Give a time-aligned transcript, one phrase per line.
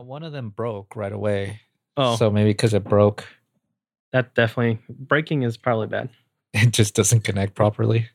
[0.00, 1.60] Well, one of them broke right away.
[1.94, 3.26] Oh, So maybe because it broke,
[4.12, 6.08] that definitely breaking is probably bad.
[6.54, 8.08] it just doesn't connect properly.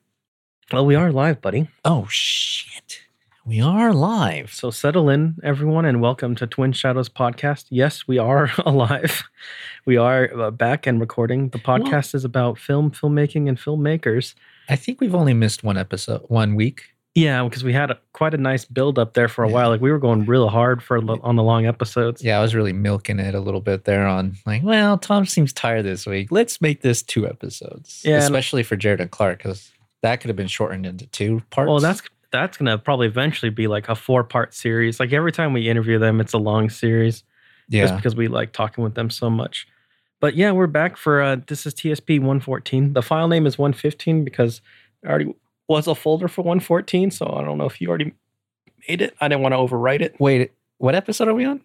[0.74, 1.70] Well, we are live, buddy.
[1.84, 3.02] Oh, shit.
[3.46, 4.52] We are live.
[4.52, 7.66] So settle in, everyone, and welcome to Twin Shadows podcast.
[7.70, 9.22] Yes, we are alive.
[9.86, 11.50] We are uh, back and recording.
[11.50, 14.34] The podcast is about film, filmmaking, and filmmakers.
[14.70, 16.95] I think we've only missed one episode, one week.
[17.16, 19.70] Yeah, because we had a, quite a nice build up there for a while.
[19.70, 22.22] Like we were going real hard for on the long episodes.
[22.22, 25.54] Yeah, I was really milking it a little bit there on like, well, Tom seems
[25.54, 26.30] tired this week.
[26.30, 28.02] Let's make this two episodes.
[28.04, 31.70] Yeah, Especially for Jared and Clark, because that could have been shortened into two parts.
[31.70, 32.02] Well, that's
[32.32, 35.00] that's gonna probably eventually be like a four part series.
[35.00, 37.24] Like every time we interview them, it's a long series.
[37.70, 39.68] Yeah, just because we like talking with them so much.
[40.20, 42.92] But yeah, we're back for uh this is TSP 114.
[42.92, 44.60] The file name is 115 because
[45.02, 45.34] there already
[45.68, 48.14] was a folder for 114, so I don't know if you already
[48.88, 49.16] made it.
[49.20, 50.16] I didn't want to overwrite it.
[50.20, 51.62] Wait, what episode are we on?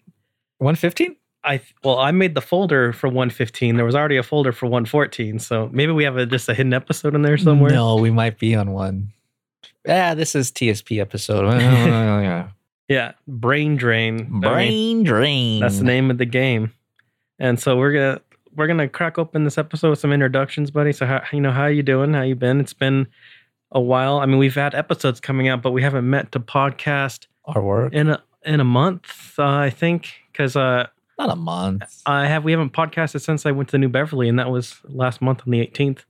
[0.59, 1.17] 115?
[1.43, 3.77] I well, I made the folder for 115.
[3.77, 6.75] There was already a folder for 114, so maybe we have a, just a hidden
[6.75, 7.71] episode in there somewhere.
[7.71, 9.13] No, we might be on one.
[9.87, 11.51] Yeah, this is TSP episode.
[11.59, 12.49] Yeah.
[12.91, 14.19] Yeah, brain drain.
[14.19, 15.61] I mean, Brain drain.
[15.61, 16.73] That's the name of the game.
[17.39, 18.21] And so we're gonna
[18.57, 20.93] we're gonna crack open this episode with some introductions, buddy.
[20.93, 22.15] So how you know how you doing?
[22.15, 22.59] How you been?
[22.59, 23.07] It's been
[23.73, 24.19] a while.
[24.19, 27.93] I mean, we've had episodes coming out, but we haven't met to podcast Our work.
[27.93, 30.87] in a in a month, uh, I think, because uh,
[31.19, 32.03] Not a month.
[32.07, 34.77] I have we haven't podcasted since I went to the New Beverly, and that was
[34.85, 36.05] last month on the 18th.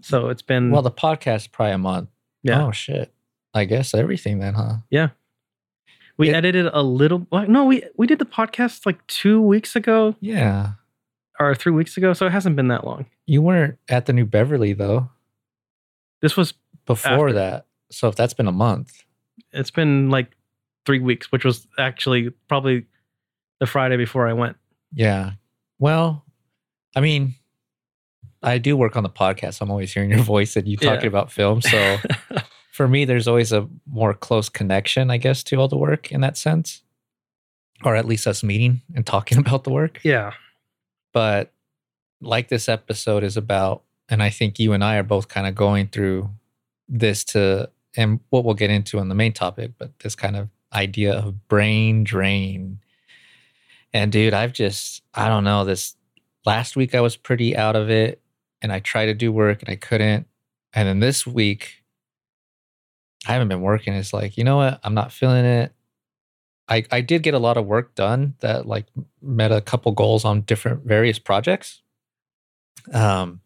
[0.00, 2.08] So it's been Well, the podcast probably a month.
[2.42, 2.64] yeah.
[2.66, 3.12] Oh shit.
[3.54, 4.76] I guess everything then, huh?
[4.90, 5.10] Yeah.
[6.18, 6.36] We yeah.
[6.36, 7.26] edited a little.
[7.30, 10.72] Well, no, we we did the podcast like two weeks ago Yeah.
[11.40, 13.06] or three weeks ago, so it hasn't been that long.
[13.26, 15.10] You weren't at the New Beverly though
[16.20, 16.54] This was
[16.86, 17.32] before After.
[17.34, 17.66] that.
[17.90, 19.04] So if that's been a month.
[19.52, 20.36] it's been like
[20.86, 22.86] three weeks, which was actually probably
[23.60, 24.56] the Friday before I went.
[24.92, 25.32] Yeah.
[25.78, 26.24] Well,
[26.96, 27.34] I mean,
[28.42, 29.54] I do work on the podcast.
[29.54, 30.94] so I'm always hearing your voice and you Yeah.
[30.94, 31.60] talking about film.
[31.62, 31.98] So
[32.72, 36.20] for me, there's always a more close connection, I guess, to all the work in
[36.22, 36.82] that sense,
[37.84, 40.00] or at least us meeting and talking about the work.
[40.02, 40.32] yeah,
[41.12, 41.52] But
[42.20, 45.54] like this episode is about, and I think you and I are both kind of
[45.54, 46.30] going through
[46.88, 50.48] this to, and what we'll get into on the main topic, but this kind of
[50.72, 52.78] idea of brain drain.
[53.92, 55.96] And dude, I've just, I don't know, this
[56.46, 58.20] last week I was pretty out of it
[58.62, 60.26] and I tried to do work and I couldn't.
[60.72, 61.82] And then this week,
[63.26, 63.92] I haven't been working.
[63.94, 64.80] It's like, you know what?
[64.82, 65.72] I'm not feeling it.
[66.68, 68.86] I, I did get a lot of work done that like
[69.20, 71.82] met a couple goals on different various projects.
[72.92, 73.40] Um,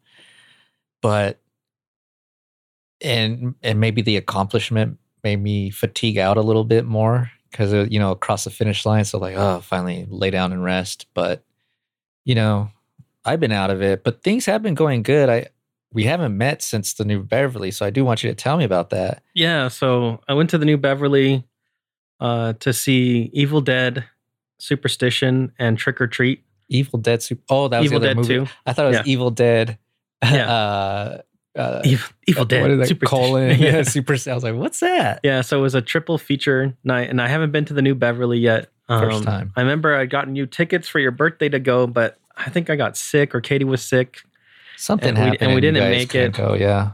[1.01, 1.39] but
[3.01, 7.99] and and maybe the accomplishment made me fatigue out a little bit more because you
[7.99, 9.05] know across the finish line.
[9.05, 11.07] So like, oh, finally lay down and rest.
[11.13, 11.43] But
[12.25, 12.69] you know,
[13.25, 15.29] I've been out of it, but things have been going good.
[15.29, 15.47] I
[15.93, 18.65] we haven't met since the new Beverly, so I do want you to tell me
[18.65, 19.23] about that.
[19.33, 19.69] yeah.
[19.69, 21.45] So I went to the New Beverly
[22.19, 24.03] uh, to see Evil Dead,
[24.59, 26.43] Superstition, and Trick or Treat.
[26.69, 27.23] Evil Dead.
[27.23, 28.51] Super, oh, that was Evil the other Dead movie.
[28.65, 29.03] I thought it was Yeah.
[29.05, 29.77] Evil Dead.
[30.23, 30.51] Yeah.
[30.51, 31.21] uh,
[31.57, 32.61] uh, Evil, Evil Dead.
[32.69, 32.87] What that?
[32.87, 33.25] Superstition.
[33.25, 33.49] Colon.
[33.59, 33.81] Yeah, yeah.
[33.83, 34.13] super.
[34.27, 35.19] I was like, what's that?
[35.23, 35.41] yeah.
[35.41, 38.37] So it was a triple feature night, and I haven't been to the New Beverly
[38.39, 38.69] yet.
[38.87, 39.51] First Um, time.
[39.57, 42.75] I remember I got you tickets for your birthday to go, but I think I
[42.77, 44.21] got sick or Katie was sick.
[44.77, 46.33] Something and we- happened, and we didn't make it.
[46.33, 46.91] Go, yeah.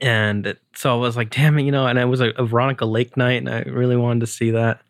[0.00, 1.86] and it- so I was like, damn it, you know.
[1.86, 4.80] And it was a, a Veronica Lake night, and I really wanted to see that.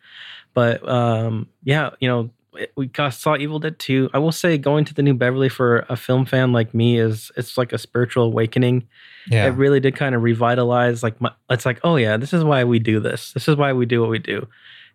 [0.55, 2.31] But um, yeah, you know,
[2.77, 4.11] we got, saw Evil Dead 2.
[4.13, 7.31] I will say, going to the New Beverly for a film fan like me is
[7.37, 8.87] it's like a spiritual awakening.
[9.31, 9.47] Yeah.
[9.47, 11.03] It really did kind of revitalize.
[11.03, 13.33] Like, my, it's like, oh yeah, this is why we do this.
[13.33, 14.47] This is why we do what we do.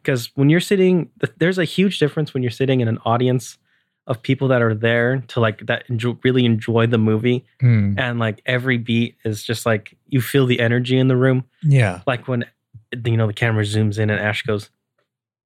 [0.03, 3.57] Because when you're sitting, there's a huge difference when you're sitting in an audience
[4.05, 7.95] of people that are there to like that enjoy, really enjoy the movie Hmm.
[7.97, 11.99] and like every beat is just like you feel the energy in the room Yeah.
[12.07, 12.45] like when
[13.03, 14.69] you know the camera zooms in and ash goes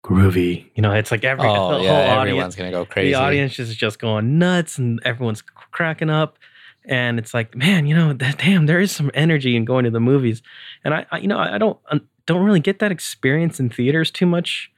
[0.03, 2.15] groovy you know it's like every Oh, the whole yeah.
[2.15, 3.11] audience Everyone's going to go crazy.
[3.11, 6.37] the audience is just going nuts and everyone's cracking up
[6.85, 9.91] and it's like man you know that, damn there is some energy in going to
[9.91, 10.41] the movies
[10.83, 14.09] and i, I you know i don't I don't really get that experience in theaters
[14.11, 14.71] too much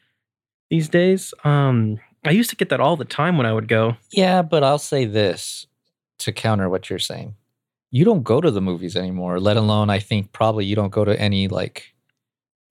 [0.69, 3.95] these days um i used to get that all the time when i would go
[4.11, 5.67] Yeah, but I'll say this
[6.19, 7.35] to counter what you're saying.
[7.91, 11.03] You don't go to the movies anymore, let alone, I think, probably you don't go
[11.05, 11.92] to any like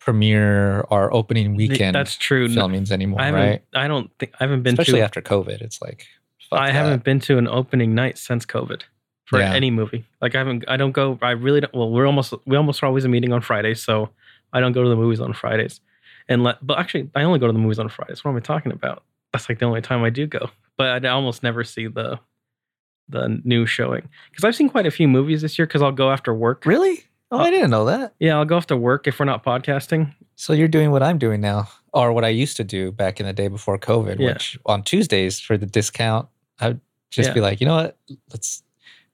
[0.04, 3.64] premiere or opening weekend that's true filmings anymore, i haven't right?
[3.74, 5.60] i don't think i haven't been to Especially to after COVID.
[5.60, 6.06] It's like,
[6.50, 6.72] fuck I that.
[6.72, 8.82] haven't been to an opening night since COVID
[9.26, 9.54] for Yeah.
[9.54, 10.04] any movie.
[10.20, 11.18] Like I haven't, I don't go.
[11.22, 11.72] I really don't.
[11.72, 14.10] Well, we're almost, we almost are always a meeting on Fridays, so
[14.52, 15.80] I don't go to the movies on Fridays.
[16.28, 18.24] And let, but actually, I only go to the movies on Fridays.
[18.24, 19.04] What am I talking about?
[19.32, 20.50] that's like the only time I do go.
[20.76, 22.18] But I almost never see the
[23.08, 25.66] the new showing because I've seen quite a few movies this year.
[25.66, 26.66] Because I'll go after work.
[26.66, 27.04] Really?
[27.32, 28.14] Oh, I didn't know that.
[28.20, 30.14] Yeah, I'll go off to work if we're not podcasting.
[30.36, 33.26] So you're doing what I'm doing now, or what I used to do back in
[33.26, 34.34] the day before COVID, Yeah.
[34.34, 36.28] which on Tuesdays for the discount,
[36.60, 36.78] I'd
[37.10, 37.34] just Yeah.
[37.34, 37.96] be like, you know what?
[38.30, 38.62] Let's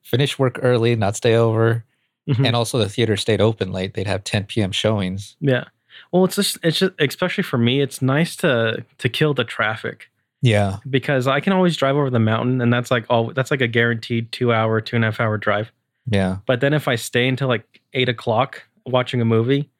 [0.03, 1.85] finish work early, not stay over.
[2.29, 2.47] Mhm.
[2.47, 3.95] And also the theater stayed open late.
[3.95, 4.73] They'd have 10 p.m.
[4.73, 5.37] showings.
[5.41, 5.65] Yeah.
[6.13, 10.11] Well, it's just it's just especially for me, it's nice to to kill the traffic
[10.43, 10.77] Yeah.
[10.89, 13.67] because I can always drive over the mountain, and that's like all that's like a
[13.69, 15.73] guaranteed two hour, two and a half hour drive.
[16.11, 16.39] Yeah.
[16.47, 19.71] But then if I stay until like eight o'clock watching a movie,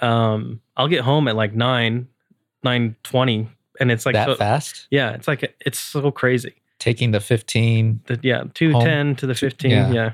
[0.00, 2.08] um, I'll get home at like nine,
[2.62, 3.48] nine twenty,
[3.80, 4.86] and it's like that so- fast?
[4.90, 6.54] yeah, it's like it's so crazy.
[6.80, 8.00] Taking the 15.
[8.06, 9.70] The, yeah, two ten to the fifteen.
[9.70, 9.92] yeah.
[9.92, 10.12] yeah,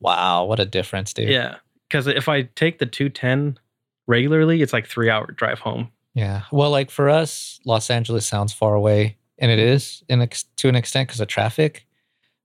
[0.00, 0.44] Wow.
[0.44, 1.28] What a difference, dude.
[1.28, 1.56] yeah.
[1.88, 3.58] Because if I take the two ten
[4.06, 5.90] regularly, it's like three hour drive home.
[6.14, 6.42] Yeah.
[6.50, 10.68] Well, like for us, Los Angeles sounds far away, and it is in ex- to
[10.68, 11.86] an extent because of traffic.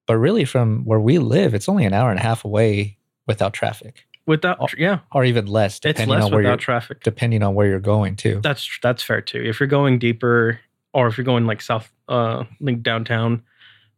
[0.06, 2.98] But really, from where we live, it's only an hour and a half away
[3.28, 7.04] without traffic, Without Oh, yeah, or even less, it's depending less on where you're traffic.
[7.04, 8.40] depending on where you're going to.
[8.42, 9.42] That's that's fair too.
[9.44, 10.60] If you're going deeper,
[10.94, 13.44] or if you're going like south, uh, like downtown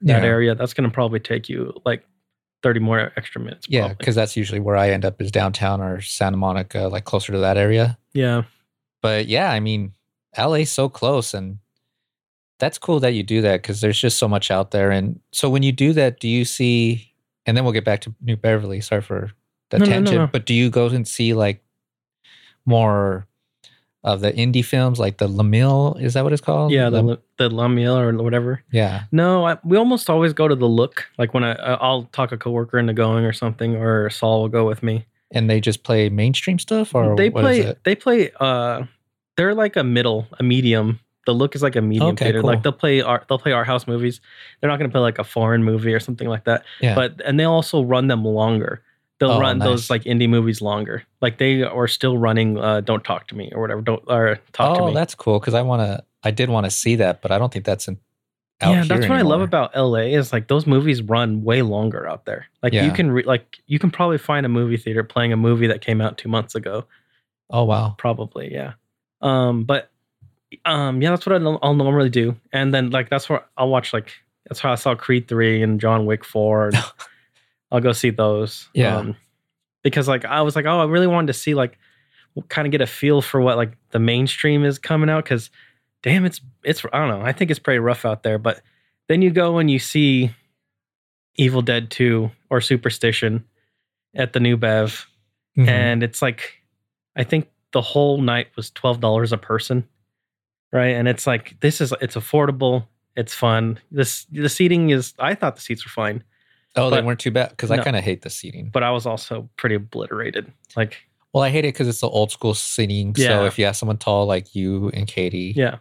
[0.01, 0.27] that Yeah.
[0.29, 2.03] area, that's gonna probably take you like
[2.63, 3.67] thirty more extra minutes.
[3.69, 7.31] Yeah, because that's usually where I end up is downtown or Santa Monica, like closer
[7.31, 7.97] to that area.
[8.13, 8.43] yeah,
[9.01, 9.93] But yeah, I mean,
[10.37, 11.57] LA's so close, and
[12.59, 14.91] that's cool that you do that because there's just so much out there.
[14.91, 17.11] And so when you do that, do you see?
[17.45, 18.81] And then we'll get back to New Beverly.
[18.81, 19.31] Sorry for
[19.71, 20.27] the No, no, no, tangent, no.
[20.27, 21.61] but do you go and see like
[22.65, 23.27] more
[24.03, 25.99] of the indie films, like the Lamille?
[26.01, 26.71] Is that what it's called?
[26.71, 28.63] yeah, the Lam- the Lamiel or whatever.
[28.71, 31.05] yeah, No, I, we almost always go to the look.
[31.17, 34.65] Like when I I'll talk a coworker into going or something, or Saul will go
[34.67, 35.05] with me.
[35.31, 37.79] and they just play mainstream stuff, or they what play is it?
[37.83, 38.83] they play uh
[39.37, 42.49] they're like a middle a medium the look is like a medium Okay, theater cool.
[42.51, 44.21] like they'll play art they'll play art house movies
[44.61, 46.95] they're not going to play like a foreign movie or something like that Yeah.
[46.95, 48.81] but and they also run them longer
[49.19, 49.65] they'll Oh, run nice.
[49.67, 53.51] those like indie movies longer like they are still running uh don't talk to me
[53.55, 54.91] or whatever don't or talk to me.
[54.91, 56.03] oh, that's cool because I want to.
[56.23, 57.97] I did want to see that, but I don't think that's in.
[58.61, 62.23] Yeah that's what i love about la is like those movies run way longer out
[62.25, 62.85] there like Yeah.
[62.85, 65.81] you can re- like you can probably find a movie theater playing a movie that
[65.81, 66.85] came out two months ago
[67.49, 67.95] Oh wow.
[67.97, 68.73] probably yeah
[69.21, 69.91] um but
[70.65, 72.35] um yeah that's what I, i'll normally do.
[72.53, 74.11] And then like that's where i'll watch like
[74.47, 76.75] that's how i saw creed 3 and john wick 4 and
[77.71, 78.69] i'll go see those.
[78.73, 78.97] Yeah.
[78.97, 79.15] um,
[79.83, 81.77] because like i was like oh i really wanted to see like
[82.49, 85.49] kind of get a feel for what like the mainstream is coming out because
[86.03, 88.37] damn it's it's i don't know i think it's pretty rough out there.
[88.37, 88.61] But
[89.07, 90.31] then you go and you see
[91.37, 93.43] evil dead 2 or superstition
[94.15, 95.07] at the new bev
[95.57, 95.67] Mhm.
[95.69, 96.61] and it's like
[97.15, 99.87] i think the whole night was $12 a person
[100.71, 102.85] right and it's like this is it's affordable
[103.15, 106.23] it's fun this the seating is i thought the seats were fine
[106.75, 108.69] oh, they weren't too bad because I kind of hate the seating.
[108.73, 110.97] but i was also pretty obliterated like
[111.33, 113.15] Well, I hate it because it's the old school seating.
[113.15, 115.77] So if you have someone tall like you and Katie, yeah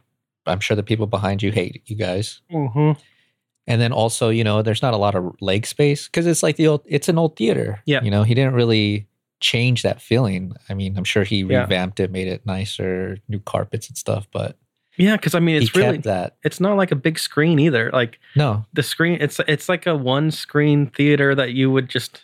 [0.47, 2.41] I'm sure the people behind you hate you guys.
[2.53, 3.01] mm-hmm.
[3.67, 6.57] And then also, you know, there's not a lot of leg space because it's like
[6.57, 6.83] the old.
[6.85, 7.81] It's an old theater.
[7.87, 8.03] Yeah.
[8.03, 9.09] You know, he didn't really
[9.41, 10.53] change that feeling.
[10.69, 11.63] I mean, I'm sure he Yeah.
[11.63, 14.29] revamped it, made it nicer, new carpets and stuff.
[14.33, 14.59] But
[14.97, 16.37] yeah because i mean it's he really that.
[16.45, 19.95] It's not like a big screen either like No, the screen it's it's like a
[19.97, 22.23] one screen theater that you would just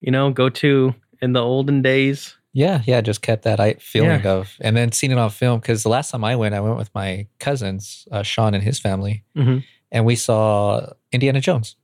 [0.00, 4.24] you know go to in the olden days Yeah, yeah, just kept that I feeling
[4.26, 5.60] of, and then seen it on film.
[5.60, 8.80] Because the last time I went, I went with my cousins, uh, Sean and his
[8.80, 9.62] family, Mhm.
[9.92, 11.76] and we saw Indiana Jones.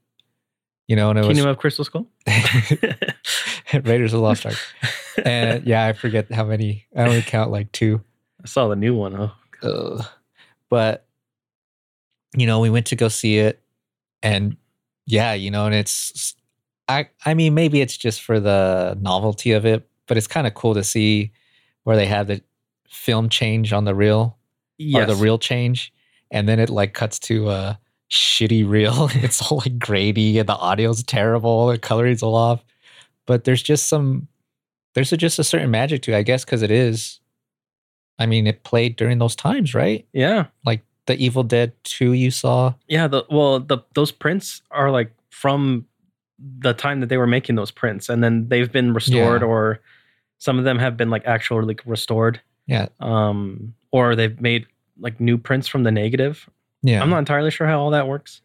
[0.88, 2.06] You know, and it kingdom was of crystal skull
[3.72, 4.56] Raiders of the Lost Ark.
[5.24, 6.86] And yeah, I forget how many.
[6.96, 8.00] I only count like two.
[8.42, 9.32] i saw the new one oh
[9.64, 10.04] Ugh.
[10.68, 11.06] But
[12.36, 13.60] you know, we went to go see it,
[14.22, 14.56] and
[15.06, 16.34] yeah, you know, and it's.
[16.86, 20.54] I I mean, maybe it's just for the novelty of it, but it's kind of
[20.54, 21.32] cool to see
[21.84, 22.42] where they have the
[22.88, 24.36] film change on the reel
[24.78, 25.02] yes.
[25.02, 25.92] or the reel change,
[26.30, 27.78] and then it like cuts to a
[28.10, 29.08] shitty reel.
[29.14, 32.64] it's all like grainy, and the audio's terrible, the coloring's all off.
[33.26, 34.28] But there's just some,
[34.92, 37.20] there's a, just a certain magic to, it, I guess, because it is.
[38.18, 40.06] I mean, it played during those times, right?
[40.12, 42.74] yeah Like the Evil Dead Two you saw.
[42.88, 45.86] Yeah, the well, the those prints are like from
[46.58, 49.46] the time that they were making those prints, and then they've been restored, Yeah.
[49.48, 49.80] or
[50.38, 54.66] some of them have been like actually like restored, Yeah, um, or they've made
[54.98, 56.48] like new prints from the negative.
[56.82, 57.02] yeah.
[57.02, 58.40] I'm not entirely sure how all that works.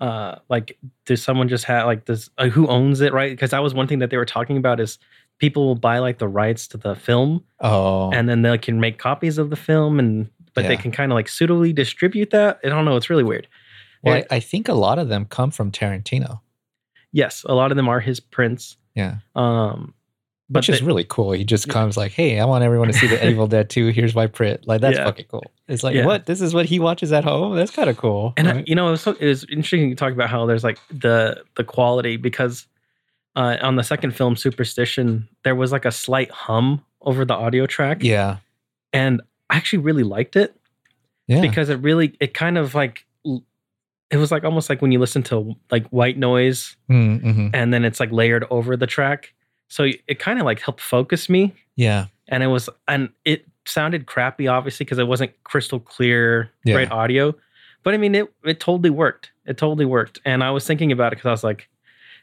[0.00, 2.30] Uh, like, does someone just have like this?
[2.38, 3.32] Uh, who owns it, right?
[3.32, 4.98] Because that was one thing that they were talking about is
[5.38, 8.98] people will buy like the rights to the film, Oh, and then they can make
[8.98, 12.58] copies of the film and but they can kind of like suitably distribute that.
[12.64, 12.96] I don't know.
[12.96, 13.46] It's really weird.
[14.02, 14.24] Well, Yeah.
[14.30, 16.40] I, think a lot of them come from Tarantino.
[17.12, 18.76] Yes, a lot of them are his prints.
[18.96, 19.18] Yeah.
[19.36, 19.94] Um,
[20.50, 21.30] but Which is they- really cool.
[21.32, 21.74] He just Yeah.
[21.74, 23.88] comes like, "Hey, I want everyone to see the Evil Dead 2.
[23.88, 25.04] Here's my print." Like that's Yeah.
[25.04, 25.44] fucking cool.
[25.68, 26.06] It's like, Yeah.
[26.06, 26.26] what?
[26.26, 27.54] This is what he watches at home.
[27.54, 28.32] That's kind of cool.
[28.36, 30.64] and I, you know, it was, so, it was interesting to talk about how there's
[30.64, 32.66] like the the quality because
[33.38, 37.66] uh, on the second film, Superstition, there was like a slight hum over the audio
[37.66, 38.38] track, yeah,
[38.92, 40.54] and I actually really liked it
[41.26, 43.06] yeah, because it really it kind of like
[44.10, 47.50] it was like almost like when you listen to like white noise Mm, mhm.
[47.54, 49.32] and then it's like layered over the track,
[49.68, 51.54] so it kind of like helped focus me.
[51.76, 56.74] Yeah, and it was and it sounded crappy obviously because it wasn't crystal clear Yeah.
[56.74, 57.34] great audio.
[57.84, 59.30] But i mean it it totally worked.
[59.46, 60.20] It totally worked.
[60.24, 61.68] And i was thinking about it because i was like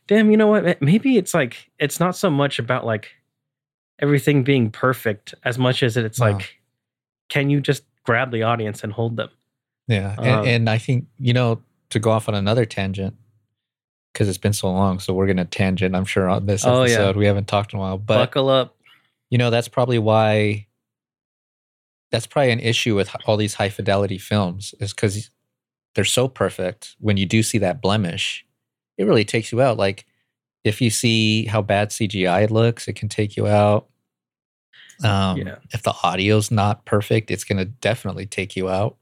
[0.07, 3.11] damn you know what maybe it's like it's not so much about like
[3.99, 6.31] everything being perfect as much as it's No.
[6.31, 6.57] like
[7.29, 9.29] can you just grab the audience and hold them
[9.87, 10.15] yeah.
[10.17, 13.15] Um, and, and I think you know to go off on another tangent
[14.11, 15.95] because it's been so long, so we're gonna tangent.
[15.95, 16.93] I'm sure on this Oh, yeah.
[16.93, 18.75] episode we haven't talked in a while, but buckle up
[19.29, 20.65] you know that's probably why
[22.11, 25.29] that's probably an issue with all these high fidelity films is because
[25.93, 28.45] they're so perfect when you do see that blemish
[28.97, 30.05] it really takes you out like
[30.63, 33.87] if you see how bad cgi looks it can take you out
[35.03, 35.55] um, Yeah.
[35.71, 38.95] if the audio's not perfect it's going to definitely take you out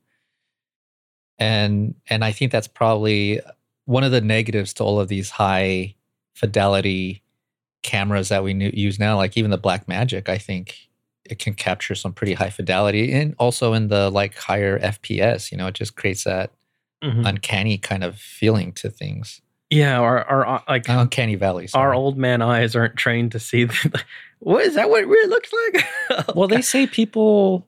[1.40, 3.40] and and i think that's probably
[3.86, 5.94] one of the negatives to all of these high
[6.36, 7.22] fidelity
[7.84, 10.88] cameras that we use now, like even the Black Magic, I think
[11.26, 15.52] it can capture some pretty high fidelity, and also in the like higher FPS.
[15.52, 16.52] You know, it just creates that
[17.04, 17.28] Mhm.
[17.28, 19.42] uncanny kind of feeling to things.
[19.74, 21.68] Yeah our, our like Uncanny valley.
[21.68, 21.86] sorry.
[21.86, 24.04] our old man eyes aren't trained to see the,
[24.40, 25.86] what is that what it really looks like
[26.36, 27.66] Well, they say people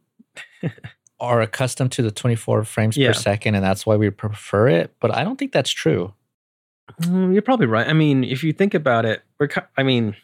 [1.20, 3.08] are accustomed to the 24 frames Yeah.
[3.10, 4.94] per second, and that's why we prefer it.
[5.00, 6.14] But I don't think that's true.
[7.02, 7.88] Mm, you're probably right.
[7.88, 9.50] I mean, if you think about it, we're.
[9.78, 10.16] I mean,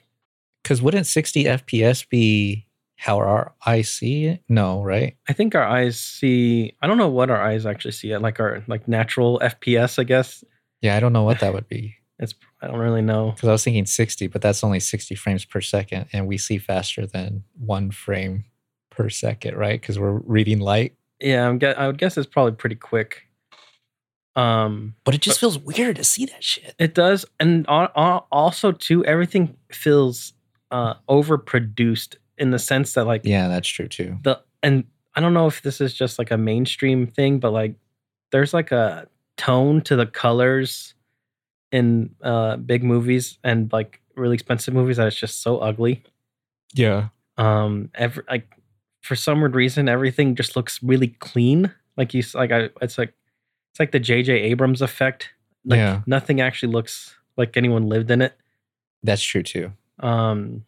[0.62, 4.44] Because wouldn't 60 FPS be how our eyes see it?
[4.50, 5.16] No, right?
[5.28, 6.76] I think our eyes see.
[6.82, 8.16] I don't know what our eyes actually see.
[8.18, 10.44] Like our like natural FPS, I guess.
[10.82, 11.96] Yeah, I don't know what that would be.
[12.20, 12.36] It's.
[12.62, 13.32] I don't really know.
[13.32, 16.60] Because I was thinking 60, but that's only 60 frames per second, and we see
[16.60, 18.44] faster than one frame
[18.92, 19.82] per second, right?
[19.82, 20.94] Because we're reading light.
[21.20, 21.58] Yeah, I'm.
[21.58, 23.24] Get, I would guess it's probably pretty quick.
[24.36, 26.76] Um, But it just feels weird to see that shit.
[26.80, 30.34] it does, and al- al- also too, everything feels
[30.70, 34.18] uh overproduced in the sense that like Yeah, that's true too.
[34.24, 34.86] the and
[35.16, 37.76] I don't know if this is just like a mainstream thing, but like
[38.32, 39.08] there's like a
[39.46, 40.94] tone to the colors
[41.72, 46.04] in uh big movies and like really expensive movies that it's just so ugly.
[46.74, 47.10] Yeah.
[47.38, 48.48] Um every like
[49.02, 51.74] for some weird reason everything just looks really clean.
[51.98, 53.14] Like you like I it's like
[53.72, 55.30] it's like the JJ Abrams effect.
[55.66, 56.02] Like Yeah.
[56.06, 58.34] nothing actually looks like anyone lived in it.
[59.04, 59.72] That's true too.
[60.00, 60.66] um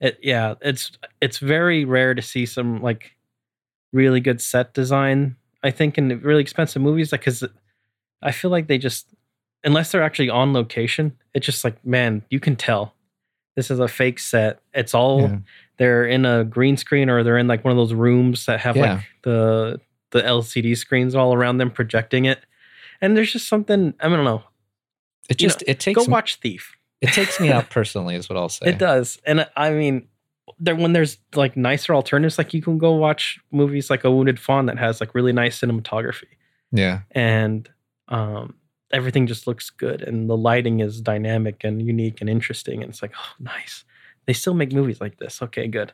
[0.00, 3.16] it yeah it's it's very rare to see some like
[3.92, 7.42] really good set design i think in really expensive movies like because
[8.22, 9.06] i feel like they just
[9.64, 12.94] unless they're actually on location it's just like man you can tell
[13.56, 15.38] this is a fake set it's all Yeah.
[15.78, 18.76] they're in a green screen or they're in like one of those rooms that have
[18.76, 18.94] Yeah.
[18.94, 22.40] like the the lcd screens all around them projecting it
[23.00, 24.42] and there's just something i don't know
[25.28, 28.28] It You just it takes go me, watch thief it takes me out personally, is
[28.28, 28.70] what I'll say.
[28.70, 30.08] It does, and I mean,
[30.58, 34.40] there when there's like nicer alternatives, like you can go watch movies like A Wounded
[34.40, 36.24] Fawn that has like really nice cinematography,
[36.72, 37.02] Yeah.
[37.12, 37.68] and
[38.08, 38.54] um,
[38.92, 43.02] everything just looks good, and the lighting is dynamic and unique and interesting, and it's
[43.02, 43.84] like, oh, nice.
[44.26, 45.40] They still make movies like this.
[45.42, 45.92] Okay, good.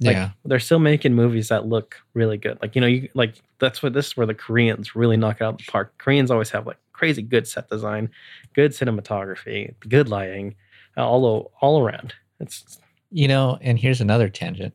[0.00, 0.30] Like, yeah.
[0.44, 2.58] they're still making movies that look really good.
[2.62, 5.44] Like you know, you like that's what this is where the Koreans really knock it
[5.44, 5.94] out of the park.
[5.98, 8.10] Koreans always have like crazy good set design,
[8.54, 10.54] good cinematography, good lighting,
[10.96, 12.14] all all around.
[12.38, 12.78] It's
[13.10, 14.74] You know, and here's another tangent.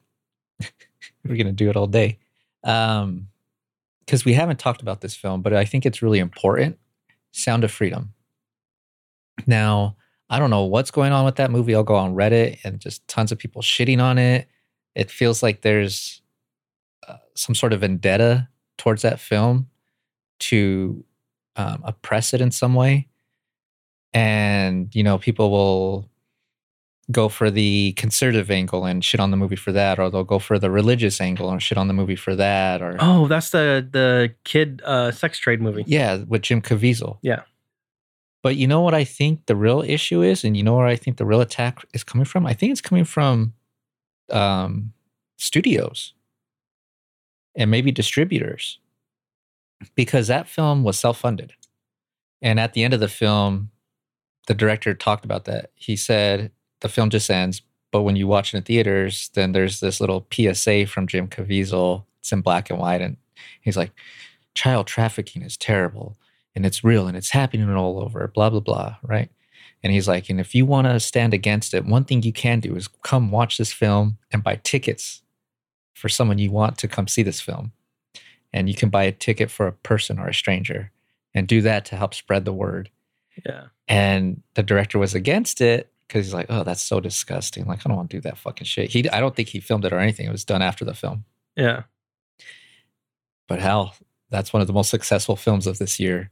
[1.26, 2.20] We're gonna do it all day.
[2.66, 3.30] Um
[4.06, 6.78] because we haven't talked about this film, but I think it's really important.
[7.32, 8.14] Sound of Freedom.
[9.48, 9.98] Now,
[10.30, 11.76] I don't know what's going on with that movie.
[11.76, 14.48] I'll go on Reddit and just tons of people shitting on it.
[14.96, 16.22] It feels like there's
[17.08, 19.70] uh, some sort of vendetta towards that film
[20.40, 21.04] to
[21.56, 23.08] um, oppress it in some way.
[24.14, 26.10] And, you know, people will
[27.12, 30.40] go for the conservative angle and shit on the movie for that, or they'll go
[30.40, 33.88] for the religious angle and shit on the movie for that, or oh, that's the
[33.92, 35.84] the kid uh, sex trade movie.
[35.88, 37.18] yeah, with Jim Caviezel.
[37.22, 37.44] Yeah.
[38.42, 40.96] But you know what I think the real issue is, and you know where I
[40.98, 42.46] think the real attack is coming from?
[42.46, 43.54] I think it's coming from
[44.30, 44.94] um,
[45.38, 46.14] studios.
[47.56, 48.80] and maybe distributors
[49.96, 51.54] because that film was self-funded.
[52.42, 53.70] And at the end of the film,
[54.48, 55.72] the director talked about that.
[55.76, 56.52] He said
[56.84, 57.62] the film just ends,
[57.92, 62.04] but when you watch it in theaters, then there's this little PSA from Jim Caviezel.
[62.20, 63.18] It's in black and white, and
[63.62, 63.92] he's like,
[64.54, 66.18] "Child trafficking is terrible,
[66.54, 68.98] and it's real, and it's happening all over." Blah blah blah.
[69.02, 69.32] Right?
[69.82, 72.60] And he's like, "And if you want to stand against it, one thing you can
[72.60, 75.22] do is come watch this film and buy tickets
[75.94, 77.72] for someone you want to come see this film,
[78.52, 80.92] and you can buy a ticket for a person or a stranger,
[81.34, 82.90] and do that to help spread the word."
[83.46, 83.68] Yeah.
[83.88, 87.66] And the director was against it because he's like, "Oh, that's so disgusting!
[87.66, 89.86] Like, I don't want to do that fucking shit." He, I don't think he filmed
[89.86, 90.28] it or anything.
[90.28, 91.26] It was done after the film.
[91.56, 91.84] Yeah.
[93.48, 93.96] But hell,
[94.30, 96.32] that's one of the most successful films of this year,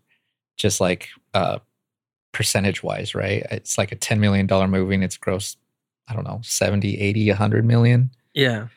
[0.57, 1.59] just like uh,
[2.31, 3.45] percentage wise, right?
[3.51, 5.57] It's like a ten million dollar movie, and it's gross,
[6.07, 8.11] I don't know, 70, 80, 100 million.
[8.33, 8.67] Yeah.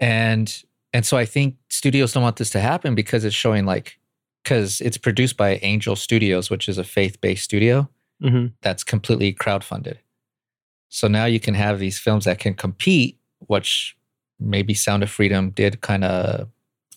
[0.00, 3.98] And and so I think studios don't want this to happen because it's showing like
[4.42, 7.88] because it's produced by Angel Studios, which is a faith based studio
[8.20, 9.98] hmm that's completely crowdfunded.
[10.88, 13.96] So now you can have these films that can compete, which
[14.40, 16.48] maybe Sound of Freedom did kind of,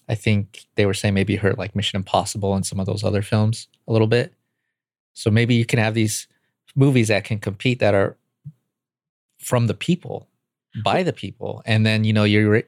[0.07, 3.21] I think they were saying maybe hurt like Mission Impossible and some of those other
[3.21, 4.33] films a little bit.
[5.13, 6.27] So maybe you can have these
[6.75, 8.17] movies that can compete that are
[9.39, 10.27] from the people,
[10.83, 11.61] by the people.
[11.65, 12.63] And then, you know, you're,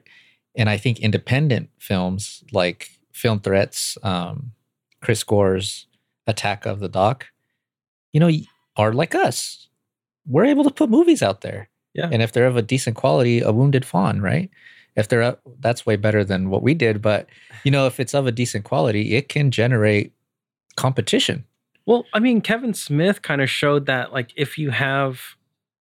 [0.54, 4.52] and I think independent films like Film Threats, um,
[5.00, 5.86] Chris Gore's
[6.26, 7.26] Attack of the Doc,
[8.12, 8.30] you know,
[8.76, 9.68] are like us.
[10.26, 11.68] We're able to put movies out there.
[11.94, 12.08] Yeah.
[12.10, 14.50] And if they're of a decent quality, a wounded fawn, right?
[14.96, 17.00] If they're up, that's way better than what we did.
[17.02, 17.28] But
[17.64, 20.12] you know, if it's of a decent quality, it can generate
[20.76, 21.44] competition.
[21.86, 25.20] Well, I mean, Kevin Smith kind of showed that, like, if you have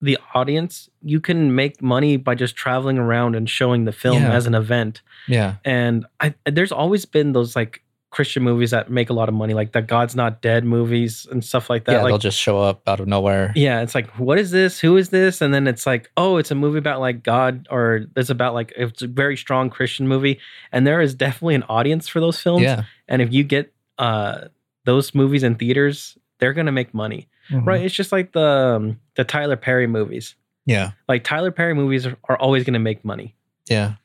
[0.01, 4.31] the audience, you can make money by just traveling around and showing the film Yeah.
[4.31, 5.01] as an event.
[5.27, 5.55] Yeah.
[5.65, 9.53] And I, there's always been those like Christian movies that make a lot of money,
[9.53, 11.91] like the God's Not Dead movies and stuff like that.
[11.91, 13.53] yeah, like, they'll just show up out of nowhere.
[13.55, 14.79] yeah, it's like, what is this?
[14.79, 15.41] Who is this?
[15.41, 18.73] And then it's like, oh, it's a movie about like God, or it's about like
[18.75, 20.39] it's a very strong Christian movie,
[20.71, 22.63] and there is definitely an audience for those films.
[22.63, 22.84] Yeah.
[23.07, 24.47] And if you get uh
[24.86, 27.65] those movies in theaters, they're gonna make money, Mhm.
[27.65, 27.81] right?
[27.86, 28.41] It's just like the
[28.77, 30.34] um, the Tyler Perry movies.
[30.65, 30.91] Yeah.
[31.07, 33.36] Like Tyler Perry movies are, are always gonna make money.
[33.69, 33.95] Yeah.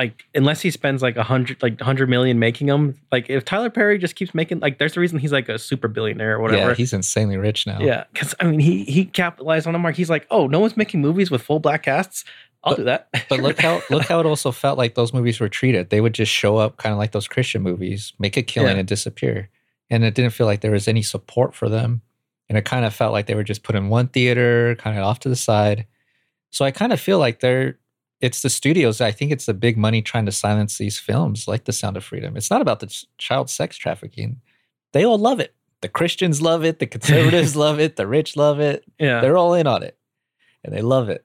[0.00, 2.98] Like unless he spends like a hundred, like hundred million making them.
[3.12, 5.88] Like if Tyler Perry just keeps making, like there's the reason he's like a super
[5.88, 6.68] billionaire or whatever.
[6.70, 6.74] Yeah.
[6.74, 7.80] He's insanely rich now.
[7.80, 9.96] Yeah, because I mean, he he capitalized on a mark.
[9.96, 12.24] He's like, oh, no one's making movies with full black casts.
[12.64, 13.08] I'll But- do that.
[13.28, 15.90] But look how look how it also felt like those movies were treated.
[15.90, 18.78] They would just show up kind of like those Christian movies, make a killing Yeah.
[18.78, 19.50] and disappear.
[19.90, 22.00] And it didn't feel like there was any support for them.
[22.48, 25.04] And it kind of felt like they were just put in one theater, kind of
[25.04, 25.86] off to the side.
[26.50, 27.78] So I kind of feel like they're
[28.20, 29.00] it's the studios.
[29.00, 32.04] I think it's the big money trying to silence these films like The Sound of
[32.04, 32.36] Freedom.
[32.36, 34.40] It's not about the ch- child sex trafficking.
[34.92, 35.54] They all love it.
[35.80, 38.84] The Christians love it, the conservatives love it, the rich love it.
[38.98, 39.96] yeah, They're all in on it.
[40.62, 41.24] And they love it.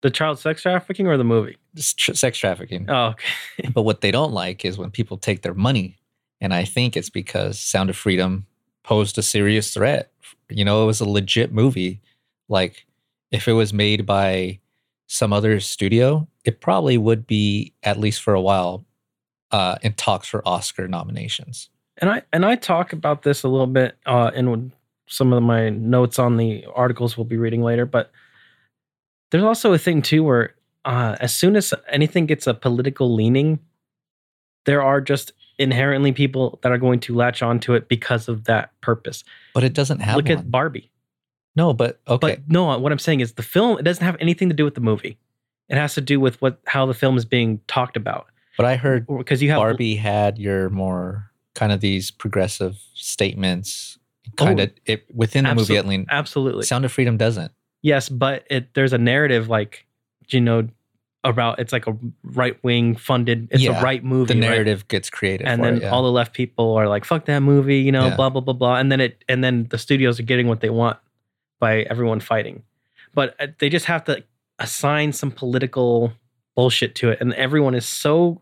[0.00, 1.56] the child sex trafficking or the movie.
[1.74, 2.86] Just tr- sex trafficking.
[2.88, 3.08] Oh,
[3.58, 3.68] okay.
[3.74, 5.98] But what they don't like is when people take their money.
[6.40, 8.46] And I think it's because Sound of Freedom
[8.84, 10.10] posed a serious threat.
[10.48, 12.00] You know, it was a legit movie.
[12.48, 12.86] Like,
[13.30, 14.60] if it was made by
[15.08, 18.84] some other studio, it probably would be, at least for a while,
[19.50, 21.70] uh, in talks for Oscar nominations.
[21.96, 24.70] And I and I talk about this a little bit uh, in
[25.08, 27.86] some of my notes on the articles we'll be reading later.
[27.86, 28.12] But
[29.30, 33.58] there's also a thing too where uh, as soon as anything gets a political leaning,
[34.66, 38.70] there are just inherently people that are going to latch onto it because of that
[38.80, 39.24] purpose.
[39.54, 40.38] But it doesn't have Look one.
[40.38, 40.90] at Barbie.
[41.58, 42.36] No, but okay.
[42.36, 43.78] But no, what I'm saying is the film.
[43.78, 45.18] It doesn't have anything to do with the movie.
[45.68, 48.26] It has to do with what how the film is being talked about.
[48.56, 53.98] But I heard Because you have Barbie had your more kind of these progressive statements,
[54.36, 55.76] kind Oh, of it within the movie.
[55.76, 57.52] At least absolutely Sound of Freedom doesn't.
[57.82, 59.86] yes, but it there's a narrative like
[60.28, 60.68] you know
[61.24, 63.48] about it's like a right wing funded.
[63.50, 64.34] It's Yeah, a right movie.
[64.34, 64.50] The right?
[64.50, 65.90] narrative gets created, and then it, yeah.
[65.90, 68.16] all the left people are like, "Fuck that movie," you know, Yeah.
[68.16, 68.76] blah blah blah blah.
[68.76, 70.96] And then it and then the studios are getting what they want
[71.58, 72.62] by everyone fighting,
[73.14, 74.24] but uh, they just have to
[74.58, 76.12] assign some political
[76.54, 78.40] bullshit to it, and everyone is so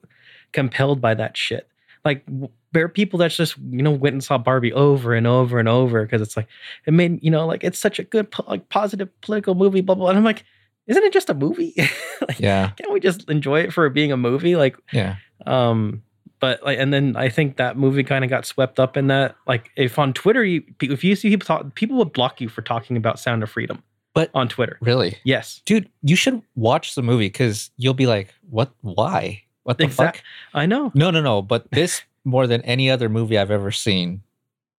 [0.52, 1.68] compelled by that shit.
[2.05, 2.24] Like
[2.72, 5.68] there are people that just you know went and saw Barbie over and over and
[5.68, 6.46] over because it's like
[6.87, 10.11] it made you know like it's such a good like positive political movie, blah blah.
[10.11, 10.44] And I'm like,
[10.87, 11.74] isn't it just a movie?
[12.29, 14.57] like, yeah, can't we just enjoy it for being a movie?
[14.57, 16.02] Like yeah, um
[16.40, 19.35] but like and then i think that movie kind of got swept up in that
[19.46, 22.62] like if on twitter you if you see people talk people would block you for
[22.62, 23.83] talking about sound of freedom
[24.14, 25.88] But- on twitter really, yes dude.
[26.03, 28.72] You should watch the movie because you'll be like, "What?
[28.81, 30.25] Why?" What the Exact- fuck?
[30.55, 30.92] I know.
[30.94, 31.42] No, no, no.
[31.42, 34.22] But this more than any other movie I've ever seen.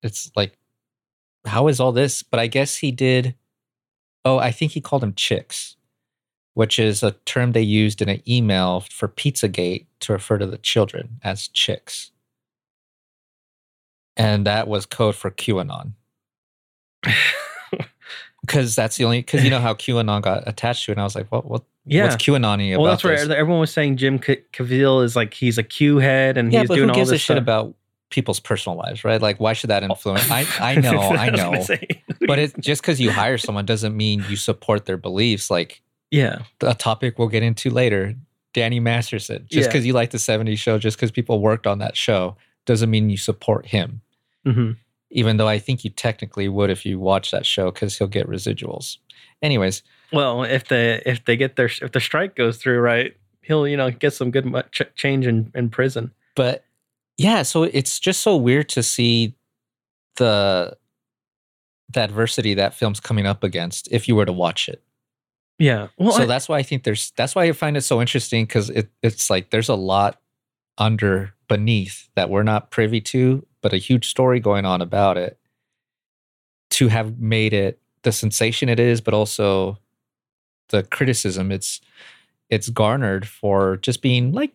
[0.03, 0.57] It's like,
[1.45, 2.23] how is all this?
[2.23, 3.35] But I guess he did.
[4.25, 5.76] Oh, I think he called them chicks,
[6.57, 10.57] which is a term they used in an email for Pizzagate to refer to the
[10.57, 12.13] children as chicks.
[14.17, 15.93] And that was code for QAnon.
[18.43, 20.95] Because that's the only, because you know how QAnon got attached to it.
[20.95, 22.05] And I was like, what, what, Yeah.
[22.05, 22.81] what's QAnon about?
[22.81, 23.29] Well, that's where this?
[23.29, 26.77] everyone was saying Jim Caviezel is like he's a Q head and yeah, he's but
[26.77, 27.43] doing who all gives this a shit stuff.
[27.43, 27.75] about
[28.11, 29.21] people's personal lives, right?
[29.21, 29.87] Like, why should that oh.
[29.87, 30.31] influence?
[30.31, 31.65] I, I know, I know.
[32.29, 35.51] but it just because you hire someone doesn't mean you support their beliefs.
[35.51, 35.83] Like
[36.17, 38.15] yeah, a topic we'll get into later,
[38.55, 39.47] Danny Masterson.
[39.51, 39.73] Just Yeah.
[39.73, 43.11] because you like the '70s show, just because people worked on that show, doesn't mean
[43.11, 44.01] you support him.
[44.45, 44.73] hmm
[45.11, 48.27] Even though I think you technically would if you watch that show, because he'll get
[48.29, 48.99] residuals.
[49.43, 53.67] Anyways, Well, if the if they get their if the strike goes through, right, he'll
[53.69, 56.13] you know get some good mu- ch- change in in prison.
[56.35, 56.65] but
[57.19, 59.35] yeah, so it's just so weird to see
[60.17, 60.77] the
[61.93, 64.83] the adversity that film's coming up against if you were to watch it.
[65.59, 65.89] Yeah.
[65.99, 68.45] Well, so I- that's why I think there's that's why I find it so interesting
[68.45, 70.21] because it, it's like there's a lot
[70.79, 75.39] under beneath that we're not privy to, but a huge story going on about it
[76.71, 79.79] to have made it the sensation it is, but also
[80.69, 81.81] the criticism it's
[82.51, 84.53] it's garnered for just being like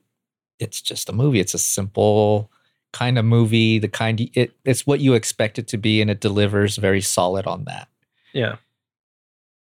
[0.59, 1.39] it's just a movie.
[1.39, 2.51] It's a simple
[2.93, 6.19] kind of movie, the kind it it's what you expect it to be, and it
[6.19, 7.87] delivers very solid on that
[8.33, 8.57] yeah.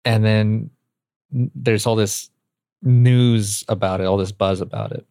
[0.05, 0.71] and then
[1.31, 2.31] there's all this
[2.83, 5.07] news about it, all this buzz about it.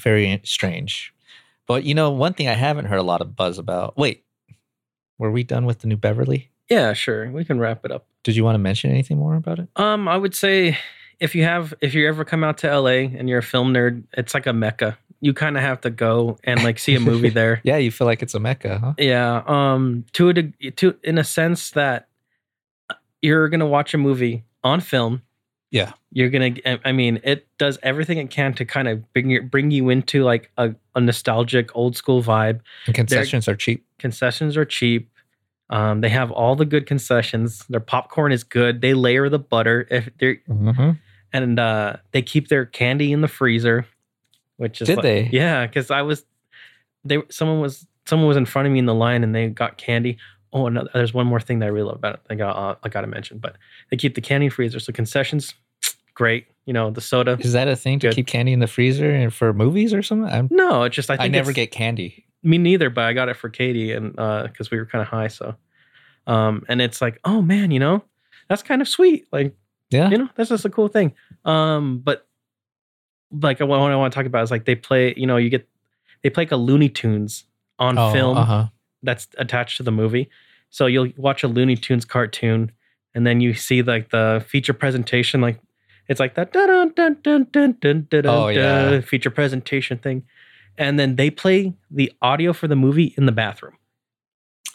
[0.00, 1.12] Very strange.
[1.66, 3.96] But you know, one thing I haven't heard a lot of buzz about.
[3.96, 4.24] Wait,
[5.18, 6.50] were we done with the new Beverly?
[6.70, 7.30] Yeah, sure.
[7.30, 8.06] We can wrap it up.
[8.24, 9.68] Did you want to mention anything more about it?
[9.76, 10.78] Um, I would say
[11.20, 14.04] if you have if you ever come out to LA and you're a film nerd,
[14.12, 14.98] it's like a mecca.
[15.20, 17.60] You kind of have to go and like see a movie there.
[17.64, 18.94] Yeah, you feel like it's a mecca, huh?
[18.98, 19.42] Yeah.
[19.46, 20.04] Um.
[20.12, 22.08] To a deg- to in a sense that
[23.20, 25.22] you're gonna watch a movie on film.
[25.70, 25.92] Yeah.
[26.12, 26.52] You're gonna.
[26.64, 29.90] I- I mean, it does everything it can to kind of bring you bring you
[29.90, 32.60] into like a, a nostalgic old school vibe.
[32.86, 33.84] And concessions are cheap.
[33.98, 35.10] Concessions are cheap.
[35.70, 37.64] Um, they have all the good concessions.
[37.68, 38.80] Their popcorn is good.
[38.80, 39.86] They layer the butter.
[39.90, 40.92] If they're Mm-hmm.
[41.34, 43.86] and uh, they keep their candy in the freezer,
[44.56, 45.28] which is Did like- they?
[45.30, 46.24] Yeah, because I was
[47.04, 49.76] they someone was someone was in front of me in the line and they got
[49.76, 50.16] candy.
[50.52, 52.20] Oh, another, there's one more thing that I really love about it.
[52.30, 53.56] I got uh, I got to mention, but
[53.90, 55.54] they keep the candy freezer, so concessions,
[56.14, 56.46] great.
[56.64, 57.36] You know the soda.
[57.40, 58.14] Is that a thing to Good.
[58.14, 60.30] keep candy in the freezer and for movies or something?
[60.32, 62.24] I'm, No, it's just I I, never get candy.
[62.42, 65.28] me neither, but I got it for Katie and because we were kind of high,
[65.28, 65.54] so
[66.26, 68.02] um, and it's like, oh man, you know,
[68.48, 69.26] that's kind of sweet.
[69.32, 69.54] Like
[69.90, 70.10] Yeah.
[70.10, 71.14] you know that's just a cool thing
[71.46, 72.26] um but
[73.42, 75.68] like what i want to talk about is like they play you know you get
[76.22, 77.44] they play like a looney tunes
[77.78, 78.66] on Oh, film Uh-huh.
[79.02, 80.28] That's attached to the movie
[80.70, 82.70] so you'll watch a looney tunes cartoon
[83.14, 85.58] and then you see like the feature presentation like
[86.08, 89.00] it's like that dun dun dun dun dun dun Oh, yeah.
[89.00, 90.24] feature presentation thing
[90.76, 93.74] and then they play the audio for the movie in the bathroom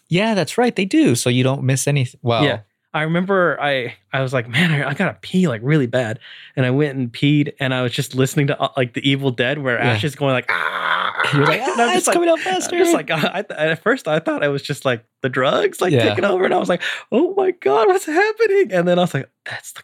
[0.10, 0.76] Yeah, that's right.
[0.76, 1.16] They do.
[1.16, 2.20] So you don't miss anything.
[2.22, 2.60] Well, Yeah.
[2.94, 6.20] I remember I I was like, man, I, I gotta pee like really bad,
[6.56, 9.32] and I went and peed, and I was just listening to uh, like the Evil
[9.32, 9.92] Dead, where Yeah.
[9.94, 12.78] Ash is going like, ah, You're like, ah, it's like, coming out I'm faster.
[12.78, 15.92] just like, I, I, at first I thought it was just like the drugs like
[15.92, 16.10] Yeah.
[16.10, 18.72] taking over, and I was like, oh my god, what's happening?
[18.72, 19.82] And then I was like, that's the.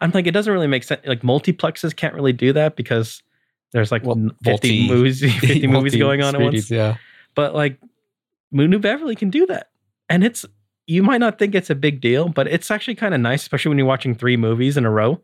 [0.00, 1.00] I'm like, it doesn't really make sense.
[1.04, 3.22] Like multiplexes can't really do that because
[3.72, 6.96] there's like Well, 50 multi- movies, 50 movies going on at once Yeah.
[7.34, 7.78] but like
[8.52, 9.70] New Beverly can do that.
[10.08, 10.46] And it's
[10.88, 13.68] you might not think it's a big deal, but it's actually kind of nice, especially
[13.68, 15.20] when you're watching three movies in a row.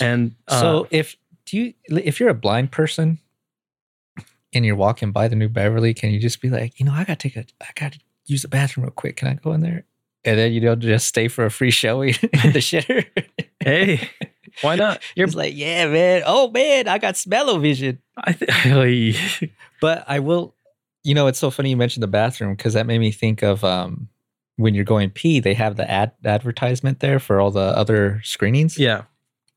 [0.00, 3.18] And uh, So if do you if you're a blind person
[4.54, 7.00] and you're walking by the new Beverly, can you just be like, you know, I
[7.04, 9.16] gotta take a I gotta use the bathroom real quick.
[9.16, 9.84] Can I go in there?
[10.24, 13.06] And then you don't just stay for a free showing in the shitter.
[13.60, 14.08] hey,
[14.60, 15.02] why not?
[15.16, 16.22] You're like, yeah, man.
[16.26, 18.00] Oh man, I got smell-o-vision.
[18.16, 18.50] I think
[19.80, 20.54] But I will,
[21.02, 23.64] you know, it's so funny you mentioned the bathroom because that made me think of
[23.64, 24.08] um
[24.56, 28.78] when you're going pee, they have the ad advertisement there for all the other screenings.
[28.78, 29.02] yeah.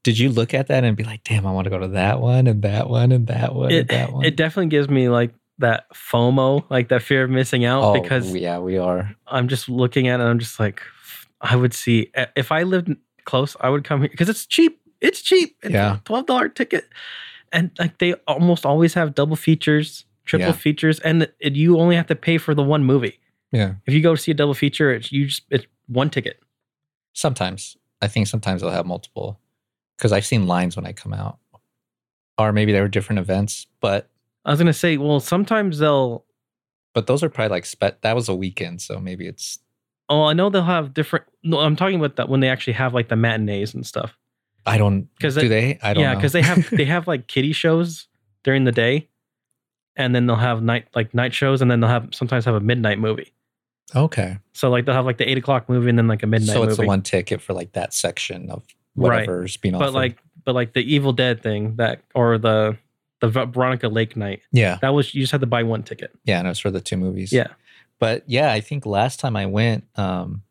[0.01, 2.21] Did you look at that and be like, damn, I want to go to that
[2.21, 4.23] one and that one and that one It, and that one?
[4.23, 8.33] it definitely gives me like that FOMO, like that fear of missing out oh, because
[8.33, 9.13] yeah, we are.
[9.27, 10.81] I'm just looking at it and I'm just like,
[11.41, 14.79] I would see eh, if I lived close, I would come here because it's cheap.
[15.01, 15.57] It's cheap.
[15.63, 15.97] It's Yeah.
[16.05, 16.85] twelve dollar ticket,
[17.51, 20.53] and like they almost always have double features, triple Yeah.
[20.53, 23.19] features, and it, you only have to pay for the one movie.
[23.51, 23.73] Yeah.
[23.85, 26.39] If you go see a double feature, it's you just it's one ticket.
[27.13, 29.39] Sometimes I think sometimes they'll have multiple
[29.97, 31.39] because I've seen lines when I come out.
[32.37, 33.67] or maybe there were different events.
[33.81, 34.09] But
[34.45, 36.25] I was gonna say, well, sometimes they'll.
[36.93, 39.59] but those are probably like spe- that was a weekend, so maybe it's
[40.11, 41.25] Oh, I know they'll have different.
[41.43, 44.17] No, I'm talking about that when they actually have like the matinees and stuff.
[44.65, 45.79] I don't 'Cause do they- they?
[45.83, 48.07] I don't yeah, because they have they have like kiddie shows
[48.43, 49.07] during the day,
[49.95, 52.59] and then they'll have night like night shows, and then they'll have sometimes have a
[52.61, 53.33] midnight movie.
[53.95, 54.37] Okay.
[54.53, 56.63] So like they'll have like the eight o'clock movie and then like a midnight so
[56.63, 56.83] it's movie.
[56.83, 58.63] the one ticket for like that section of
[58.95, 59.19] Right.
[59.21, 62.77] whatever's being but like but like the Evil Dead thing that or the
[63.21, 66.11] the Veronica Lake night yeah, that was you just had to buy one ticket.
[66.25, 67.31] yeah, and it was for the two movies.
[67.31, 67.47] Yeah.
[67.99, 70.43] but yeah, I think last time I went, um,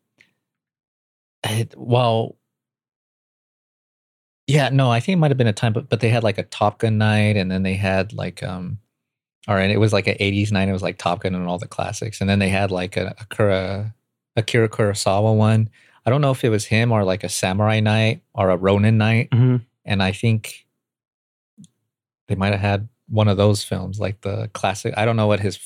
[1.47, 2.37] it, well,
[4.47, 6.37] yeah, no, I think it might have been a time, but but they had like
[6.37, 8.79] a Top Gun night, and then they had like um,
[9.47, 10.69] all right, it was like an '80s night.
[10.69, 13.15] It was like Top Gun and all the classics, and then they had like a
[13.19, 13.93] Akira,
[14.35, 15.69] Akira Kurosawa one.
[16.05, 18.97] I don't know if it was him or like a samurai night or a Ronin
[18.97, 19.57] night Mm-hmm.
[19.85, 20.65] and I think
[22.27, 24.93] they might have had one of those films, like the classic.
[24.97, 25.59] I don't know what his.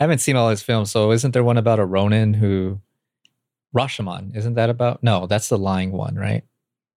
[0.00, 2.80] I haven't seen all his films, so isn't there one about a Ronin who
[3.76, 4.34] Rashomon?
[4.36, 5.02] Isn't that about?
[5.02, 6.44] No, that's the lying one, right?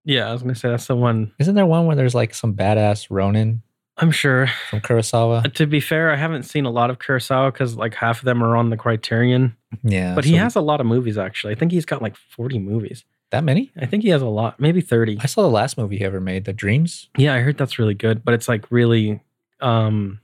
[0.04, 1.34] Yeah, I was gonna say that's the one.
[1.40, 3.62] Isn't there one where there's like some badass Ronin
[3.98, 4.48] I'm sure.
[4.70, 5.54] from Kurosawa?
[5.54, 8.44] To be fair, I haven't seen a lot of Kurosawa because like half of them
[8.44, 9.56] are on the Criterion.
[9.84, 11.54] Yeah, But he so has a lot of movies actually.
[11.54, 13.06] I think he's got like 40 movies.
[13.32, 13.72] that many.
[13.78, 15.18] I think he has a lot, maybe 30.
[15.22, 17.10] I saw the last movie he ever made, The Dreams.
[17.18, 19.22] Yeah, I heard that's really good, but it's like really
[19.62, 20.20] um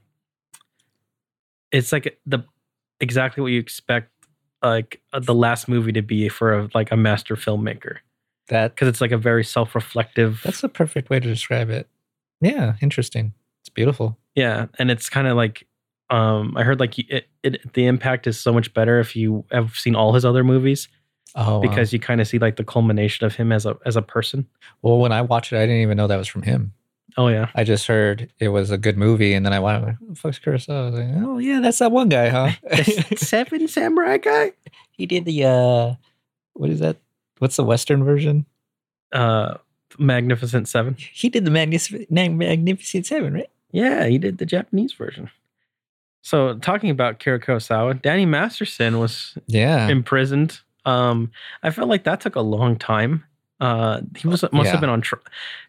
[1.72, 2.40] it's like the
[3.00, 4.12] exactly what you expect
[4.62, 7.98] like uh, the last movie to be for a, like a master filmmaker
[8.50, 11.88] That because it's like a very self-reflective that's the perfect way to describe it.
[12.42, 13.34] Yeah, interesting.
[13.72, 14.18] It's beautiful.
[14.36, 15.66] yeah and it's kind of like
[16.10, 19.76] um i heard like it, it the impact is so much better if you have
[19.76, 20.88] seen all his other movies
[21.34, 21.62] Oh, wow.
[21.62, 24.46] because you kind of see like the culmination of him as a as a person
[24.82, 26.74] well, when I watched it, I didn't even know that was from him.
[27.16, 30.08] oh yeah I just heard it was a good movie, and then I went, "Who
[30.10, 32.52] the "Fuck's Kurosawa?" I was like, "Oh yeah, that's that one guy, huh?"
[33.16, 34.52] Seven samurai guy
[34.92, 35.94] he did the uh,
[36.54, 36.98] what is that?
[37.40, 38.46] What's the Western version?
[39.14, 39.56] uh
[40.00, 43.50] magnificent seven He did the Magnificent, Magnificent Seven, right?
[43.72, 45.30] Yeah, he did the Japanese version.
[46.22, 50.60] So talking about Kira Kurosawa, Danny Masterson was Yeah, imprisoned.
[50.86, 51.32] Um,
[51.64, 53.24] I felt like that took a long time.
[53.62, 54.72] Uh, he was must Yeah.
[54.72, 55.22] have been on trial.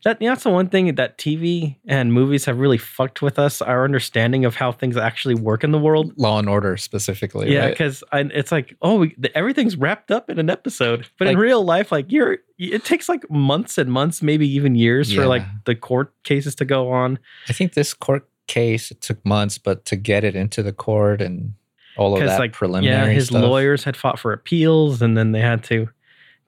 [0.05, 3.61] That that's the one thing that TV and movies have really fucked with us.
[3.61, 6.15] Our understanding of how things actually work in the world.
[6.17, 7.53] Law and Order specifically.
[7.53, 7.71] Yeah, right?
[7.71, 11.63] because it's like, oh, we, the, everything's wrapped up in an episode, but in real
[11.65, 15.75] life, like you're, it takes like months and months, maybe even years for like the
[15.75, 17.19] court cases to go on.
[17.51, 21.21] I think this court case it took months, but to get it into the court
[21.21, 21.53] and
[21.99, 23.43] all of that like preliminary yeah his stuff.
[23.43, 25.91] lawyers had fought for appeals and then they had to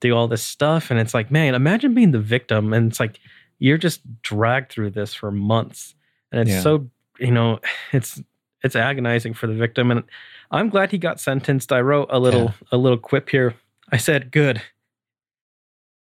[0.01, 3.19] do all this stuff and it's like man imagine being the victim and it's like
[3.59, 5.95] you're just dragged through this for months
[6.33, 6.61] and it's Yeah.
[6.61, 7.61] so you know
[7.93, 8.21] it's
[8.63, 10.03] it's agonizing for the victim and
[10.51, 11.73] i'm glad he got sentenced.
[11.73, 13.55] I wrote a little a little quip here.
[13.91, 14.63] I said good.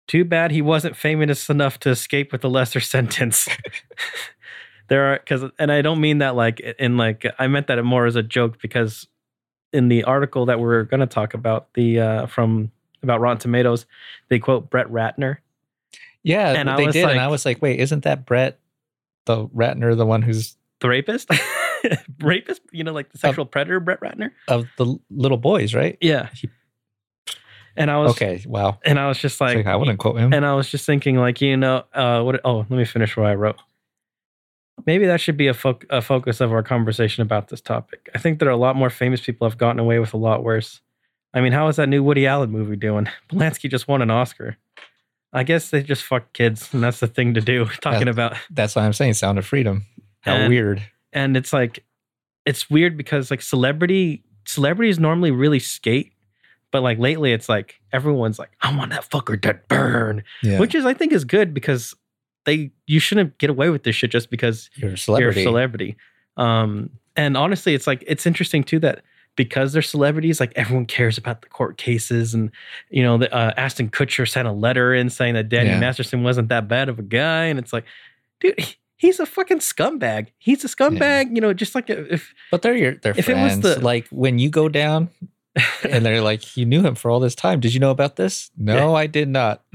[0.08, 3.48] Too bad he wasn't famous enough to escape with a lesser sentence.
[4.88, 8.04] There are because and i don't mean that like in like i meant that more
[8.04, 9.06] as a joke because
[9.72, 12.70] in the article that we're going to talk about the uh from
[13.02, 13.86] about rotten tomatoes
[14.28, 15.38] they quote brett ratner.
[16.24, 18.60] Yeah, And they did, and I like- was like, wait, isn't that Brett,
[19.26, 21.28] the Ratner, the one who's the rapist?
[22.20, 22.60] Rapist?
[22.70, 24.30] You know like the sexual predator brett ratner?
[24.46, 25.98] of the little boys, right?
[26.00, 26.28] yeah.
[26.34, 26.48] He-
[27.76, 28.78] and i was Okay, wow.
[28.84, 30.32] and i was just like, like, I wouldn't quote him.
[30.34, 33.26] and i was just thinking like you know uh what oh let me finish what
[33.26, 33.56] i wrote.
[34.86, 38.10] Maybe that should be a, foc a focus of our conversation about this topic.
[38.14, 40.42] I think there are a lot more famous people have gotten away with a lot
[40.44, 40.80] worse
[41.34, 44.56] i mean how is that new woody allen movie doing polanski just won an oscar
[45.32, 48.74] i guess they just fuck kids and that's the thing to do talking about That's
[48.76, 49.84] why I'm saying Sound of Freedom.
[50.20, 50.82] How And- weird.
[51.12, 51.84] and it's like
[52.44, 56.12] it's weird because like celebrity celebrities normally really skate
[56.72, 60.58] but like lately it's like everyone's like i want that fucker to burn Yeah.
[60.58, 61.94] which is i think is good because
[62.44, 65.40] they you shouldn't get away with this shit just because you're a celebrity.
[65.40, 65.96] you're a celebrity
[66.36, 69.02] um and honestly it's like it's interesting too that
[69.36, 72.50] because they're celebrities like everyone cares about the court cases and
[72.90, 75.80] you know the, uh, Ashton Kutcher sent a letter in saying that Danny Yeah.
[75.80, 77.84] Masterson wasn't that bad of a guy and it's like
[78.40, 82.62] dude he- he's a fucking scumbag he's a scumbag you know just like if But
[82.62, 85.08] they're your they're If it was the- like when you go down
[85.88, 87.60] and they're like, You knew him for all this time.
[87.60, 88.50] Did you know about this?
[88.56, 89.62] No, I did not.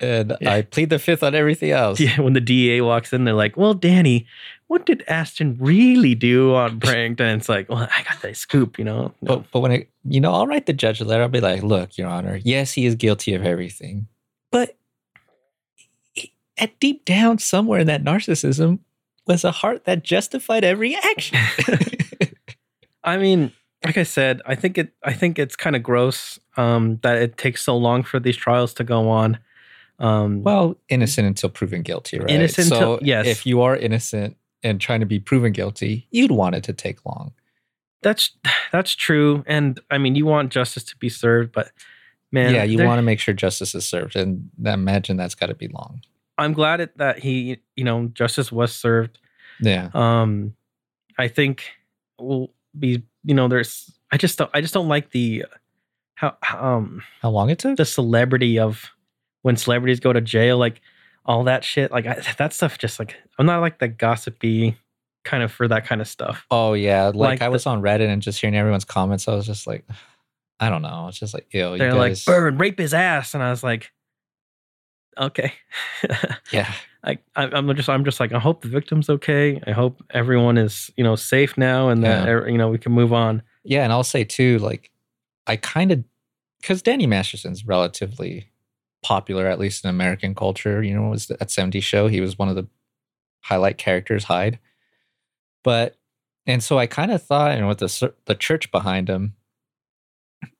[0.00, 0.54] And Yeah.
[0.54, 2.00] I plead the fifth on everything else.
[2.00, 4.26] yeah, when the DA walks in, they're like, "Well, Danny,
[4.68, 8.84] what did Ashton really do on Prankton?" It's like, "Well, I got the scoop," you
[8.84, 9.12] know.
[9.20, 9.36] No.
[9.36, 11.22] But but when I you know, I'll write the judge a letter.
[11.22, 14.08] I'll be like, look, Your Honor, yes, he is guilty of everything.
[14.50, 14.76] But
[16.12, 18.80] he- at deep down, somewhere in that narcissism,
[19.26, 21.38] was a heart that justified every action.
[23.04, 23.52] I mean,
[23.84, 24.92] like I said, I think it.
[25.04, 28.74] I think it's kind of gross um, that it takes so long for these trials
[28.74, 29.38] to go on.
[29.98, 32.30] Um, well, innocent until proven guilty, right?
[32.30, 33.26] Innocent so till- yes.
[33.26, 37.04] If you are innocent and trying to be proven guilty, you'd want it to take
[37.04, 37.32] long.
[38.02, 38.30] that's
[38.72, 41.70] that's true, and I mean, you want justice to be served, but
[42.30, 45.46] man, yeah, you want to make sure justice is served, and I imagine that's got
[45.46, 46.02] to be long.
[46.38, 49.18] I'm glad it, that he, you know, justice was served.
[49.60, 50.54] Yeah, Um,
[51.18, 51.64] I think
[52.18, 53.92] will be, you know, there's.
[54.10, 54.50] I just don't.
[54.54, 55.44] I just don't like the
[56.14, 57.76] how um how long it took?
[57.76, 58.90] the celebrity of
[59.42, 60.80] when celebrities go to jail, like
[61.24, 61.90] all that shit.
[61.92, 64.76] Like I, that stuff, just like I'm not like the gossipy
[65.24, 66.46] kind of for that kind of stuff.
[66.50, 69.34] Oh yeah, like, Like I the- was on Reddit and just hearing everyone's comments, I
[69.34, 69.84] was just like,
[70.60, 71.06] I don't know.
[71.08, 73.62] It's just like, yo, you They're like, guys, "Burn, rape his ass," and I was
[73.64, 73.90] like,
[75.18, 75.52] okay.
[76.52, 76.72] yeah,
[77.04, 79.60] I, I I'm just I'm just like I hope the victim's okay.
[79.66, 82.32] I hope everyone is you know safe now and that Yeah.
[82.32, 83.42] er, you know we can move on.
[83.64, 84.90] yeah, and I'll say too, like,
[85.46, 86.04] I kind of
[86.60, 88.48] because Danny Masterson's relatively
[89.02, 90.82] popular, at least in American culture.
[90.82, 92.68] You know, was at 70 show, he was one of the
[93.40, 94.58] highlight characters, Hyde.
[95.64, 95.96] But
[96.46, 99.34] and so I kind of thought, and with the the church behind him,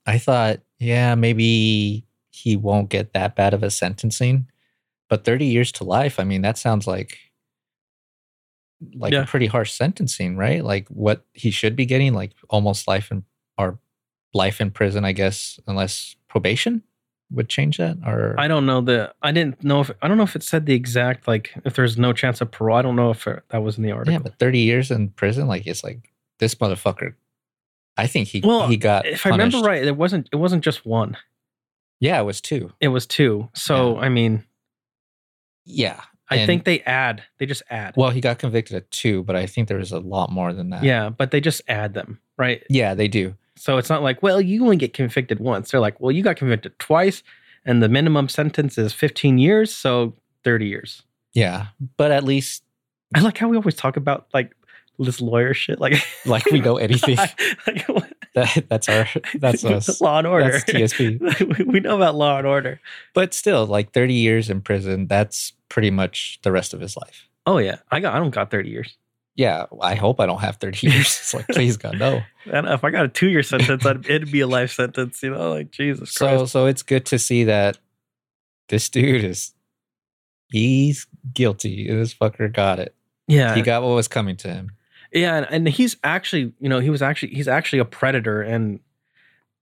[0.07, 4.49] I thought, yeah, maybe he won't get that bad of a sentencing.
[5.09, 7.19] But 30 years to life, I mean, that sounds like
[8.95, 9.23] like Yeah.
[9.23, 10.65] a pretty harsh sentencing, right?
[10.65, 13.25] Like what he should be getting, like almost life in
[13.59, 13.79] or
[14.35, 16.83] life in prison, I guess, unless probation
[17.33, 17.97] would change that.
[18.07, 20.67] Or I don't know the I didn't know if I don't know if it said
[20.67, 22.77] the exact like if there's no chance of parole.
[22.77, 24.13] I don't know if it, that was in the article.
[24.13, 27.15] yeah, but 30 years in prison, like it's like this motherfucker.
[27.97, 30.87] I think he Well, he got if I remember right, it wasn't it wasn't just
[30.87, 31.17] one.
[32.01, 32.73] Yeah, it was two.
[32.81, 33.49] It was two.
[33.55, 34.45] So I mean,
[35.65, 36.01] Yeah.
[36.31, 37.23] I And- think they add.
[37.39, 37.95] They just add.
[37.97, 40.71] Well, he got convicted of two, but I think there was a lot more than
[40.71, 40.83] that.
[40.83, 42.63] yeah, but they just add them, right?
[42.71, 43.35] Yeah, they do.
[43.63, 45.71] So it's not like, well, you only get convicted once.
[45.71, 47.23] They're like, well, you got convicted twice,
[47.65, 51.05] and the minimum sentence is 15 years, so 30 years.
[51.33, 51.67] Yeah.
[51.97, 52.65] But at least
[53.15, 54.57] I like how we always talk about like
[54.99, 55.95] this lawyer shit, like
[56.27, 57.17] Like we know anything.
[57.69, 57.87] like,
[58.35, 60.01] that, that's our that's us.
[60.01, 60.51] Law and Order.
[60.51, 61.59] That's TSP.
[61.59, 62.81] we, we know about Law and Order.
[63.15, 67.29] But still, like 30 years in prison, that's pretty much the rest of his life.
[67.47, 68.97] Oh yeah, I got I don't got 30 years.
[69.35, 71.07] Yeah, I hope I don't have 30 years.
[71.07, 72.21] It's like, please God, no.
[72.53, 75.23] And if I got a two year sentence, I'd, it'd be a life sentence.
[75.23, 76.53] You know, like Jesus So Christ.
[76.53, 77.79] so it's good to see that
[78.69, 79.53] this dude is
[80.51, 81.89] he's guilty.
[81.89, 82.95] This fucker got it.
[83.27, 84.73] yeah, He got what was coming to him.
[85.13, 88.81] Yeah, and, and he's actually, you know, he was actually he's actually a predator and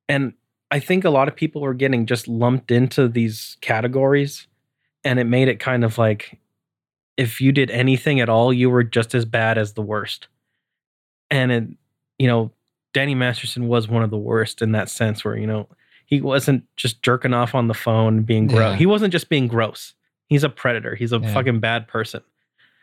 [0.08, 0.32] and
[0.72, 4.48] I think a lot of people were getting just lumped into these categories
[5.04, 6.39] and it made it kind of like
[7.20, 10.28] if you did anything at all, you were just as bad as the worst.
[11.30, 11.64] And it,
[12.18, 12.50] you know,
[12.92, 15.68] Danny Masterson was one of the worst in that sense where, you know,
[16.06, 18.72] he wasn't just jerking off on the phone being gross.
[18.72, 18.76] Yeah.
[18.76, 19.94] He wasn't just being gross.
[20.26, 20.94] He's a predator.
[20.96, 21.32] He's a Yeah.
[21.32, 22.22] fucking bad person.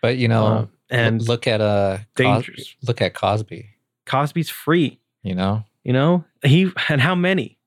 [0.01, 2.75] But you know, Uh, and look at uh Cos- dangerous.
[2.83, 3.67] look at Cosby,
[4.05, 4.99] Cosby's free.
[5.23, 5.65] you know?
[5.83, 7.57] You know, he and how many?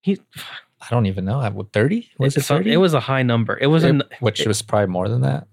[0.00, 0.18] He
[0.80, 1.38] I don't even know.
[1.50, 2.08] What 30?
[2.18, 2.72] Was it 30?
[2.72, 3.58] It was a high number.
[3.60, 4.02] It was It- an.
[4.20, 5.46] which it- was probably more than that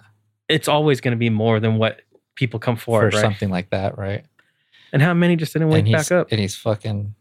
[0.50, 2.02] It's always going to be more than what
[2.36, 3.14] people come for right?
[3.14, 4.26] something like that, right?
[4.92, 6.28] And how many just didn't wake back up?
[6.32, 7.14] and he's fucking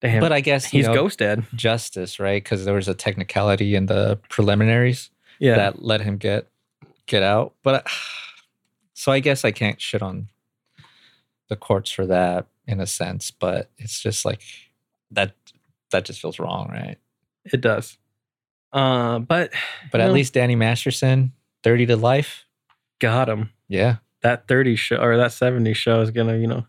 [0.00, 1.44] Damn, but I guess you he's know, ghost dead.
[1.54, 2.42] justice, right?
[2.42, 6.46] Because there was a technicality in the preliminaries Yeah, that let him get
[7.06, 7.54] get out.
[7.64, 7.90] But I-
[8.94, 10.28] so I guess I can't shit on
[11.48, 14.42] the courts for that in a sense, but it's just like
[15.10, 15.34] that
[15.90, 16.98] that just feels wrong, right?
[17.50, 17.96] it does.
[18.72, 19.50] Uh, but
[19.90, 22.44] But at know, least Danny Masterson, 30 to life.
[23.00, 23.50] got him.
[23.68, 23.96] Yeah.
[24.22, 26.66] That thirty show or that seventy show is gonna, you know,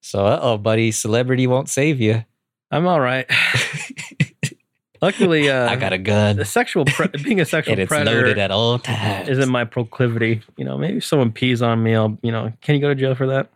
[0.00, 2.24] So uh oh, buddy, celebrity won't save you.
[2.70, 3.26] I'm all right.
[5.00, 6.36] Luckily, uh, I got a gun.
[6.36, 9.28] the sexual pre- being a sexual And it's predator loaded at all times.
[9.28, 10.42] isn't my proclivity.
[10.56, 12.94] You know, maybe if someone pees on me, I'll, you know, can you go to
[12.96, 13.48] jail for that?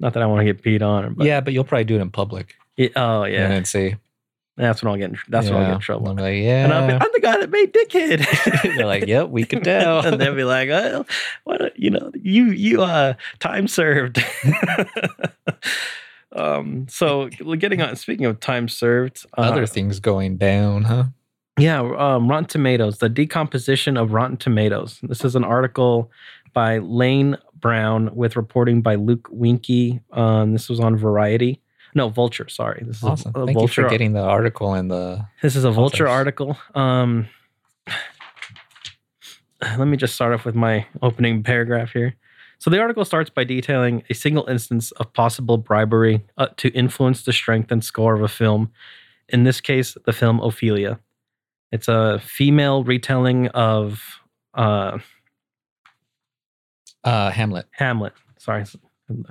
[0.00, 2.00] Not that I want to get peed on, but yeah, but you'll probably do it
[2.00, 2.54] in public.
[2.78, 3.96] It- oh And yeah, then say,
[4.64, 5.78] that's when I'll get in, that's when I'll get in yeah.
[5.78, 6.08] trouble.
[6.08, 6.64] I'm like, yeah.
[6.64, 8.62] And I'll be, I'm the guy that made Dickhead.
[8.76, 10.00] They're like, yep, we could tell.
[10.06, 11.06] and they'll be like, well,
[11.44, 11.78] what?
[11.78, 14.24] You know, you you uh time served.
[16.32, 16.86] um.
[16.88, 17.94] So getting on.
[17.96, 21.04] Speaking of time served, uh, Other things going down, huh?
[21.58, 25.00] Yeah, um, Rotten Tomatoes, the decomposition of Rotten Tomatoes.
[25.02, 26.10] This is an article
[26.52, 30.00] by Lane Brown with reporting by Luke Winkie.
[30.12, 31.60] Um, this was on Variety.
[31.98, 32.48] No, Vulture.
[32.48, 33.32] Sorry, this is Awesome.
[33.34, 33.82] a, a Thank Vulture.
[33.82, 35.26] you for getting the article and the.
[35.42, 36.56] this is a Vulture article.
[36.76, 37.26] Um,
[39.62, 42.14] let me just start off with my opening paragraph here.
[42.60, 47.24] So the article starts by detailing a single instance of possible bribery uh, to influence
[47.24, 48.70] the strength and score of a film.
[49.28, 51.00] In this case, the film Ophelia.
[51.72, 54.02] It's a female retelling of
[54.54, 54.98] uh,
[57.04, 57.66] Uh, Hamlet.
[57.72, 58.12] Hamlet.
[58.38, 58.62] Sorry,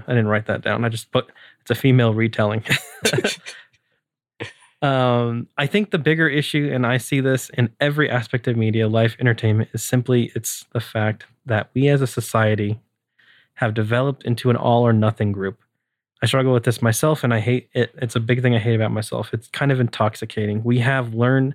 [0.08, 0.84] I didn't write that down.
[0.86, 1.28] I just put
[1.68, 2.64] it's a female retelling.
[4.82, 8.88] um, I think the bigger issue, and I see this in every aspect of media,
[8.88, 12.80] life, entertainment, is simply it's the fact that we as a society
[13.56, 15.60] have developed into an all or nothing group.
[16.24, 17.94] I struggle with this myself, and I hate it.
[17.98, 19.34] It's a big thing I hate about myself.
[19.34, 20.64] It's kind of intoxicating.
[20.64, 21.54] We have learned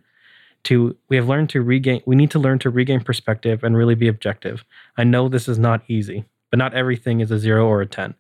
[0.65, 2.03] to we have learned to regain.
[2.05, 4.63] We need to learn to regain perspective and really be objective.
[4.99, 8.15] I know this is not easy, but not everything is a zero or a ten.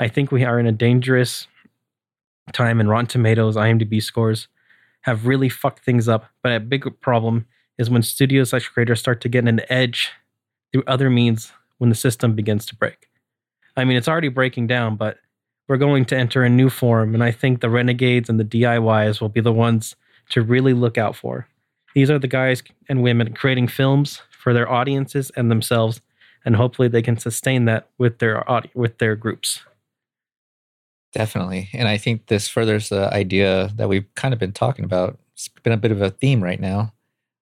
[0.00, 1.46] I think we are in a dangerous
[2.52, 4.48] time, and Rotten Tomatoes, IMDb scores
[5.02, 6.26] have really fucked things up.
[6.42, 7.46] But a big problem
[7.78, 10.12] is when studios slash creators start to get an edge
[10.72, 13.08] through other means when the system begins to break.
[13.76, 15.18] I mean, it's already breaking down, but
[15.68, 19.20] we're going to enter a new form, and I think the renegades and the DIYs
[19.20, 19.96] will be the ones
[20.30, 21.48] to really look out for.
[21.94, 26.00] These are the guys and women creating films for their audiences and themselves,
[26.44, 29.64] and hopefully they can sustain that with their audi- with their groups.
[31.12, 31.68] Definitely.
[31.74, 35.18] And I think this furthers the idea that we've kind of been talking about.
[35.34, 36.94] It's been a bit of a theme right now.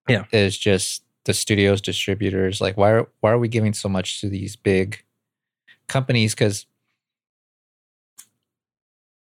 [0.09, 0.25] Yeah.
[0.31, 2.59] Is just the studios, distributors.
[2.59, 5.03] Like, why are why are we giving so much to these big
[5.87, 6.33] companies?
[6.33, 6.65] Because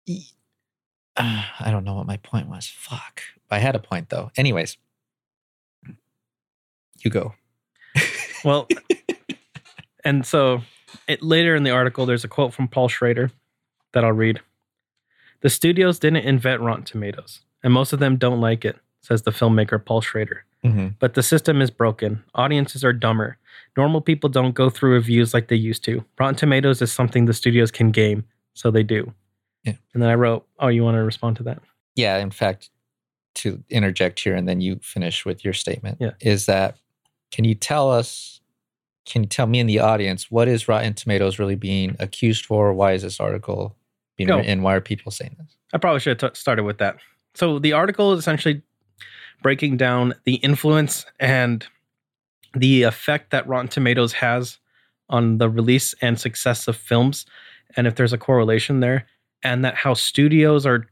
[0.09, 0.13] uh,
[1.59, 2.67] I don't know what my point was.
[2.67, 3.21] Fuck.
[3.51, 4.31] I had a point though.
[4.37, 4.77] Anyways,
[7.03, 7.33] you go.
[8.43, 8.67] Well,
[10.03, 10.61] and so
[11.07, 13.29] it, later in the article, there's a quote from Paul Schrader
[13.93, 14.41] that I'll read.
[15.41, 19.31] The studios didn't invent Rotten Tomatoes, and most of them don't like it, says the
[19.31, 20.45] filmmaker Paul Schrader.
[20.63, 20.89] Mm-hmm.
[20.99, 22.23] But the system is broken.
[22.35, 23.37] Audiences are dumber.
[23.75, 26.05] Normal people don't go through reviews like they used to.
[26.19, 29.11] Rotten Tomatoes is something the studios can game, so they do.
[29.63, 29.73] Yeah.
[29.93, 31.59] And then I wrote, Oh, you want to respond to that?
[31.95, 32.69] yeah in fact
[33.35, 36.11] to interject here and then you finish with your statement Yeah.
[36.21, 36.77] is that
[37.31, 38.39] can you tell us
[39.05, 42.73] can you tell me in the audience what is rotten tomatoes really being accused for
[42.73, 43.75] why is this article
[44.25, 44.37] being Go.
[44.37, 46.97] written why are people saying this I probably should have t- started with that.
[47.33, 48.61] So the article is essentially
[49.41, 51.65] breaking down the influence and
[52.53, 54.59] the effect that Rotten Tomatoes has
[55.09, 57.25] on the release and success of films,
[57.75, 59.05] and if there's a correlation there,
[59.43, 60.87] and that how studios are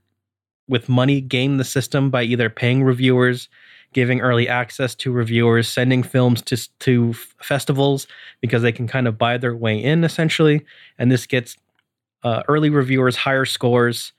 [0.67, 3.49] with money game the system by either paying reviewers,
[3.93, 8.07] giving early access to reviewers, sending films to to festivals
[8.41, 10.65] because they can kind of buy their way in essentially,
[10.97, 11.57] and this gets
[12.23, 14.13] uh, early reviewers higher scores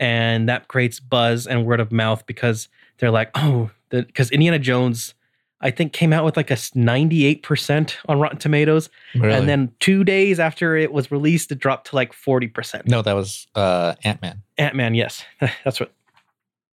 [0.00, 5.14] and that creates buzz and word of mouth because they're like, oh, because Indiana Jones,
[5.60, 8.90] I think, came out with like a 98% on Rotten Tomatoes.
[9.14, 9.32] Really?
[9.32, 12.86] And then two days after it was released, it dropped to like 40%.
[12.86, 15.24] no that was uh ant-man Ant Man, yes.
[15.64, 15.92] That's what.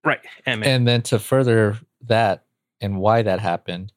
[0.04, 0.20] Right.
[0.46, 0.68] Ant Man.
[0.68, 2.44] and then to further that
[2.80, 3.92] and why that happened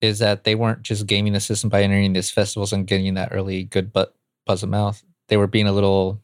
[0.00, 3.30] is that they weren't just gaming the system by entering these festivals and getting that
[3.32, 4.06] early good bu-
[4.46, 5.02] buzz of mouth.
[5.28, 6.20] They were being a little,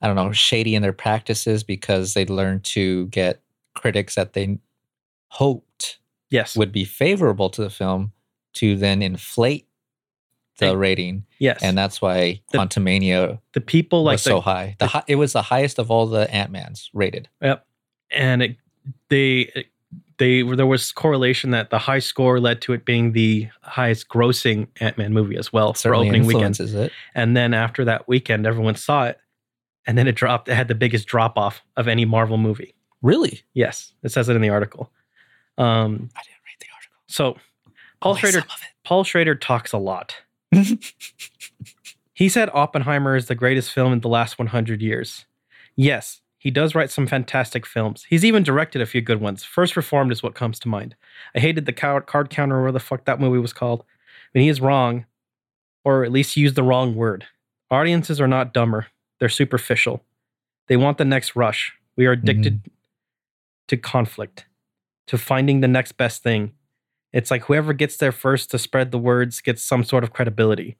[0.00, 3.40] I don't know, shady in their practices because they learned to get
[3.74, 4.58] critics that they
[5.28, 5.98] hoped
[6.30, 6.56] yes.
[6.56, 8.12] would be favorable to the film
[8.54, 9.66] to then inflate
[10.58, 11.60] the rating, yes.
[11.62, 14.76] and that's why The- Quantumania the people like was the, so high.
[14.78, 17.28] The the- it was the highest of all the Ant Mans rated.
[17.40, 17.66] Yep.
[18.10, 18.56] And it,
[19.08, 19.66] they
[20.22, 24.68] they there was correlation that the high score led to it being the highest grossing
[24.80, 26.60] Ant Man movie as well for Certainly opening weekend.
[26.60, 26.92] it.
[27.16, 29.18] And then after that weekend, everyone saw it,
[29.84, 30.48] and then it dropped.
[30.48, 32.72] It had the biggest drop off of any Marvel movie.
[33.02, 34.92] Really, Yes, it says it in the article.
[35.58, 36.96] Um, I didn't read the article.
[37.08, 37.36] so
[38.00, 38.44] Paul Only Schrader
[38.84, 40.14] Paul Schrader talks a lot.
[42.14, 45.24] He said Oppenheimer is the greatest film in the last 100 years.
[45.74, 48.04] Yes, he does write some fantastic films.
[48.10, 49.44] He's even directed a few good ones.
[49.44, 50.96] First Reformed is what comes to mind.
[51.36, 53.84] I hated the card, card counter, or the fuck that movie was called.
[54.32, 55.06] But he is wrong,
[55.84, 57.26] or at least used the wrong word.
[57.70, 58.88] Audiences are not dumber,
[59.20, 60.02] they're superficial.
[60.66, 61.74] They want the next rush.
[61.94, 62.72] We are addicted mm-hmm.
[63.68, 64.46] to conflict,
[65.06, 66.54] to finding the next best thing.
[67.12, 70.76] It's like whoever gets there first to spread the words gets some sort of credibility.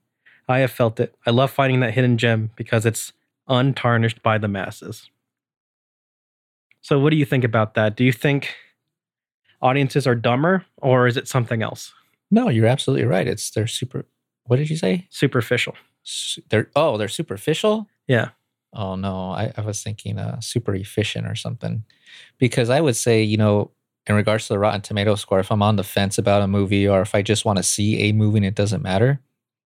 [0.49, 1.15] I have felt it.
[1.25, 3.13] I love finding that hidden gem because it's
[3.47, 5.09] untarnished by the masses.
[6.83, 7.95] So, what do you think about that?
[7.95, 8.53] Do you think
[9.61, 11.93] audiences are dumber or is it something else?
[12.31, 13.27] no, you're absolutely right.
[13.27, 14.05] It's they're super.
[14.45, 15.07] What did you say?
[15.11, 15.75] Superficial.
[16.01, 17.87] Su- They're oh, they're superficial.
[18.07, 18.29] Yeah.
[18.73, 21.83] Oh no, I, I was thinking uh, super efficient or something,
[22.39, 23.69] because I would say you know
[24.07, 26.87] in regards to the Rotten Tomato score, if I'm on the fence about a movie
[26.87, 29.21] or if I just want to see a movie and it doesn't matter,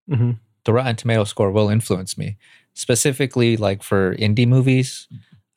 [0.10, 0.32] hmm
[0.66, 2.38] the Rotten Tomato score will influence me.
[2.74, 5.08] Specifically, like for indie movies,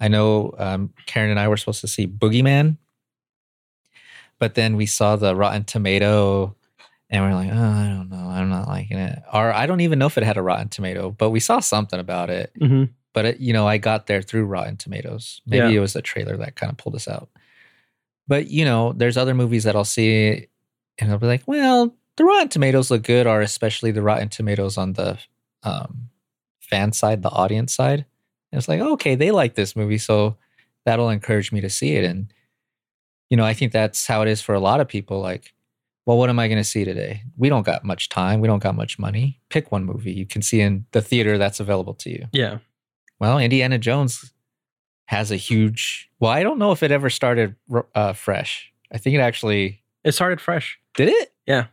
[0.01, 2.79] I know um, Karen and I were supposed to see Boogeyman,
[4.39, 6.57] but then we saw the Rotten Tomato,
[7.11, 9.19] and we're like, oh, I don't know, I'm not liking it.
[9.33, 12.01] Or I don't even know if it had a Rotten Tomato, but we saw something
[12.01, 12.53] about it.
[12.59, 15.43] hmm But it, you know, I got there through Rotten Tomatoes.
[15.47, 15.79] Maybe Yeah.
[15.79, 17.29] it was the trailer that kind of pulled us out.
[18.29, 20.47] But you know, there's other movies that I'll see,
[20.99, 24.79] and I'll be like, well, the Rotten Tomatoes look good, or especially the Rotten Tomatoes
[24.79, 25.19] on the
[25.63, 26.11] um,
[26.61, 28.07] fan side, the audience side.
[28.53, 30.37] And it's like, okay, they like this movie, so
[30.85, 32.05] that'll encourage me to see it.
[32.05, 32.33] And
[33.31, 35.21] you know, I think that's how it is for a lot of people.
[35.21, 35.55] Like,
[36.05, 37.23] well, what am I going to see today?
[37.37, 38.41] We don't got much time.
[38.41, 39.39] We don't got much money.
[39.51, 42.27] Pick one movie you can see in the theater that's available to you.
[42.33, 42.59] Yeah.
[43.21, 44.33] Well, Indiana Jones
[45.07, 46.11] has a huge.
[46.19, 47.55] Well, I don't know if it ever started
[47.95, 48.73] uh, fresh.
[48.93, 50.79] I think it actually It started fresh.
[50.95, 51.33] did it.
[51.47, 51.67] Yeah.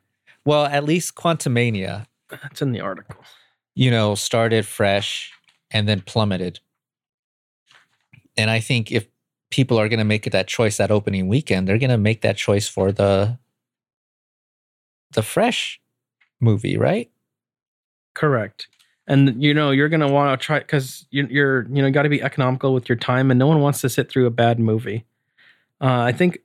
[0.45, 3.23] Well, at least Quantumania, That's in the article.
[3.75, 5.31] you know, started fresh
[5.71, 6.59] and then plummeted.
[8.37, 9.07] And I think if
[9.49, 12.37] people are going to make that choice that opening weekend, they're going to make that
[12.37, 13.37] choice for the
[15.13, 15.79] the fresh
[16.39, 17.09] movie, right?
[18.13, 18.67] Correct.
[19.07, 22.09] And you know you're gonna want to try because you're, you're you know got to
[22.09, 25.05] be economical with your time, and no one wants to sit through a bad movie.
[25.79, 26.39] Uh, I think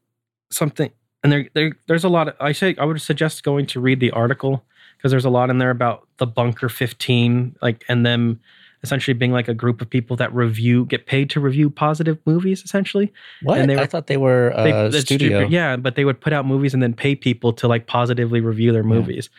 [0.50, 0.92] something,
[1.24, 2.28] and there, there there's a lot.
[2.28, 4.64] Of, I say I would suggest going to read the article
[4.96, 8.40] because there's a lot in there about the Bunker 15, like and them
[8.82, 12.62] essentially being like a group of people that review get paid to review positive movies
[12.62, 13.12] essentially.
[13.42, 13.58] What?
[13.60, 15.46] And they I thought they were They- uh, studio.
[15.48, 18.72] Yeah, but they would put out movies and then pay people to like positively review
[18.72, 18.88] their Yeah.
[18.88, 19.30] movies.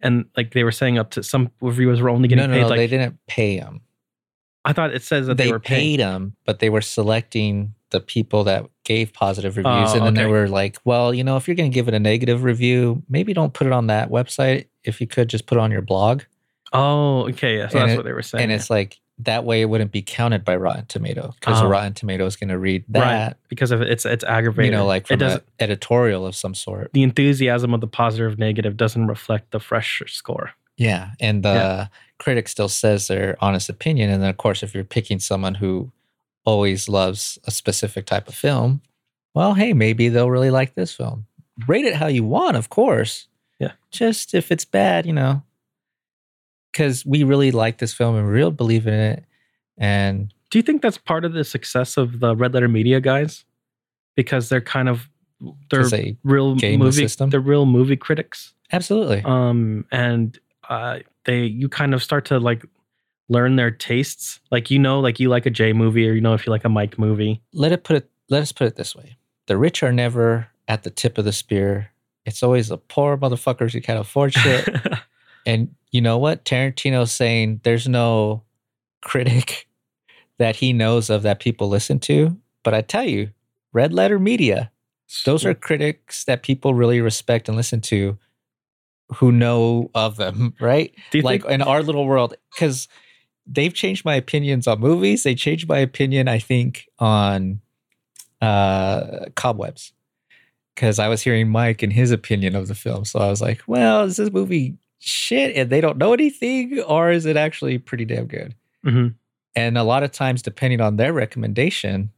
[0.00, 2.62] And like they were saying up to some reviewers were only getting No, no, paid
[2.62, 2.68] no.
[2.68, 3.80] like they didn't pay them.
[4.64, 8.00] I thought it says that they, they, were paid them, but they were selecting the
[8.00, 11.46] people that gave positive reviews, Oh, and then they were like, "Well, you know, if
[11.46, 14.66] you're going to give it a negative review, maybe don't put it on that website.
[14.82, 16.22] If you could, just put it on your blog."
[16.72, 17.58] Oh, okay.
[17.58, 18.42] Yeah, so And that's it- what they were saying.
[18.44, 21.68] and it's like that way it wouldn't be counted by Rotten Tomato because Oh.
[21.68, 23.00] Rotten Tomato is going to read Right.
[23.02, 24.72] that, because of it's it's aggravating.
[24.72, 26.90] you know, like from an editorial of some sort.
[26.92, 30.50] The enthusiasm of the positive negative doesn't reflect the fresh score.
[30.76, 31.86] Yeah, and the Yeah.
[32.18, 35.90] critic still says their honest opinion, and then of course, if you're picking someone who
[36.44, 38.82] always loves a specific type of film,
[39.34, 41.26] well, hey, maybe they'll really like this film.
[41.66, 43.28] Rate it how you want, of course.
[43.58, 43.72] Yeah.
[43.90, 45.42] Just if it's bad, you know,
[46.76, 49.24] because we really like this film and we really believe in it,
[49.78, 53.44] and Do you think that's part of the success of the Red Letter Media guys?
[54.14, 55.08] Because they're kind of
[55.70, 57.30] they're they real the movie system?
[57.30, 58.52] they're real movie critics.
[58.72, 59.22] absolutely.
[59.24, 62.64] Um and uh they you kind of start to like
[63.28, 64.40] learn their tastes.
[64.50, 66.64] Like you know like you like a Jay movie or you know if you like
[66.64, 67.40] a Mike movie.
[67.52, 69.16] let it put it let us put it this way
[69.46, 71.90] the rich are never at the tip of the spear
[72.24, 74.68] it's always the poor motherfuckers who can't afford shit
[75.46, 76.44] and you know what?
[76.44, 78.42] Tarantino's saying there's no
[79.00, 79.66] critic
[80.38, 82.36] that he knows of that people listen to.
[82.62, 83.30] But i tell you
[83.72, 84.72] red letter media
[85.24, 88.18] those are critics that people really respect and listen to
[89.16, 90.92] who know of them right?
[91.14, 92.88] Like think in our little world because
[93.46, 95.22] they've changed my opinions on movies.
[95.22, 97.60] They changed my opinion i think on
[98.42, 99.92] uh cobwebs.
[100.74, 103.04] Because i was hearing mike and his opinion of the film.
[103.04, 107.10] So i was like well is this movie shit and they don't know anything or
[107.10, 109.14] is it actually pretty damn good Mhm.
[109.54, 112.10] and a lot of times depending on their recommendation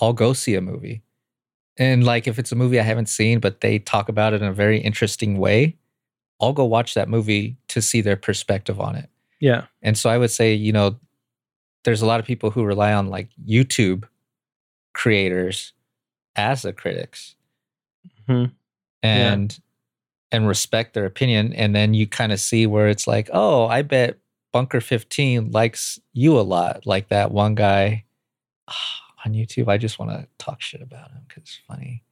[0.00, 1.02] i'll go see a movie
[1.76, 4.48] and like if it's a movie i haven't seen but they talk about it in
[4.48, 5.76] a very interesting way
[6.40, 9.08] i'll go watch that movie to see their perspective on it
[9.40, 9.66] Yeah.
[9.82, 10.98] and so I would say, you know,
[11.84, 14.04] there's a lot of people who rely on like YouTube
[14.92, 15.72] creators
[16.36, 17.34] as the critics
[18.28, 18.52] Mhm.
[19.02, 19.46] Yeah.
[20.32, 21.52] And respect their opinion.
[21.52, 24.18] And then you kind of see where it's like, oh, I bet
[24.52, 26.86] Bunker 15 likes you a lot.
[26.86, 28.04] Like that one guy
[29.24, 29.68] on YouTube.
[29.68, 32.02] I just want to talk shit about him because it's funny.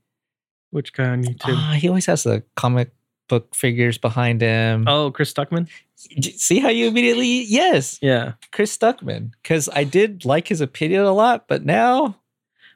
[0.70, 1.54] Which guy on YouTube?
[1.56, 2.92] Ah, he always has the comic
[3.28, 4.84] book figures behind him.
[4.88, 5.68] oh, Chris Stuckman?
[5.96, 7.98] See how you immediately yes.
[8.00, 8.32] Yeah.
[8.52, 12.16] Chris Stuckman because I did like his opinion a lot, but now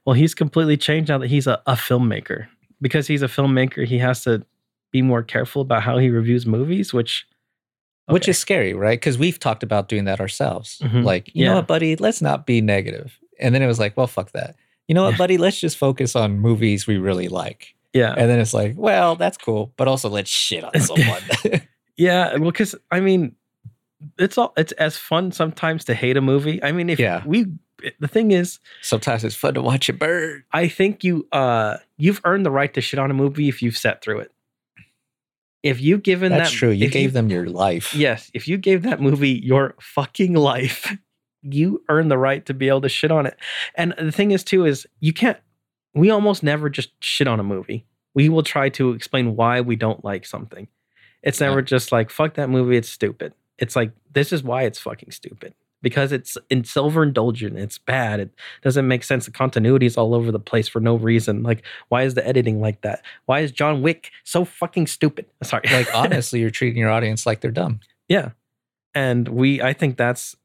[0.05, 2.49] Well, he's completely changed now that he's a, a filmmaker.
[2.80, 4.45] Because he's a filmmaker, he has to
[4.93, 7.26] be more careful about how he reviews movies, which
[8.07, 8.99] which is scary, right?
[8.99, 10.78] Because we've talked about doing that ourselves.
[10.82, 11.05] Mhm.
[11.05, 13.18] Like, you know what, buddy, let's not be negative.
[13.40, 14.57] And then it was like, well, fuck that.
[14.88, 17.74] You know what, buddy, let's just focus on movies we really like.
[17.95, 18.12] yeah.
[18.16, 21.22] And then it's like, well, that's cool, but also let's shit on someone.
[21.97, 23.36] Yeah, well, because I mean,
[24.18, 26.62] it's all it's as fun sometimes to hate a movie.
[26.62, 27.22] I mean, if Yeah.
[27.24, 27.47] we
[28.01, 30.43] the thing is, Sometimes it's fun to watch it burn.
[30.53, 33.76] I think you uh you've earned the right to shit on a movie if you've
[33.76, 34.32] sat through it.
[35.62, 36.70] If you've given That's that, true.
[36.70, 37.94] You gave them your life.
[37.94, 40.96] yes, if you gave that movie your fucking life,
[41.42, 43.36] you earn the right to be able to shit on it.
[43.76, 45.38] And the thing is, too, is you can't.
[45.94, 47.86] We almost never just shit on a movie.
[48.14, 50.66] We will try to explain why we don't like something.
[51.22, 51.48] It's Yeah.
[51.48, 52.76] never just like fuck that movie.
[52.76, 53.32] It's stupid.
[53.58, 57.59] It's like this is why it's fucking stupid because it's in silver indulgent.
[57.59, 58.20] It's bad.
[58.20, 58.30] It
[58.62, 59.26] doesn't make sense.
[59.26, 61.43] The continuity is all over the place for no reason.
[61.43, 63.05] Like why is the editing like that?
[63.26, 65.26] Why is John Wick so fucking stupid?
[65.43, 65.64] Sorry.
[65.70, 67.80] Like honestly, you're treating your audience like they're dumb.
[68.09, 68.30] Yeah.
[68.95, 70.37] And we I think that's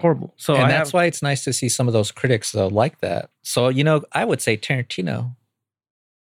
[0.00, 0.34] horrible.
[0.36, 2.68] So and I that's have, why it's nice to see some of those critics though
[2.68, 3.30] like that.
[3.42, 5.36] So you know, I would say Tarantino.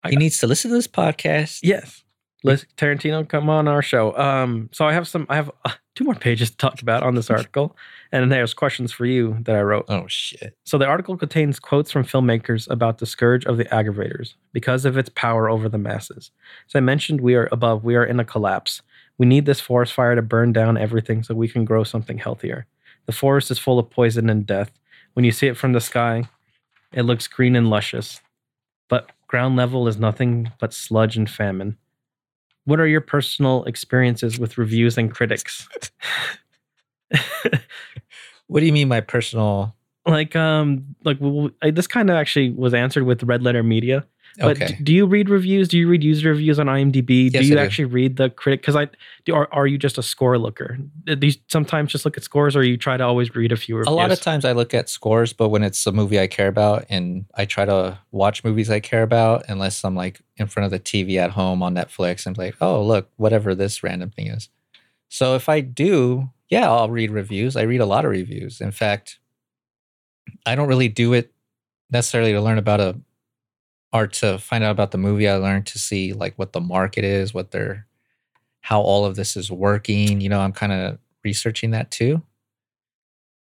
[0.04, 1.60] I- He needs to listen to this podcast.
[1.64, 2.02] yes.
[2.44, 4.16] Let's Tarantino come on our show.
[4.18, 7.16] Um so I have some I have uh, two more pages to talk about on
[7.16, 7.76] this article
[8.16, 9.86] and then there's questions for you that I wrote.
[9.90, 10.56] Oh shit!
[10.64, 14.98] So the article contains quotes from filmmakers about the scourge of the aggravators because of
[14.98, 16.32] its power over the masses.
[16.68, 18.82] As I mentioned, we are above, we are in a collapse.
[19.18, 22.68] We need this forest fire to burn down everything so we can grow something healthier.
[23.06, 24.72] The forest is full of poison and death.
[25.12, 26.30] When you see it from the sky,
[26.94, 28.22] it looks green and luscious.
[28.88, 31.78] But ground level is nothing but sludge and famine.
[32.66, 35.68] What are your personal experiences with reviews and critics?
[38.48, 39.76] What do you mean, my personal?
[40.08, 44.06] like um like w- w- this kind of actually was answered with red letter media
[44.40, 47.48] but Okay, do you read reviews do you read user reviews on imdb Yes, do
[47.48, 47.60] you do.
[47.60, 48.88] actually read the critic because i
[49.24, 52.56] do are, are you just a score looker do you sometimes just look at scores
[52.56, 54.74] or you try to always read a few reviews a lot of times I look
[54.74, 58.44] at scores, but when it's a movie I care about, and I try to watch
[58.44, 61.76] movies I care about, unless I'm like in front of the TV at home on
[61.76, 64.50] Netflix and like, oh look, whatever this random thing is.
[65.10, 67.56] So if I do, yeah, I'll read reviews.
[67.56, 68.62] I read a lot of reviews.
[68.62, 69.20] In fact,
[70.46, 71.32] I don't really do it
[71.92, 73.00] necessarily to learn about a
[73.96, 75.30] or to find out about the movie.
[75.30, 77.88] I learn to see like what the market is, what they're
[78.60, 80.20] how all of this is working.
[80.20, 82.22] You know, I'm kind of researching that too.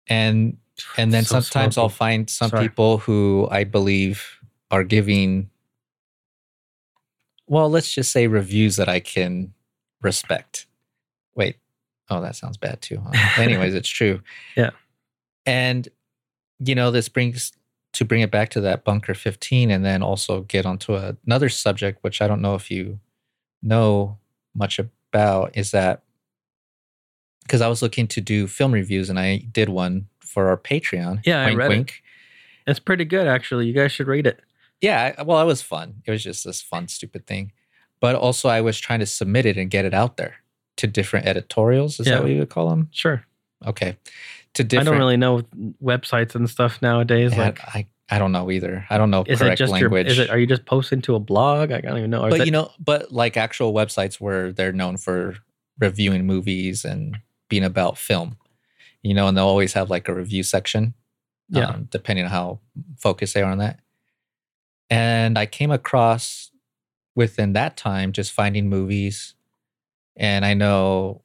[0.07, 0.59] And
[0.97, 2.69] and then So sometimes I'll find some Sorry.
[2.69, 4.39] people who I believe
[4.71, 5.51] are giving
[7.49, 9.55] well, let's just say reviews that I can
[10.03, 10.67] respect.
[11.35, 11.57] Wait.
[12.11, 13.03] Oh, that sounds bad too.
[13.03, 13.43] Huh?
[13.43, 14.21] Anyways, it's true.
[14.57, 14.71] Yeah.
[15.47, 15.89] And
[16.61, 17.53] you know, this brings
[17.99, 21.99] to bring it back to that bunker 15 and then also get onto another subject
[22.03, 23.01] which I don't know if you
[23.61, 24.19] know
[24.55, 26.03] much about is that
[27.43, 31.23] because I was looking to do film reviews and I did one for our Patreon.
[31.25, 31.93] Yeah, I wink, read it.
[32.67, 34.41] it's pretty good actually you guys should read it
[34.81, 36.03] Yeah, I- well, it was fun.
[36.07, 37.53] It was just this fun, stupid thing.
[38.01, 40.37] But also, I was trying to submit it and get it out there
[40.77, 41.99] to different editorials.
[41.99, 42.15] Is Yeah.
[42.15, 42.89] that what you would call them?
[42.93, 43.25] sure
[43.67, 43.97] Okay,
[44.55, 45.43] to i don't really know
[45.83, 48.87] websites and stuff nowadays Yeah, like I I don't know either.
[48.89, 50.07] I don't know is it just language.
[50.07, 52.31] your is it are you just posting to a blog i don't even know Or
[52.31, 55.37] but you know, but like actual websites where they're known for
[55.79, 57.19] reviewing movies and
[57.51, 58.37] being about film,
[59.03, 60.95] you know, and they'll always have like a review section,
[61.51, 61.67] Yeah.
[61.67, 62.61] um, depending on how
[62.97, 63.79] focused they are on that.
[64.91, 66.51] And I came across
[67.15, 69.35] within that time just finding movies,
[70.17, 71.21] and I know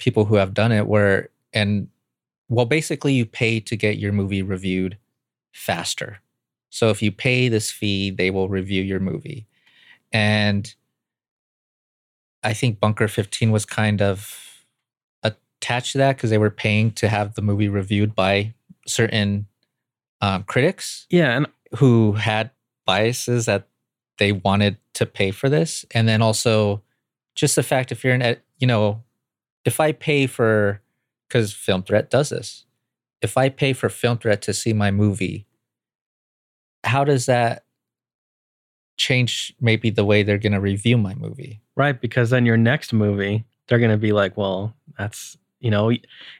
[0.00, 1.88] people who have done it where and
[2.48, 4.98] well basically you pay to get your movie reviewed
[5.52, 6.20] faster
[6.70, 9.46] so if you pay this fee, they will review your movie.
[10.12, 10.72] And
[12.42, 14.64] I think Bunker 15 was kind of
[15.22, 18.54] attached to that because they were paying to have the movie reviewed by
[18.86, 19.46] certain
[20.22, 21.46] um, critics yeah and
[21.76, 22.50] who had
[22.84, 23.68] biases that
[24.18, 25.84] they wanted to pay for this.
[25.92, 26.82] And then also
[27.34, 29.02] just the fact if you're an, you know,
[29.64, 30.80] if I pay for,
[31.28, 32.64] because Film Threat does this,
[33.22, 35.46] if I pay for Film Threat to see my movie,
[36.84, 37.64] how does that
[38.96, 41.60] change maybe the way they're going to review my movie?
[41.76, 45.92] Right, because then your next movie, they're going to be like, well, that's, you know,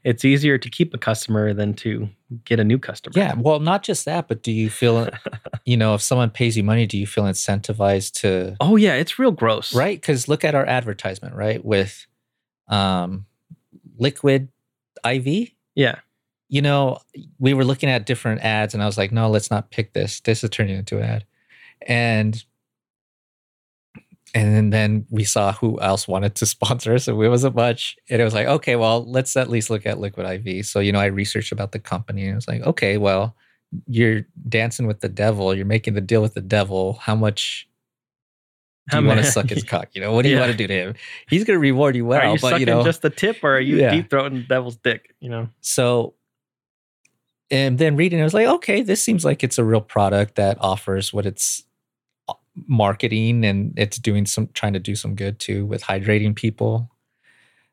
[0.04, 2.08] it's easier to keep a customer than to
[2.44, 3.12] get a new customer.
[3.16, 3.34] Yeah.
[3.36, 5.08] Well, not just that, but do you feel,
[5.64, 9.18] you know, if someone pays you money, do you feel incentivized to, Oh, yeah, it's
[9.18, 9.74] real gross.
[9.74, 9.98] right?
[10.00, 11.64] Because look at our advertisement, right?
[11.64, 12.06] With
[12.70, 13.26] um,
[13.98, 14.48] Liquid
[15.04, 15.50] IV.
[15.74, 15.98] Yeah.
[16.48, 16.98] You know,
[17.38, 20.20] we were looking at different ads, and I was like, no, let's not pick this.
[20.20, 21.24] This is turning into an ad.
[21.86, 22.42] And
[24.32, 27.96] and then we saw who else wanted to sponsor us, and it wasn't much.
[28.08, 30.66] And it was like, okay, well, let's at least look at Liquid IV.
[30.66, 33.36] So, you know, I researched about the company, and it was like, okay, well,
[33.86, 35.54] you're dancing with the devil.
[35.54, 36.94] You're making the deal with the devil.
[36.94, 37.68] How much
[38.90, 39.88] do you want to suck his cock?
[39.92, 40.40] You know, what do you Yeah.
[40.40, 40.94] want to do to him?
[41.28, 43.38] He's going to reward you well, are you but sucking you know, just the tip
[43.42, 43.90] or are you Yeah.
[43.90, 45.14] deep throating the devil's dick?
[45.20, 45.48] You know?
[45.60, 46.14] so
[47.52, 50.36] and then reading it, I was like, okay, this seems like it's a real product
[50.36, 51.64] that offers what it's
[52.28, 52.34] uh,
[52.68, 56.88] marketing and it's doing some trying to do some good too with hydrating people.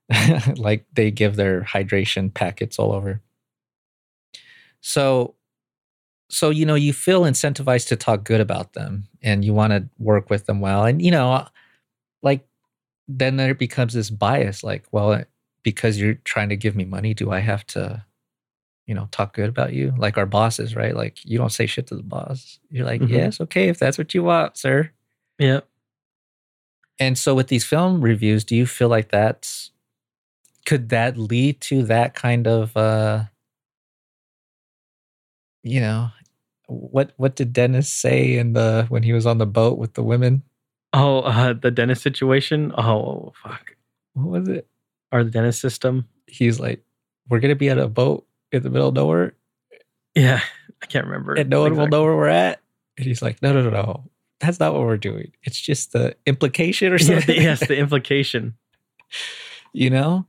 [0.56, 3.22] like they give their hydration packets all over.
[4.82, 5.36] So
[6.30, 9.88] so you know you feel incentivized to talk good about them and you want to
[10.00, 10.84] work with them well.
[10.86, 11.48] And you know
[12.24, 12.46] like
[13.08, 15.24] then there becomes this bias like well
[15.64, 18.04] because you're trying to give me money do i have to
[18.88, 19.94] you know talk good about you?
[19.98, 20.96] Like our bosses right?
[20.96, 22.60] Like you don't say shit to the boss.
[22.72, 23.10] You're like Mhm.
[23.10, 24.92] yes okay if that's what you want sir.
[25.40, 25.62] Yeah.
[27.00, 29.72] and so with these film reviews do you feel like that's
[30.66, 33.24] could that lead to that kind of uh
[35.64, 36.10] you know
[36.68, 40.04] what what did dennis say in the when he was on the boat with the
[40.04, 40.44] women
[40.94, 42.72] Oh, uh, the dentist situation.
[42.78, 43.76] Oh, fuck.
[44.14, 44.68] what was it
[45.12, 46.06] Or the dentist system.
[46.28, 46.82] he's like
[47.30, 49.34] we're gonna be at a boat in the middle of nowhere
[50.16, 50.42] Yeah.
[50.82, 51.34] I can't remember.
[51.36, 52.62] and no one will know where we're at
[52.98, 54.04] and he's like no no no no
[54.40, 58.56] that's not what we're doing it's just the implication or something yes, the implication.
[59.74, 60.26] you know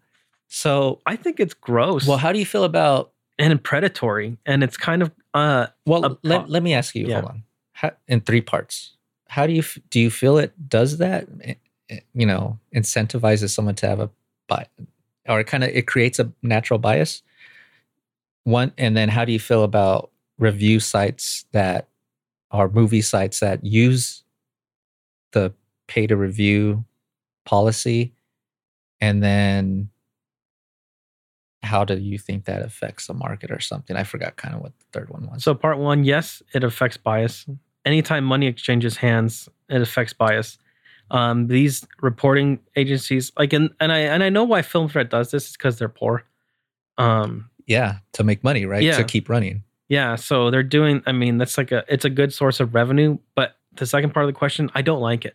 [0.48, 2.06] so I think it's gross.
[2.06, 4.36] well how do you feel about and predatory.
[4.46, 7.06] And it's kind of uh Well, let, let me ask you.
[7.06, 7.20] Yeah.
[7.20, 7.42] Hold on.
[7.72, 8.96] How, in three parts.
[9.28, 10.00] How do you do?
[10.00, 11.28] You feel it does that?
[11.42, 11.54] eh,
[11.90, 14.10] eh, You know, incentivizes someone to have a
[14.48, 14.68] bias,
[15.28, 17.22] or kind of it creates a natural bias.
[18.44, 21.88] One, and then how do you feel about review sites that
[22.50, 24.22] are movie sites that use
[25.32, 25.52] the
[25.86, 26.84] pay to review
[27.44, 28.12] policy,
[29.00, 29.90] and then
[31.62, 33.96] how do you think that affects the market or something?
[33.96, 35.42] I forgot kind of what the third one was.
[35.42, 37.46] So part one, yes, it affects bias.
[37.84, 40.58] Anytime money exchanges hands, it affects bias.
[41.10, 45.30] Um, these reporting agencies, like, and, and I and I know why Film Threat does
[45.30, 46.24] this is because they're poor.
[46.98, 48.82] Um, Yeah, to make money, right?
[48.82, 48.96] Yeah.
[48.98, 49.64] To keep running.
[49.88, 51.02] yeah, so they're doing.
[51.06, 53.18] I mean, that's like a it's a good source of revenue.
[53.34, 55.34] But the second part of the question, I don't like it.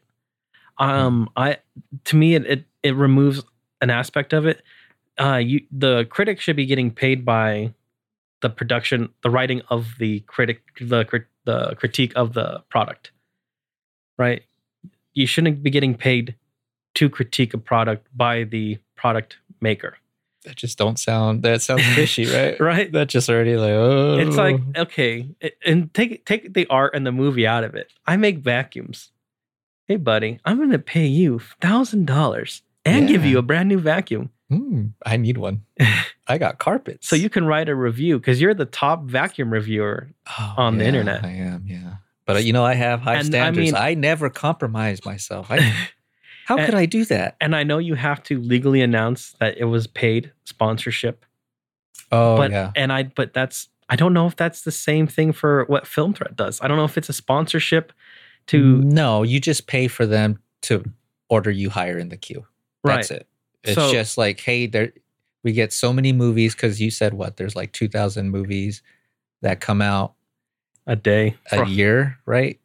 [0.78, 1.58] Um, I
[2.06, 3.44] to me it it, it removes
[3.82, 4.62] an aspect of it.
[5.20, 7.74] Uh, you the critic should be getting paid by
[8.42, 11.06] the production, the writing of the critic, the
[11.46, 13.12] the critique of the product,
[14.18, 14.44] right?
[15.14, 16.36] You shouldn't be getting paid
[16.96, 19.98] to critique a product by the product maker,
[20.46, 21.44] That just don't sound.
[21.44, 22.60] That sounds fishy, right?
[22.60, 22.92] right?
[22.92, 24.18] That just already like oh.
[24.18, 27.92] It's like okay, it- and take take the art and the movie out of it.
[28.06, 29.12] I make vacuums.
[29.88, 33.80] Hey, buddy, I'm going to pay you thousand dollars and give you a brand new
[33.80, 35.64] vacuum, Hmm, I need one.
[36.28, 37.08] I got carpets.
[37.08, 40.10] so you can write a review because you're the top vacuum reviewer.
[40.40, 41.24] Oh, on the internet.
[41.26, 41.96] I am, yeah.
[42.26, 43.74] But uh, you know, I have high And, standards.
[43.74, 45.48] I, mean- never compromise myself.
[45.50, 45.60] I,
[46.46, 47.36] how And- could I do that?
[47.42, 51.26] and I know you have to legally announce that it was paid sponsorship.
[52.12, 55.34] Oh but yeah, and I but that's I don't know if that's the same thing
[55.34, 56.62] for what Film Threat does.
[56.62, 57.92] I don't know if it's a sponsorship
[58.48, 60.84] to no, you just pay for them to
[61.30, 62.46] order you higher in the queue.
[62.84, 63.22] That's right.
[63.22, 63.28] it.
[63.64, 64.94] It's So- just like, hey, there
[65.44, 67.38] we get so many movies because you said what?
[67.38, 68.82] There's like two thousand movies
[69.42, 70.14] that come out
[70.88, 71.36] a day.
[71.52, 72.60] a For- year, right?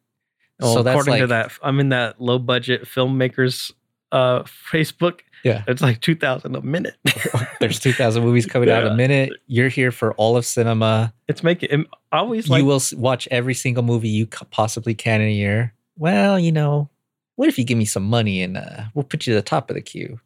[0.61, 3.73] Well, so that's according to that, I'm in that low budget filmmakers
[4.13, 4.43] uh
[4.73, 5.21] Facebook.
[5.45, 5.63] Yeah.
[5.69, 6.97] It's like two thousand a minute.
[7.61, 9.31] There's two thousand movies coming out a minute.
[9.47, 11.13] You're here for all of cinema.
[11.29, 15.29] It's making it always like you will watch every single movie you possibly can in
[15.29, 15.75] a year.
[15.97, 16.89] Well, you know,
[17.37, 19.71] what if you give me some money and uh, we'll put you at the top
[19.71, 20.19] of the queue?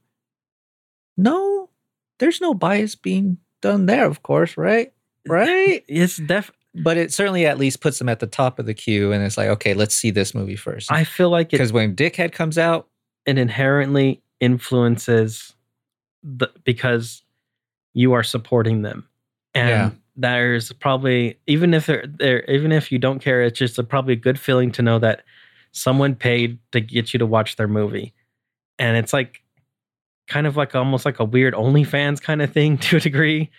[1.17, 1.69] No,
[2.19, 4.93] there's no bias being done there, of course, right?
[5.29, 5.85] Right.
[5.89, 9.13] it's def but it certainly at least puts them at the top of the queue,
[9.13, 10.91] and it's like, okay, let's see this movie first.
[10.91, 12.89] I feel like it, Because when Dickhead comes out,
[13.27, 15.55] it inherently influences
[16.23, 17.23] the because
[17.95, 19.07] you are supporting them.
[19.55, 19.91] And Yeah.
[20.17, 24.15] there's probably even if they're there even if you don't care, it's just a, probably
[24.15, 25.23] a good feeling to know that
[25.73, 28.15] someone paid to get you to watch their movie.
[28.79, 29.42] And it's like
[30.29, 33.51] kind of like almost like a weird OnlyFans kind of thing to a degree,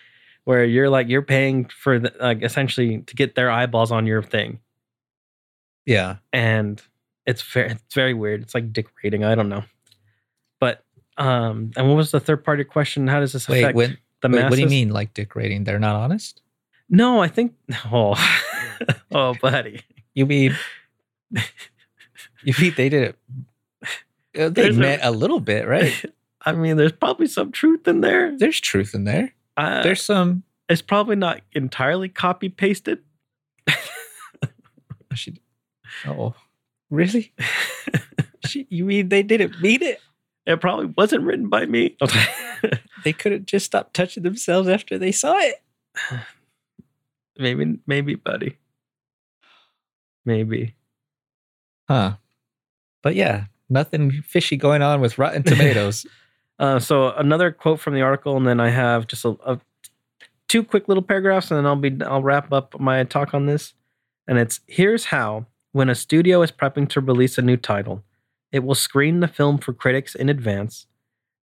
[0.45, 4.21] where you're like you're paying for the, like essentially to get their eyeballs on your
[4.23, 4.59] thing,
[5.85, 6.81] yeah, and
[7.25, 8.41] it's very it's very weird.
[8.41, 9.23] It's like dick rating.
[9.23, 9.63] I don't know,
[10.59, 10.83] but
[11.17, 13.07] um, and what was the third part of your question?
[13.07, 14.49] How does this wait, affect when, the wait, masses?
[14.49, 15.63] what do you mean, like Dick rating?
[15.63, 16.41] They're not honest?
[16.89, 17.53] No, I think
[17.91, 18.15] oh
[19.11, 19.81] oh buddy,
[20.13, 20.57] You mean
[22.43, 23.15] you mean they did it?
[24.37, 25.93] uh, They There's a- meant a, little bit, right?
[26.45, 28.37] I mean, there's probably some truth in there.
[28.37, 29.33] There's truth in there.
[29.55, 30.43] Uh, There's some.
[30.67, 32.99] it's probably not entirely copy pasted.
[35.15, 35.35] She,
[36.07, 36.33] oh,
[36.89, 37.33] really?
[38.47, 40.01] she, you mean they didn't mean it?
[40.47, 41.95] It probably wasn't written by me.
[43.03, 45.61] They couldn't just stop touching themselves after they saw it.
[47.37, 48.59] Maybe, maybe, buddy.
[50.23, 50.75] Maybe.
[51.89, 52.17] Huh.
[53.01, 56.05] But yeah, nothing fishy going on with Rotten Tomatoes.
[56.59, 59.59] Uh, so another quote from the article, and then I have just a, a
[60.47, 63.73] two quick little paragraphs, and then I'll be I'll wrap up my talk on this.
[64.27, 68.03] And it's here's how when a studio is prepping to release a new title,
[68.51, 70.85] it will screen the film for critics in advance.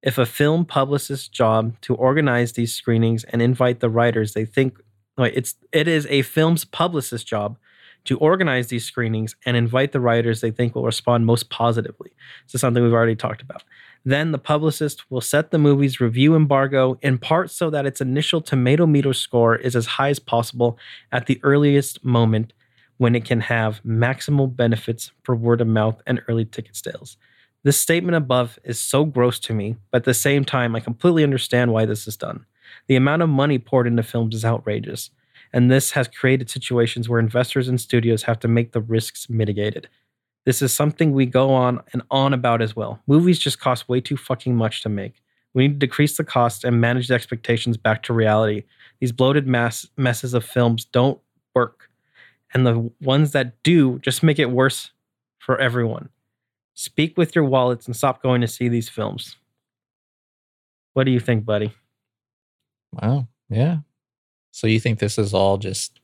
[0.03, 4.79] If a film publicist's job to organize these screenings and invite the writers they think
[5.19, 7.59] wait, it's it is a film's publicist's job
[8.05, 12.13] to organize these screenings and invite the writers they think will respond most positively.
[12.53, 13.63] Is something we've already talked about.
[14.05, 18.41] Then the publicist will set the movie's review embargo in part so that its initial
[18.41, 20.79] tomato meter score is as high as possible
[21.13, 22.53] at the earliest moment
[22.97, 27.17] when it can have maximal benefits for word of mouth and early ticket sales.
[27.63, 31.23] This statement above is so gross to me, but at the same time, I completely
[31.25, 32.47] understand why this is done.
[32.87, 35.11] The amount of money poured into films is outrageous,
[35.53, 39.89] and this has created situations where investors and studios have to make the risks mitigated.
[40.47, 43.01] This is something we go on and on about as well.
[43.07, 45.23] Movies just cost way too fucking much to make.
[45.53, 48.65] We need to decrease the cost and manage the expectations back to reality.
[49.01, 51.21] These bloated mass messes of films don't
[51.55, 51.91] work.
[52.55, 54.91] And the ones that do just make it worse
[55.39, 56.09] for everyone.
[56.75, 59.37] Speak with your wallets and stop going to see these films.
[60.95, 61.73] What do you think, buddy?
[62.93, 63.29] wow.
[63.49, 63.79] Yeah.
[64.53, 66.01] So you think this is all just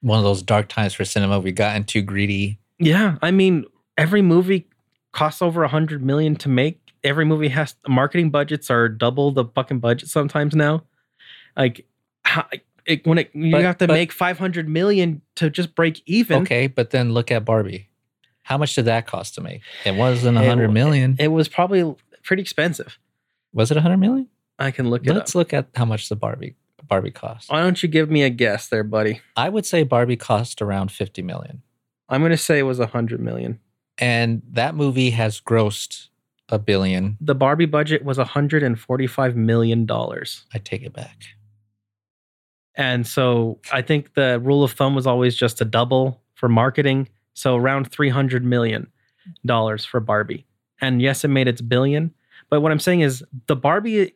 [0.00, 1.38] one of those dark times for cinema?
[1.38, 2.58] We gotten too greedy.
[2.78, 3.64] Yeah, I mean,
[3.96, 4.68] every movie
[5.12, 6.80] costs over a hundred million to make.
[7.04, 10.82] Every movie has marketing budgets are double the fucking budget sometimes now.
[11.56, 11.86] Like,
[12.24, 12.44] how,
[12.84, 16.02] it, when it you But- have to but- make five hundred million to just break
[16.06, 16.42] even.
[16.42, 17.88] Okay, but then look at Barbie.
[18.42, 19.62] How much did that cost to make?
[19.84, 21.16] It wasn't a hundred million.
[21.18, 22.98] It was probably pretty expensive.
[23.52, 24.28] Was it a hundred million?
[24.58, 25.34] I can look it Let's up.
[25.36, 26.54] look at how much the Barbie
[26.88, 27.50] Barbie cost.
[27.50, 29.20] Why don't you give me a guess there, buddy?
[29.36, 31.62] I would say Barbie cost around fifty million,
[32.08, 33.60] I'm gonna say it was a hundred million.
[33.98, 36.08] and that movie has grossed
[36.48, 37.16] a billion.
[37.20, 40.44] The Barbie budget was a hundred and forty-five million dollars.
[40.54, 41.24] I take it back.
[42.74, 47.08] And so I think the rule of thumb was always just a double for marketing.
[47.32, 48.86] So around $300 million
[49.80, 50.46] for Barbie.
[50.80, 52.12] And yes, it made its billion.
[52.50, 54.14] But what I'm saying is the Barbie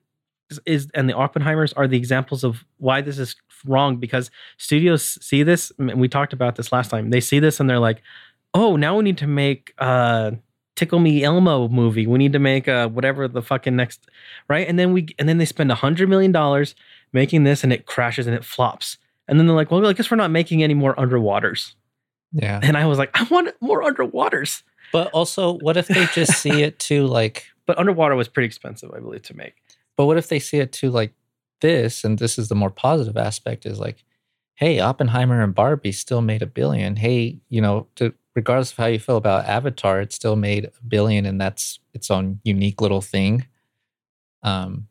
[0.67, 3.37] is, and the Oppenheimers are the examples of why this is
[3.67, 5.71] wrong because studios see this.
[5.79, 7.11] and we talked about this last time.
[7.11, 8.03] They see this and they're like,
[8.55, 10.33] oh, now we need to make uh
[10.77, 12.07] Tickle Me Elmo movie.
[12.07, 14.09] We need to make uh whatever the fucking next
[14.49, 14.67] right.
[14.67, 16.75] And then we and then they spend a hundred million dollars
[17.13, 18.97] making this and it crashes and it flops.
[19.29, 21.75] And then they're like, well, I guess we're not making any more underwaters.
[22.33, 24.63] Yeah, And I was like, I want more underwaters.
[24.93, 27.07] but also, what if they just see it too?
[27.07, 29.55] Like, But underwater was pretty expensive, I believe, to make.
[30.01, 30.89] But what if they see it too?
[30.91, 31.13] Like
[31.61, 34.03] this, and this is the more positive aspect: is like,
[34.55, 36.97] hey, Oppenheimer and Barbie still made a billion.
[36.97, 40.85] Hey, you know, to regardless of how you feel about Avatar, it still made a
[40.89, 43.47] billion, and that's its own unique little thing.
[44.43, 44.89] Um,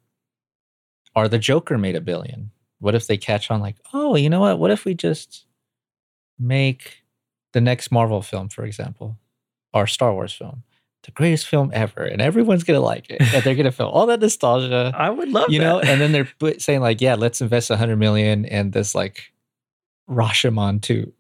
[1.16, 2.52] or the Joker made a billion.
[2.78, 3.62] What if they catch on?
[3.62, 4.60] Like, oh, you know what?
[4.60, 5.48] What if we just
[6.38, 7.02] make
[7.54, 9.18] the next Marvel film, for example,
[9.74, 10.62] or Star Wars film,
[11.04, 14.20] the greatest film ever, and everyone's gonna like it, and they're gonna feel all that
[14.20, 15.66] nostalgia I would love you that.
[15.66, 18.94] know and then they're put- saying like yeah let's invest a 100 million in this
[18.96, 19.32] like
[20.10, 21.14] rashomon too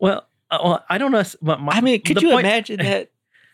[0.00, 1.22] well, uh, well, I don't know.
[1.40, 3.10] But my, i mean could you point- imagine that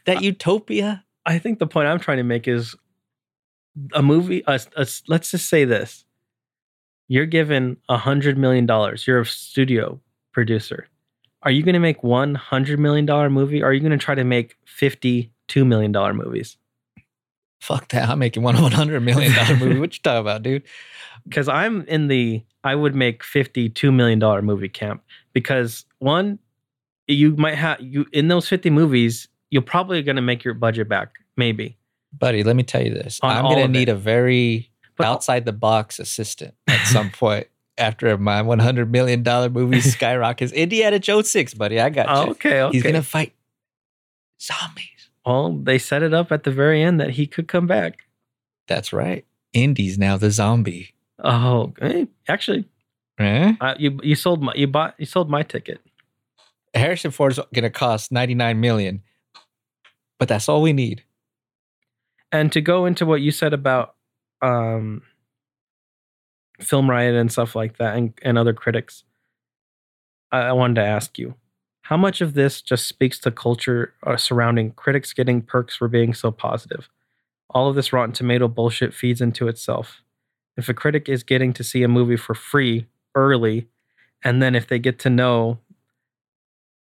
[0.07, 2.75] that utopia I think the point I'm trying to make is
[3.93, 4.43] a movie.
[4.47, 6.05] A, a- let's just say this:
[7.09, 9.07] you're given a hundred million dollars.
[9.07, 10.01] You're a studio
[10.33, 10.89] producer.
[11.43, 13.63] Are you going to make one hundred million dollar movie?
[13.63, 16.57] Or are you going to try to make fifty two million dollar movies?
[17.61, 20.63] fuck that i'm making one 100 million dollar movie what you talking about dude
[21.29, 25.03] Because I'm in the I would make fifty two million dollar movie camp.
[25.35, 26.39] Because one,
[27.07, 30.89] you might have you in those fifty movies, you're probably going to make your budget
[30.89, 31.11] back.
[31.37, 31.77] Maybe.
[32.19, 33.93] buddy let me tell you this i'm gonna need it.
[33.93, 37.47] a very But outside the box assistant at some point
[37.81, 42.63] after my 100 million dollar movie skyrockets indiana jones 6 buddy i got you okay,
[42.63, 42.73] okay.
[42.77, 43.33] he's gonna fight
[44.41, 48.05] zombies Well, they set it up at the very end that he could come back.
[48.69, 52.65] that's right indy's now the zombie Oh, eh, actually,
[53.19, 53.53] eh?
[53.61, 55.79] uh, you you sold my you bought you sold my ticket.
[56.73, 59.03] Harrison Ford's going to cost 99 million.
[60.19, 61.05] But that's all we need.
[62.33, 63.97] And to go into what you said about
[64.41, 65.03] um,
[66.61, 69.05] Film Riot and stuff like that, and, and other critics,
[70.33, 71.35] I, I wanted to ask you,
[71.83, 76.15] how much of this just speaks to culture uh, surrounding critics getting perks for being
[76.15, 76.89] so positive?
[77.49, 80.03] All of this Rotten Tomato bullshit feeds into itself.
[80.57, 83.67] If a critic is getting to see a movie for free early,
[84.23, 85.59] and then if they get to know,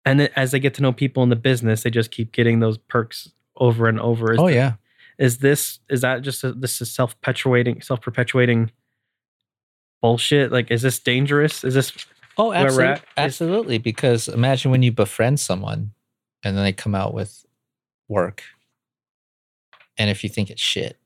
[0.06, 2.78] and as they get to know people in the business, they just keep getting those
[2.78, 4.34] perks over and over.
[4.34, 4.74] Is oh th- yeah.
[5.18, 8.72] is this is that just a, this is self perpetuating self perpetuating
[10.06, 10.51] bullshit?
[10.51, 11.64] Like, is this dangerous?
[11.64, 11.91] Is this
[12.38, 13.01] Oh, absolutely.
[13.18, 13.78] absolutely.
[13.78, 15.91] Because imagine when you befriend someone
[16.43, 17.45] and then they come out with
[18.08, 18.43] work.
[19.97, 20.97] And if you think it's shit,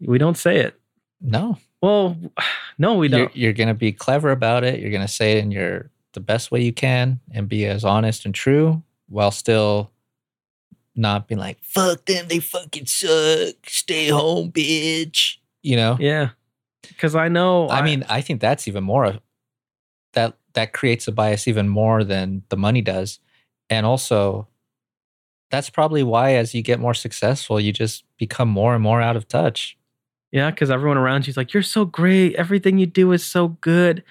[0.00, 0.74] we don't say it?
[1.20, 1.58] no.
[1.82, 2.16] Well,
[2.78, 3.36] no, we You're, don't.
[3.36, 4.80] you're going to be clever about it.
[4.80, 7.84] You're going to say it in your the best way you can and be as
[7.84, 9.90] honest and true while still
[10.96, 13.54] not being like, fuck them, they fucking suck.
[13.66, 15.36] Stay home, bitch.
[15.62, 15.96] You know?
[16.00, 16.30] Yeah,
[16.88, 17.68] because I know.
[17.68, 19.18] I mean, I think that's even more
[20.12, 23.20] that that creates a bias even more than the money does.
[23.68, 24.48] And also
[25.50, 29.16] that's probably why as you get more successful, you just become more and more out
[29.16, 29.76] of touch.
[30.32, 32.34] yeah, because everyone around you's like, "You're so great.
[32.36, 34.02] Everything you do is so good."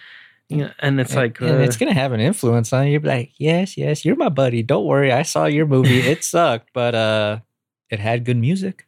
[0.49, 2.93] Yeah, and it's And- like, and it's uh, gonna have an influence on you.
[2.93, 4.63] You're like, yes, yes, you're my buddy.
[4.63, 5.11] Don't worry.
[5.11, 5.99] I saw your movie.
[5.99, 7.39] It sucked, but uh
[7.89, 8.85] it had good music.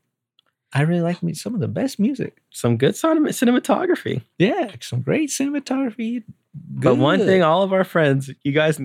[0.74, 2.42] I really like me some of the best music.
[2.50, 4.24] some good cinematography.
[4.38, 6.24] Yeah, some great cinematography.
[6.54, 8.80] But one thing, all of our friends, you guys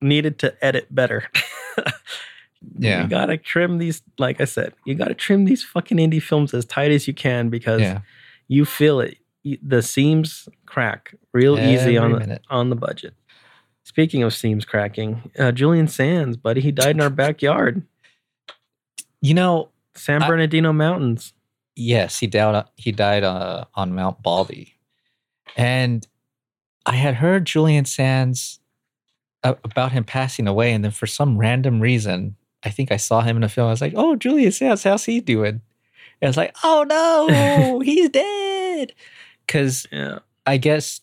[0.00, 1.28] needed to edit better.
[2.78, 3.02] Yeah.
[3.02, 4.02] you gotta trim these.
[4.18, 7.48] Like I said, you gotta trim these fucking indie films as tight as you can
[7.48, 8.00] because yeah,
[8.48, 9.18] you feel it.
[9.62, 13.14] The seams crack real easy on Every the on the budget.
[13.84, 17.82] Speaking of seams cracking, uh, Julian Sands, buddy, he died in our backyard.
[19.20, 21.32] You know, San I- Bernardino Mountains.
[21.74, 22.64] Yes, he died.
[22.76, 24.78] He died uh, on Mount Baldy,
[25.56, 26.06] and
[26.86, 28.60] I had heard Julian Sands
[29.42, 33.20] a- about him passing away, and then for some random reason, I think I saw
[33.20, 33.66] him in a film.
[33.68, 35.60] I was like, "Oh, Julian Sands, how's he doing?"
[36.20, 38.94] And I was like, "Oh no, he's dead,"
[39.46, 40.20] because Yeah.
[40.46, 41.02] I guess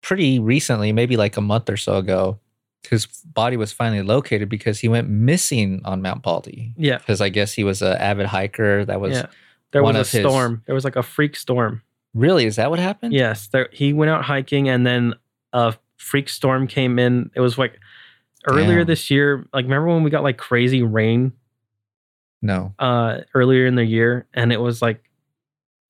[0.00, 2.38] pretty recently, maybe like a month or so ago,
[2.88, 6.74] his body was finally located because he went missing on Mount Baldy.
[6.76, 6.98] Yeah.
[6.98, 8.84] Because I guess he was an avid hiker.
[8.84, 9.26] That was yeah.
[9.72, 10.62] There was a of his- storm.
[10.66, 11.82] There was like a freak storm.
[12.14, 13.12] really is that what happened?
[13.12, 15.14] Yes, there he went out hiking and then
[15.52, 17.30] a freak storm came in.
[17.34, 17.78] It was like
[18.48, 18.86] earlier Damn.
[18.86, 19.44] this year.
[19.52, 21.32] Like remember when we got like crazy rain
[22.40, 22.74] No.
[22.78, 25.02] uh earlier in the year and it was like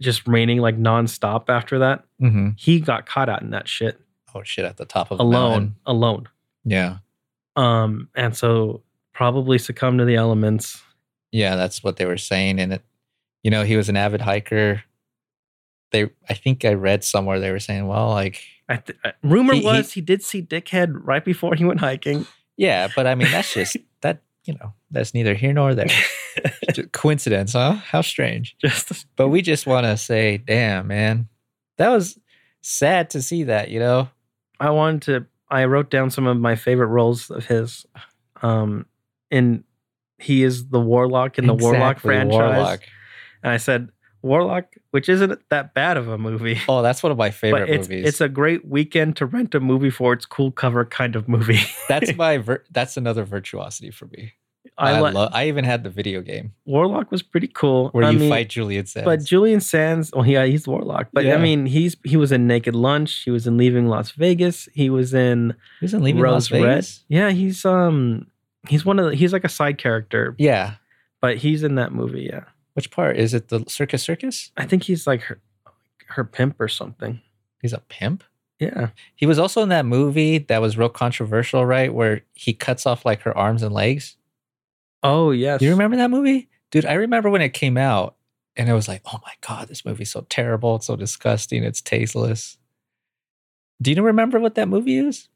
[0.00, 2.04] just raining like nonstop after that.
[2.20, 2.50] Mm-hmm.
[2.56, 4.00] He got caught out in that shit
[4.34, 4.64] Oh shit!
[4.66, 6.28] At the top of the alone, alone.
[6.68, 6.98] Yeah,
[7.56, 10.80] Um and so probably succumb to the elements.
[11.32, 12.60] yeah, that's what they were saying.
[12.60, 12.82] And it,
[13.42, 14.82] you know, he was an avid hiker.
[15.90, 19.54] They, I think I read somewhere they were saying, well, like, I th- uh, rumor
[19.54, 22.26] He- he- was he did see Dickhead right before he went hiking.
[22.56, 24.22] yeah, but I mean, that's just that.
[24.44, 25.88] You know, that's neither here nor there.
[26.92, 27.72] Coincidence, huh?
[27.74, 28.56] How strange.
[28.62, 31.28] just But we just want to say, damn, man,
[31.76, 32.18] that was
[32.62, 33.68] sad to see that.
[33.70, 34.08] You know,
[34.60, 35.26] I wanted to.
[35.50, 37.86] I wrote down some of my favorite roles of his.
[38.42, 38.86] Um,
[39.30, 39.64] in
[40.18, 42.80] he is the warlock in the Warlock franchise, Warlock.
[43.42, 43.90] and I said
[44.22, 46.58] Warlock, which isn't that bad of a movie.
[46.68, 48.08] Oh, that's one of my favorite but it's movies.
[48.08, 51.60] it's a great weekend to rent a movie for its cool cover kind of movie.
[51.88, 54.32] that's my vir- that's another virtuosity for me.
[54.76, 55.30] I, I, love.
[55.32, 57.88] I even had the video game Warlock was pretty cool.
[57.90, 59.04] where I you mean, fight Julian Sands.
[59.04, 61.08] But Julian Sands, well, yeah, he's Warlock.
[61.12, 61.34] But Yeah.
[61.34, 63.22] I mean, he's he was in Naked Lunch.
[63.24, 64.68] He was in Leaving Las Vegas.
[64.74, 66.62] He was in he was in Leaving Rose Las Red.
[66.62, 67.04] Vegas.
[67.08, 68.26] Yeah, he's um
[68.68, 70.74] he's one of the, he's like a side character, Yeah.
[71.20, 72.28] but he's in that movie.
[72.30, 72.44] Yeah,
[72.74, 73.48] Which part is it?
[73.48, 74.50] The Circus Circus?
[74.56, 75.40] I think he's like her
[76.08, 77.20] her pimp or something.
[77.62, 78.24] He's a pimp.
[78.60, 81.94] Yeah, He was also in that movie that was real controversial, right?
[81.94, 84.16] Where he cuts off like her arms and legs.
[85.02, 85.62] Oh yes.
[85.62, 86.48] You remember that movie?
[86.70, 88.16] Dude, I remember when it came out
[88.56, 90.76] and it was like, oh my God, this movie's so terrible.
[90.76, 91.64] It's so disgusting.
[91.64, 92.58] It's tasteless.
[93.80, 95.28] Do you remember what that movie is?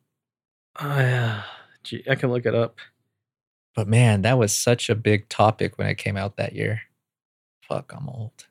[0.80, 1.42] Oh, yeah.
[1.84, 2.78] Gee, I can look it up.
[3.74, 6.82] But man, that was such a big topic when it came out that year.
[7.62, 8.46] Fuck, I'm old.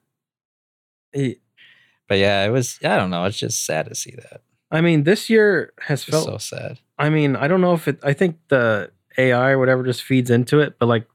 [1.14, 3.26] But yeah, it was, I don't know.
[3.26, 4.42] It's just sad to see that.
[4.72, 6.26] I mean, this year has felt.
[6.26, 6.80] so sad.
[6.98, 8.00] I mean, I don't know if it.
[8.04, 11.08] I think the AI or whatever just feeds into it, but like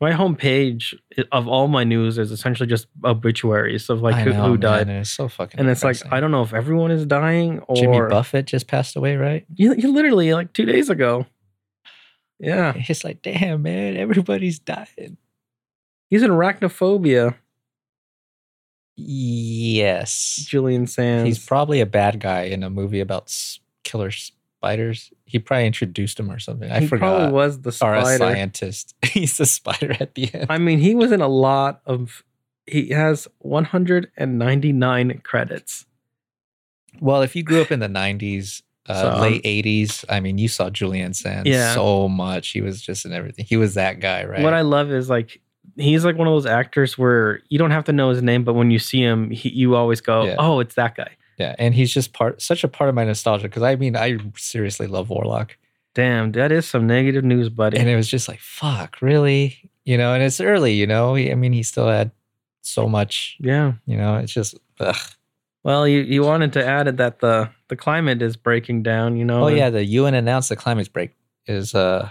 [0.00, 0.94] my homepage
[1.32, 4.98] of all my news is essentially just obituaries of like who, know, who died, and
[4.98, 5.96] it's so fucking and it's like.
[6.12, 9.46] I don't know if everyone is dying or Jimmy Buffett just passed away, right?
[9.54, 11.26] You, you literally like two days ago.
[12.40, 15.16] Yeah, It's like, damn, man, everybody's dying.
[16.10, 17.36] he's in arachnophobia.
[18.96, 20.44] Yes.
[20.48, 21.26] Julian Sands.
[21.26, 23.34] He's probably a bad guy in a movie about
[23.82, 25.12] killer spiders.
[25.34, 26.70] He probably introduced him or something.
[26.70, 27.08] I he forgot.
[27.08, 28.06] probably was the spider.
[28.08, 28.94] or a scientist.
[29.04, 30.46] He's the spider at the end.
[30.48, 32.22] I mean, he was in a lot of.
[32.68, 35.86] He has 199 credits.
[37.00, 40.38] Well, if you grew up in the '90s, uh, So, um, late '80s, I mean,
[40.38, 41.74] you saw Julian Sands Yeah.
[41.74, 42.50] so much.
[42.50, 43.44] He was just in everything.
[43.44, 44.42] He was that guy, right?
[44.44, 45.40] What I love is like
[45.76, 48.54] he's like one of those actors where you don't have to know his name, but
[48.54, 50.36] when you see him, he, you always go, Yeah.
[50.38, 53.44] "Oh, it's that guy." Yeah, and he's just part, such a part of my nostalgia.
[53.44, 55.56] Because I mean, I seriously love Warlock,
[55.94, 57.78] Damn, that is some negative news, buddy.
[57.78, 60.12] and it was just like, fuck, really, you know.
[60.12, 61.14] And it's early, you know.
[61.14, 62.10] I mean, he still had
[62.62, 63.74] so much, yeah.
[63.86, 64.16] you know.
[64.16, 64.96] It's just, ugh.
[65.62, 69.16] Well, you, you wanted to add it that the the climate is breaking down.
[69.16, 69.44] You know.
[69.44, 71.12] Oh yeah, the UN announced the climate break
[71.46, 72.10] is uh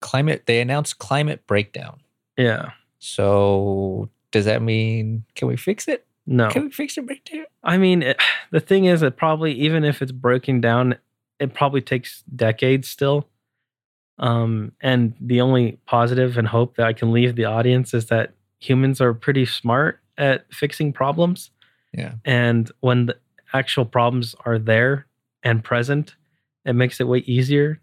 [0.00, 0.44] climate.
[0.46, 2.00] They announced climate breakdown.
[2.38, 2.70] Yeah.
[3.00, 6.06] So does that mean can we fix it?
[6.26, 6.48] No.
[6.48, 7.46] Can we fix it right breakdown?
[7.62, 8.20] I mean, it,
[8.50, 10.96] the thing is, it probably even if it's broken down,
[11.38, 13.28] it probably takes decades still.
[14.18, 18.32] Um, and the only positive and hope that I can leave the audience is that
[18.60, 21.50] humans are pretty smart at fixing problems.
[21.92, 22.14] Yeah.
[22.24, 23.16] And when the
[23.52, 25.06] actual problems are there
[25.42, 26.14] and present,
[26.64, 27.80] it makes it way easier.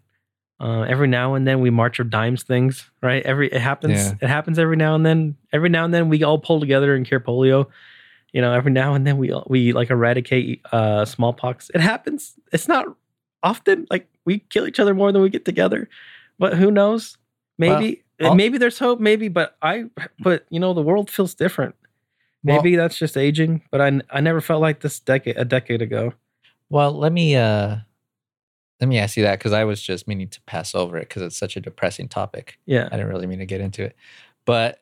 [0.58, 3.24] Uh, every now and then we march of dimes things, right?
[3.24, 4.06] Every it happens.
[4.06, 4.14] Yeah.
[4.22, 5.36] It happens every now and then.
[5.52, 7.66] Every now and then we all pull together and cure polio.
[8.32, 11.70] You know, every now and then we we like eradicate uh, smallpox.
[11.74, 12.34] It happens.
[12.52, 12.86] It's not
[13.42, 13.86] often.
[13.90, 15.88] Like we kill each other more than we get together.
[16.38, 17.18] But who knows?
[17.58, 19.00] Maybe Well, maybe there's hope.
[19.00, 19.84] Maybe, but I
[20.20, 21.74] but you know the world feels different.
[22.44, 23.62] Well- Maybe that's just aging.
[23.70, 26.14] But I I never felt like this decade a decade ago.
[26.70, 27.76] Well, let me uh
[28.80, 31.22] let me ask you that because I was just meaning to pass over it because
[31.22, 32.58] it's such a depressing topic.
[32.66, 32.88] Yeah.
[32.90, 33.94] I didn't really mean to get into it.
[34.46, 34.80] But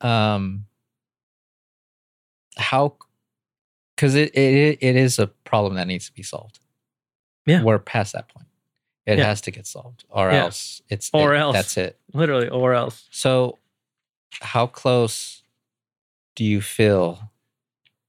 [0.00, 0.66] um
[2.58, 2.96] how
[3.96, 6.58] because it, it it is a problem that needs to be solved.
[7.46, 7.62] Yeah.
[7.62, 8.46] We're past that point.
[9.06, 9.24] It Yeah.
[9.24, 10.04] has to get solved.
[10.08, 10.44] Or Yeah.
[10.44, 11.54] else it's Or it- else.
[11.54, 11.98] that's it.
[12.12, 13.08] Literally, or else.
[13.10, 13.58] So,
[14.40, 15.42] how close
[16.36, 17.30] do you feel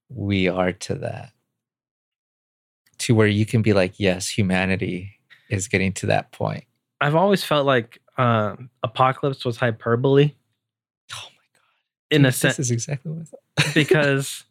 [0.09, 1.31] we are to that?
[2.99, 5.19] To where you can be like, yes, humanity
[5.49, 6.65] is getting to that point.
[7.01, 10.33] I've always felt like uh, apocalypse was hyperbole!
[12.11, 13.73] In a sense this is exactly what I thought.
[13.73, 14.43] because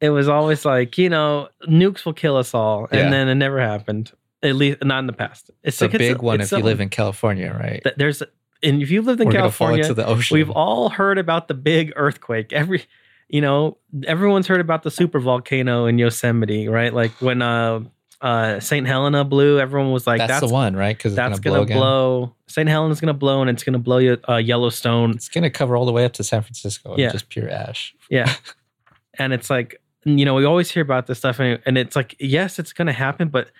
[0.00, 3.10] it was always like you know nukes will kill us all, and Yeah.
[3.10, 4.12] then it never happened.
[4.42, 5.50] At least not in the past.
[5.62, 7.82] It's it's a like big one it's if you live in California, right?
[7.84, 8.22] that There's
[8.62, 10.34] and if you've lived in We're gonna fall into the ocean.
[10.34, 12.52] we've all heard about the big earthquake.
[12.52, 12.84] Every
[13.28, 16.92] you know, everyone's heard about the super volcano in Yosemite, right?
[16.92, 17.80] Like when uh
[18.20, 18.86] uh St.
[18.86, 20.96] Helena blew, everyone was like, that's, "That's the one, right?
[20.96, 22.34] Because that's gonna, gonna, blow, blow.
[22.48, 22.68] St.
[22.68, 25.12] Helena's gonna blow, and it's gonna blow you uh, Yellowstone.
[25.12, 26.96] It's gonna cover all the way up to San Francisco.
[26.98, 27.12] Yeah.
[27.12, 27.94] Just pure ash.
[28.10, 28.32] Yeah,
[29.18, 32.14] and it's like you know we always hear about this stuff, and, and it's like
[32.20, 33.50] yes, it's gonna happen, but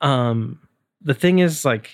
[0.00, 0.60] um
[1.02, 1.90] the thing is like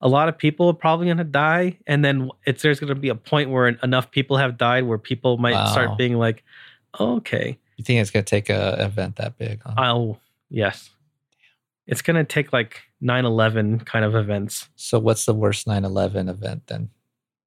[0.00, 3.14] a lot of people are probably gonna die, and then it's there's gonna be a
[3.16, 5.66] point where enough people have died where people might Wow.
[5.66, 6.44] start being like,
[7.00, 9.60] okay, You think it's gonna take a event that big?
[9.64, 9.74] Huh?
[9.76, 10.90] I'll yes.
[11.88, 14.68] It's gonna take like 9-11 kind of events.
[14.76, 16.90] so, what's the worst 9/11 event then?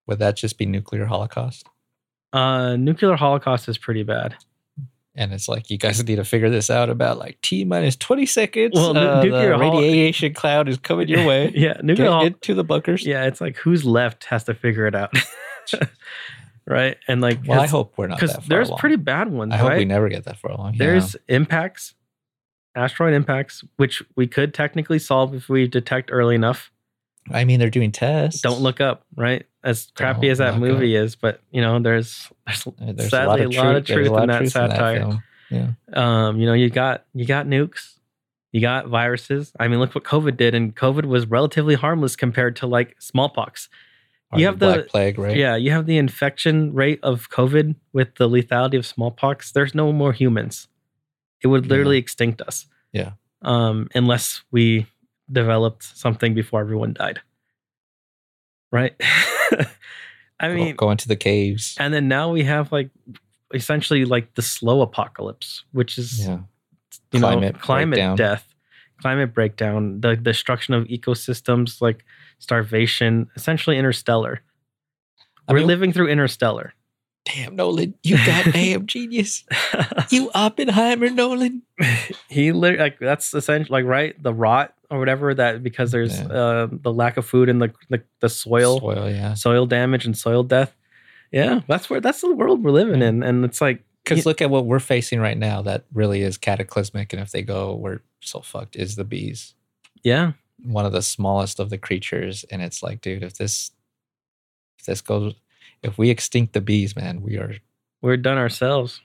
[0.08, 1.66] Would that just be nuclear holocaust?
[2.34, 4.36] Uh, nuclear holocaust is pretty bad.
[5.16, 8.26] and it's like you guys need to figure this out about like t minus 20
[8.26, 12.10] seconds Well, uh, nuclear the hol- radiation cloud is coming your way yeah, get nuclear.
[12.10, 15.14] hol- into the bunkers yeah, it's like who's left has to figure it out,
[16.66, 16.98] right?
[17.08, 18.80] And like, well i hope we're not because there's along.
[18.80, 19.54] pretty bad ones.
[19.54, 19.78] i hope right?
[19.80, 20.80] we never get that far along yeah.
[20.86, 21.94] There's impacts,
[22.76, 26.72] asteroid impacts, which we could technically solve if we detect early enough.
[27.32, 29.46] i mean they're doing tests Don't look up, right?
[29.64, 33.44] As crappy Don't as that movie is, but you know, there's there's, Uh, there's sadly
[33.44, 35.00] a lot of truth, lot in of that truth in satire.
[35.00, 35.24] film.
[35.50, 37.98] yeah um, you know, you got you got nukes,
[38.52, 39.52] you got viruses.
[39.60, 43.70] I mean, look what COVID did, and COVID was relatively harmless compared to like smallpox.
[44.32, 47.76] Or You have the- black plague right Yeah, you have the infection rate of COVID
[47.94, 49.52] with the lethality of smallpox.
[49.52, 50.68] There's no more humans.
[51.42, 51.70] It would Yeah.
[51.70, 52.68] literally extinct us.
[52.94, 53.12] Yeah.
[53.42, 54.86] Um, unless we
[55.32, 57.20] developed something before everyone died.
[58.72, 58.96] Right.
[60.40, 62.90] I mean, go into the caves and then now we have like
[63.54, 66.40] essentially like the slow apocalypse, which is yeah
[67.12, 68.16] you know Climate climate breakdown.
[68.18, 68.54] death,
[69.02, 72.04] climate breakdown, the destruction of ecosystems, like
[72.40, 74.42] starvation, essentially interstellar.
[75.48, 76.74] I We're mean- living through interstellar.
[77.26, 79.44] Damn nolan you got damn genius
[80.10, 81.62] you oppenheimer nolan
[82.30, 86.28] he literally like that's essentially like right the rot or whatever that because there's Yeah.
[86.28, 90.18] uh, the lack of food and the the, the soil soil yeah soil damage and
[90.18, 90.76] soil death.
[91.32, 93.08] Yeah, that's where that's the world we're living Yeah.
[93.08, 95.62] in, and it's like Because look at what we're facing right now.
[95.62, 97.14] That really is cataclysmic.
[97.14, 98.76] And if they go, we're so fucked.
[98.76, 99.54] Is the bees
[100.04, 100.34] yeah,
[100.66, 102.44] one of the smallest of the creatures?
[102.52, 103.72] And it's like, dude, if this,
[104.78, 105.36] if this goes,
[105.84, 107.56] if we extinct the bees, man, we are.
[108.02, 109.02] we're done ourselves.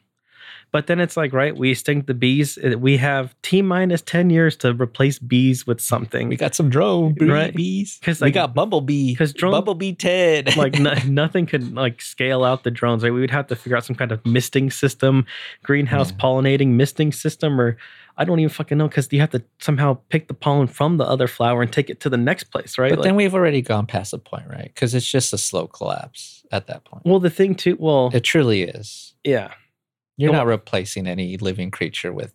[0.73, 2.59] But then it's like, right, we extinct the bees.
[2.59, 6.29] uh, We have T minus 10 years to replace bees with something.
[6.29, 7.55] We got some drone bee- Right.
[7.55, 7.99] bees.
[8.03, 9.15] 'Cause, we like- got Bumblebee.
[9.15, 10.57] 'cause drone- Bumblebee Ted.
[10.57, 13.77] like no, nothing could like scale out the drones right we would have to figure
[13.77, 15.25] out some kind of misting system
[15.63, 16.19] greenhouse Yeah.
[16.19, 17.77] pollinating misting system or
[18.19, 21.05] i don't even fucking know because you have to somehow pick the pollen from the
[21.05, 23.63] other flower and take it to the next place right but Like- then we've already
[23.63, 24.71] gone past the point, right?
[24.75, 27.03] Because it's just a slow collapse at that point.
[27.05, 29.15] well the thing too well It truly is.
[29.25, 29.53] yeah
[30.17, 32.33] You're not replacing any living creature with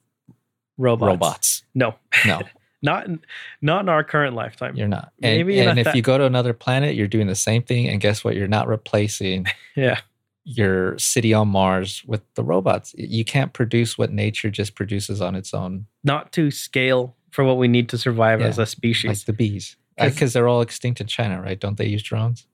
[0.77, 1.63] robots robots.
[1.75, 2.41] no No,
[2.81, 3.19] not in,
[3.61, 5.11] not in our current lifetime you're not.
[5.21, 7.61] And, Maybe and not if that- you go to another planet, you're doing the same
[7.61, 7.87] thing.
[7.87, 8.35] And guess what?
[8.35, 9.99] You're not replacing yeah
[10.43, 12.95] your city on Mars with the robots.
[12.97, 17.57] You can't produce what nature just produces on its own, not to scale for what
[17.57, 19.77] we need to survive Yeah, as a species like the bees.
[19.99, 21.59] Uh, because they're all extinct in China, right?
[21.59, 22.47] Don't they use drones?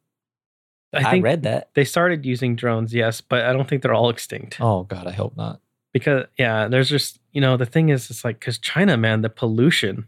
[1.05, 1.69] I I, read that.
[1.73, 5.11] they started using drones yes but i don't think they're all extinct Oh God, I
[5.11, 5.59] hope not.
[5.93, 9.29] because yeah there's just you know the thing is it's like because china man the
[9.29, 10.07] pollution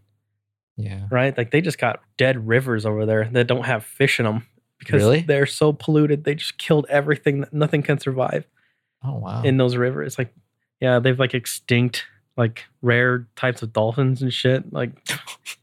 [0.78, 1.08] Yeah.
[1.12, 4.46] right like they just got dead rivers over there that don't have fish in them
[4.80, 5.22] because Really?
[5.22, 8.48] they're so polluted they just killed everything nothing can survive
[9.04, 9.44] Oh wow.
[9.44, 10.34] in those rivers like
[10.82, 12.06] yeah they've like extinct
[12.38, 14.92] like rare types of dolphins and shit like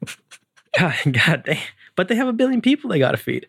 [0.79, 1.61] god, god they,
[1.97, 3.47] but they have a billion people they gotta feed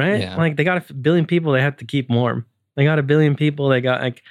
[0.00, 0.36] right Yeah.
[0.36, 2.38] like they got a billion people they have to keep warm
[2.76, 4.22] they got a billion people they got like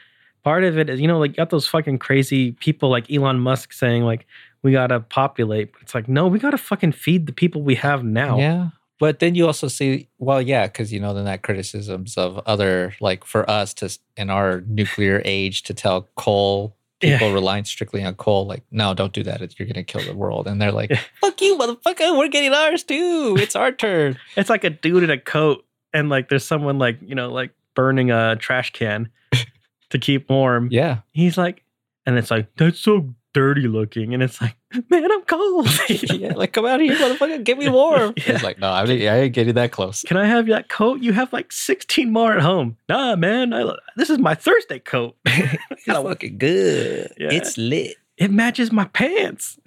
[0.43, 3.73] part of it is you know like got those fucking crazy people like elon musk
[3.73, 4.25] saying like
[4.63, 8.37] we gotta populate it's like no we gotta fucking feed the people we have now
[8.37, 8.69] Yeah.
[8.99, 12.93] But then you also see, well, yeah, because you know, then that criticisms of other,
[12.99, 13.87] like for us to,
[14.17, 17.17] in our nuclear age, to tell coal, Yeah.
[17.17, 19.39] people relying strictly on coal, like, no, don't do that.
[19.57, 20.47] You're going to kill the world.
[20.47, 20.99] And they're like, Yeah.
[21.21, 22.17] fuck you, motherfucker.
[22.17, 23.37] We're getting ours too.
[23.39, 24.17] It's our turn.
[24.35, 27.51] It's like a dude in a coat, and like there's someone like you know like
[27.75, 29.09] burning a trash can
[29.89, 30.67] to keep warm.
[30.71, 30.99] Yeah.
[31.13, 31.63] He's like,
[32.05, 34.55] and it's like that's so dirty looking, and it's like,
[34.89, 35.67] man, I'm cold.
[35.89, 36.33] yeah.
[36.35, 37.43] Like, come out here, motherfucker.
[37.43, 38.13] Get me warm.
[38.17, 38.33] Yeah.
[38.33, 40.03] He's like, no, I ain't, I ain't getting that close.
[40.03, 41.01] Can I have that coat?
[41.01, 42.77] You have like 16 more at home.
[42.87, 45.15] Nah, man, I, this is my Thursday coat.
[45.25, 47.13] It's fucking good.
[47.17, 47.29] Yeah.
[47.31, 47.95] It's lit.
[48.17, 49.59] it matches my pants.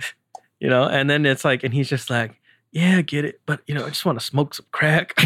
[0.60, 3.60] You know, and then it's like, and he's just like, yeah, I get it, but
[3.66, 5.20] you know, I just want to smoke some crack.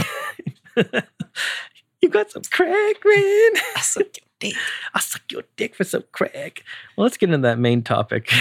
[2.01, 3.53] you got some crack, man.
[3.77, 4.55] I suck your dick.
[4.95, 6.63] I'll suck your dick for some crack.
[6.97, 8.33] Well, let's get into that main topic.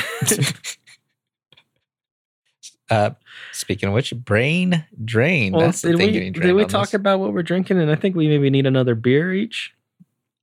[2.90, 3.12] Uh,
[3.52, 5.54] speaking of which, brain drain.
[5.54, 6.94] well, That's the did thing we, did we talk this.
[6.94, 7.80] about what we're drinking?
[7.80, 9.74] And I think we maybe need another beer each.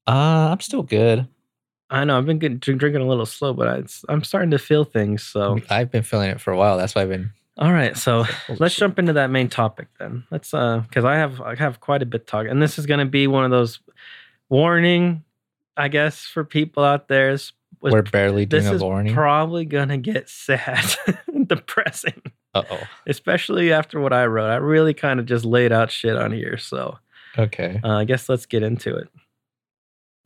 [0.07, 1.29] Uh, I'm still good.
[1.91, 4.59] I know I've been getting, drink- drinking a little slow, but I, I'm starting to
[4.59, 5.23] feel things.
[5.23, 6.79] So, I've been feeling it for a while.
[6.79, 7.33] That's why I've been.
[7.59, 7.97] all right.
[7.97, 8.25] So
[8.59, 10.25] let's jump into that main topic then.
[10.31, 12.87] Let's, uh, because I have I have quite a bit to talk, and this is
[12.87, 13.79] going to be one of those
[14.49, 15.23] warning,
[15.77, 17.31] I guess, for people out there.
[17.31, 17.53] Is,
[17.83, 20.85] was We're barely doing this a is probably gonna get sad
[21.33, 22.23] and depressing.
[22.55, 22.81] uh oh.
[23.07, 24.51] especially after what I wrote.
[24.51, 26.57] I really kind of just laid out shit on here.
[26.59, 26.99] So
[27.39, 27.81] Okay.
[27.83, 29.09] uh, I guess let's get into it.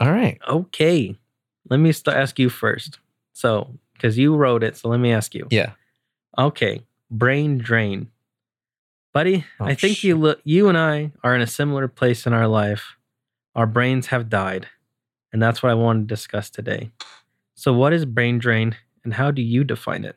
[0.01, 0.39] All right.
[0.49, 1.17] Okay.
[1.71, 2.99] Let me st- ask you first.
[3.33, 5.47] So, because you wrote it, so let me ask you.
[5.51, 5.73] Yeah.
[6.39, 6.83] Okay.
[7.11, 8.11] Brain drain.
[9.15, 12.33] Buddy, Oh, I think you look you and I are in a similar place in
[12.35, 12.97] our life.
[13.55, 14.67] Our brains have died.
[15.33, 16.91] And that's what I want to discuss today.
[17.57, 20.17] So, what is brain drain and how do you define it?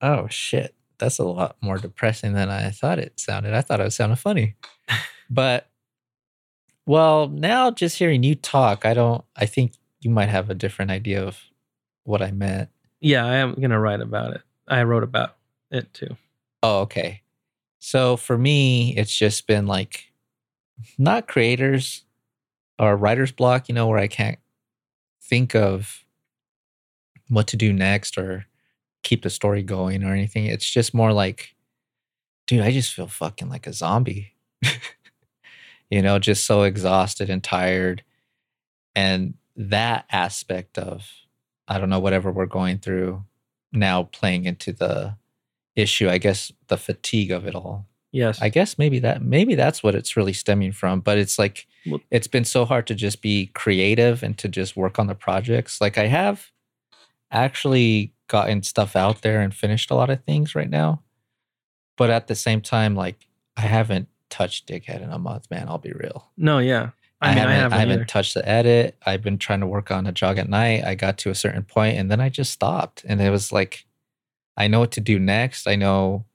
[0.00, 0.74] Oh shit.
[0.98, 3.54] That's a lot more depressing than I thought it sounded.
[3.54, 4.54] I thought it sounded funny.
[5.30, 5.68] but
[6.86, 10.90] well, now just hearing you talk, I don't I think you might have a different
[10.90, 11.40] idea of
[12.04, 12.68] what I meant.
[13.00, 14.42] Yeah, I am going to write about it.
[14.68, 15.36] I wrote about
[15.70, 16.16] it too.
[16.62, 17.22] Oh, okay.
[17.78, 20.12] So for me, it's just been like
[20.98, 22.04] not creators
[22.78, 24.38] or writer's block, you know, where I can't
[25.22, 26.03] think of
[27.34, 28.46] what to do next or
[29.02, 30.46] keep the story going or anything.
[30.46, 31.54] It's just more like,
[32.46, 34.34] dude, I just feel fucking like a zombie.
[35.90, 38.02] you know, just so exhausted and tired.
[38.94, 41.06] And that aspect of,
[41.68, 43.24] I don't know, whatever we're going through
[43.72, 45.16] now playing into the
[45.76, 47.86] issue, I guess the fatigue of it all.
[48.12, 48.40] Yes.
[48.40, 51.00] I guess maybe that maybe that's what it's really stemming from.
[51.00, 54.76] But it's like Well- it's been so hard to just be creative and to just
[54.76, 55.80] work on the projects.
[55.80, 56.52] Like I have
[57.34, 61.02] actually gotten stuff out there and finished a lot of things right now.
[61.96, 65.68] But at the same time, like I haven't touched Dickhead in a month, man.
[65.68, 66.30] I'll be real.
[66.36, 66.90] no, yeah.
[67.20, 68.96] I, mean, haven't, I haven't, I haven't touched the edit.
[69.06, 70.84] I've been trying to work on a jog at night.
[70.84, 73.02] I got to a certain point and then I just stopped.
[73.08, 73.86] And it was like,
[74.58, 75.66] I know what to do next.
[75.66, 76.26] I know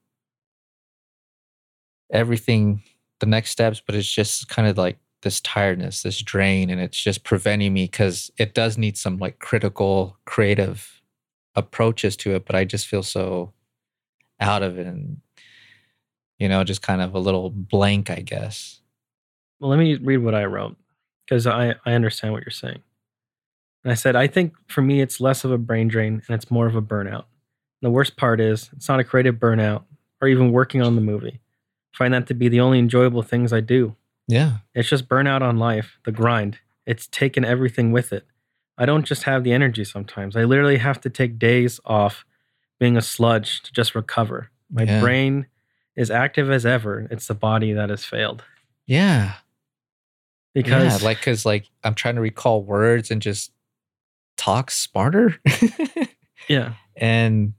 [2.11, 2.81] everything,
[3.19, 7.01] the next steps, but it's just kind of like this tiredness, this drain, and it's
[7.01, 11.01] just preventing me because it does need some like critical, creative
[11.55, 12.45] approaches to it.
[12.45, 13.53] But I just feel so
[14.39, 15.17] out of it and,
[16.37, 18.81] you know, just kind of a little blank, I guess.
[19.59, 20.77] Well, let me read what I wrote
[21.25, 22.81] because I, I understand what you're saying.
[23.83, 26.51] And I said, I think for me, it's less of a brain drain and it's
[26.51, 27.25] more of a burnout.
[27.81, 29.83] The worst part is, it's not a creative burnout
[30.21, 31.39] or even working on the movie.
[31.93, 33.95] I find that to be the only enjoyable things I do.
[34.29, 34.57] Yeah.
[34.75, 36.59] It's just burnout on life, the grind.
[36.85, 38.25] It's taken everything with it.
[38.77, 40.35] I don't just have the energy sometimes.
[40.35, 42.25] I literally have to take days off
[42.79, 44.51] being a sludge to just recover.
[44.71, 45.01] My Yeah.
[45.01, 45.47] brain
[45.95, 47.07] is active as ever.
[47.11, 48.43] It's the body that has failed.
[48.85, 49.33] Yeah.
[50.53, 53.51] Because yeah, like, cause like I'm trying to recall words and just
[54.37, 55.39] talk smarter.
[56.47, 57.53] yeah, and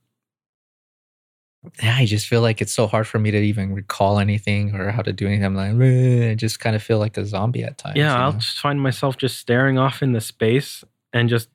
[1.83, 4.91] yeah, I just feel like it's so hard for me to even recall anything or
[4.91, 5.45] how to do anything.
[5.45, 7.97] I'm like, I just kind of feel like a zombie at times.
[7.97, 8.39] yeah, I'll know?
[8.39, 10.83] just find myself just staring off in the space
[11.13, 11.49] and just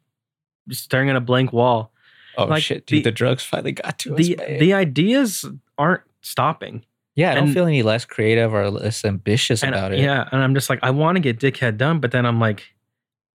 [0.71, 1.91] staring at a blank wall.
[2.37, 4.59] oh like, shit, dude, the- the, drugs finally got to The us.
[4.59, 5.45] the ideas
[5.77, 6.85] aren't stopping.
[7.15, 9.99] yeah, I don't feel any less creative or less ambitious And, uh, about it.
[9.99, 12.73] Yeah, and I'm just like, I want to get dickhead done, but then I'm like,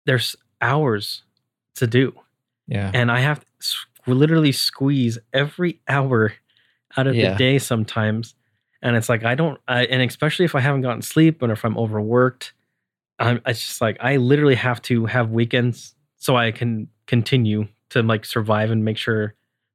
[0.06, 1.24] there's hours
[1.76, 2.14] to do,
[2.68, 6.34] yeah, and I have to literally squeeze every hour
[6.98, 7.30] out of Yeah.
[7.32, 8.36] the day sometimes.
[8.82, 11.64] And it's like I don't, I, and especially if I haven't gotten sleep and if
[11.66, 12.54] I'm overworked,
[13.20, 13.42] I'm.
[13.46, 18.26] It's just like I literally have to have weekends so I can continue to like
[18.26, 19.34] survive and make sure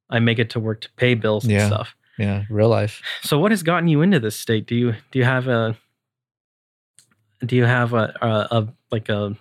[0.09, 1.67] I make it to work to pay bills and Yeah.
[1.67, 1.95] stuff.
[2.17, 3.01] yeah, real life.
[3.23, 4.65] So what has gotten you into this state?
[4.67, 5.75] Do you do you have a
[7.45, 8.27] do you have a a,
[8.57, 9.35] a like a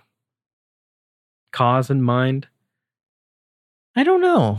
[1.52, 2.48] cause in mind?
[3.94, 4.58] I don't know.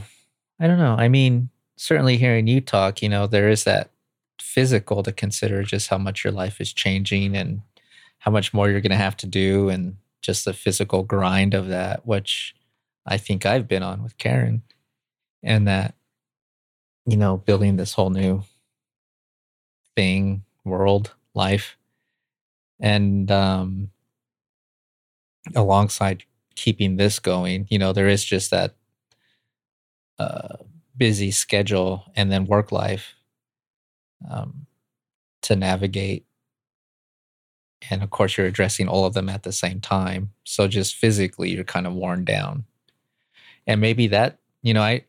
[0.59, 0.95] I don't know.
[0.97, 1.49] I mean,
[1.83, 3.89] certainly hearing you talk, you know, there is that
[4.39, 7.61] physical to consider just how much your life is changing and
[8.19, 11.67] how much more you're going to have to do and just the physical grind of
[11.67, 12.55] that, which
[13.05, 14.63] I think I've been on with Karen
[15.43, 15.93] and that,
[17.05, 18.43] you know, building this whole new
[19.93, 21.75] thing, world, life.
[22.79, 23.89] And um,
[25.53, 26.23] alongside
[26.55, 28.73] keeping this going, you know, there is just that
[30.17, 30.55] uh,
[30.95, 33.15] busy schedule and then work life
[34.29, 34.65] um,
[35.41, 36.25] to navigate.
[37.89, 40.31] And of course, you're addressing all of them at the same time.
[40.43, 42.65] So just physically, you're kind of worn down.
[43.67, 45.05] And maybe that, you know, I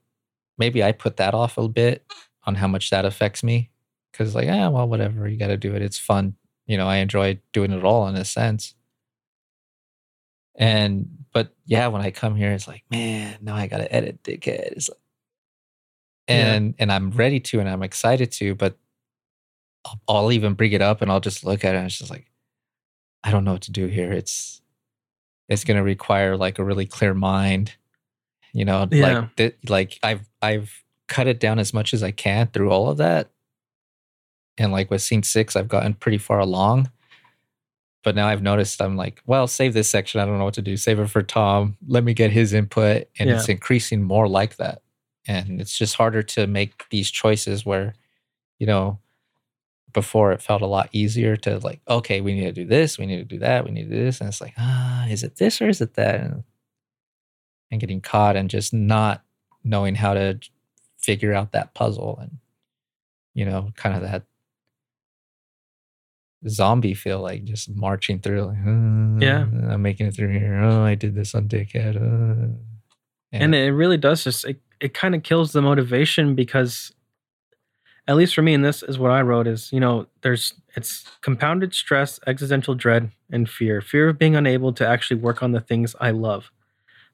[0.58, 2.04] maybe I put that off a bit
[2.44, 3.70] on how much that affects me.
[4.12, 5.82] Cause like, yeah, well, whatever, you got to do it.
[5.82, 6.36] It's fun.
[6.66, 8.74] You know, I enjoy doing it all in a sense.
[10.54, 14.72] And but yeah, when I come here, it's like, man, now I gotta edit dickhead.
[14.72, 14.98] It's like,
[16.28, 16.54] Yeah.
[16.54, 18.76] and and I'm ready to, and I'm excited to, but
[19.84, 22.10] I'll, I'll even bring it up, and I'll just look at it, and it's just
[22.10, 22.26] like,
[23.22, 24.12] I don't know what to do here.
[24.12, 24.62] It's
[25.48, 27.74] it's gonna require like a really clear mind,
[28.52, 29.18] you know, Yeah.
[29.20, 32.88] like th- like I've I've cut it down as much as I can through all
[32.88, 33.30] of that,
[34.56, 36.90] and like with scene six, I've gotten pretty far along
[38.02, 40.20] but now I've noticed I'm like, well, save this section.
[40.20, 40.76] I don't know what to do.
[40.76, 41.78] Save it for Tom.
[41.88, 43.08] Let me get his input.
[43.18, 44.82] And it's increasing more like that.
[45.26, 47.94] And it's just harder to make these choices where,
[48.58, 48.98] you know,
[49.92, 53.06] before it felt a lot easier to like, okay, we need to do this, we
[53.06, 54.20] need to do that, we need to do this.
[54.20, 56.20] And it's like, ah, is it this or is it that?
[56.20, 56.44] And,
[57.70, 59.22] and getting caught and just not
[59.62, 60.38] knowing how to
[60.98, 62.38] figure out that puzzle and,
[63.34, 64.24] you know, kind of that
[66.48, 69.46] zombie feel like just marching through like "Uh, Yeah.
[69.72, 72.52] i'm making it through here oh i did this on dickhead uh."
[73.32, 76.92] And it really does just it, it kind of kills the motivation because
[78.06, 81.04] at least for me and this is what I wrote is, you know, there's it's
[81.22, 83.80] compounded stress, existential dread, and fear.
[83.80, 86.50] Fear of being unable to actually work on the things I love.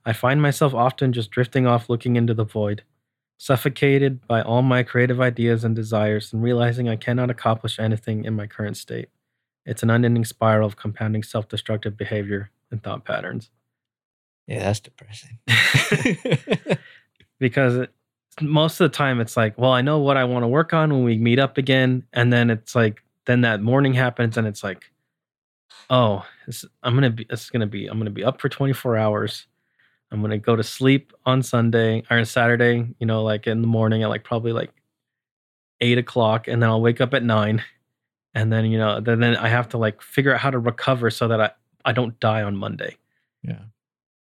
[0.05, 2.83] I find myself often just drifting off looking into the void,
[3.39, 8.35] suffocated by all my creative ideas and desires, and realizing I cannot accomplish anything in
[8.35, 9.11] my current state.
[9.67, 13.51] It's an unending spiral of compounding self destructive behavior and thought patterns.
[14.47, 15.39] yeah that's depressing
[17.41, 17.93] because it,
[18.41, 20.93] most of the time it's like, well, I know what I want to work on
[20.93, 24.63] when we meet up again, and then it's like, then that morning happens, and it's
[24.63, 24.85] like,
[25.89, 29.47] oh, this, I'm gonna be, it's gonna be, I'm gonna be up for 24 hours.
[30.13, 34.03] I'm gonna go to sleep on Sunday or Saturday, you know, like in the morning
[34.03, 34.71] at like probably like
[35.81, 37.65] eight o'clock, and then I'll wake up at nine,
[38.35, 41.11] and then you know, then then I have to like figure out how to recover
[41.11, 41.51] so that I
[41.85, 42.97] I don't die on Monday.
[43.43, 43.63] Yeah.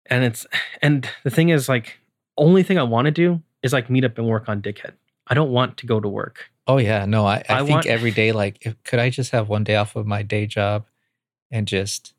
[0.07, 0.45] And it's
[0.81, 1.99] and the thing is like
[2.37, 4.93] only thing i want to do is like meet up and work on dickhead
[5.27, 7.85] i don't want to go to work oh yeah no i, I, I think want-
[7.87, 10.85] every day like if, could i just have one day off of my day job
[11.51, 12.13] and just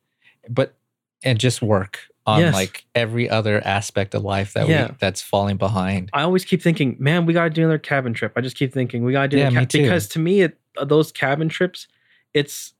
[0.48, 0.74] but
[1.22, 2.54] and just work on Yes.
[2.54, 4.88] like every other aspect of life that Yeah.
[4.88, 6.08] we that's falling behind.
[6.14, 8.32] I always keep thinking, man, we got to do another cabin trip.
[8.34, 10.40] I just keep thinking we got to do Yeah, the me ca- because to me,
[10.40, 11.86] it, uh, those cabin trips,
[12.32, 12.72] it's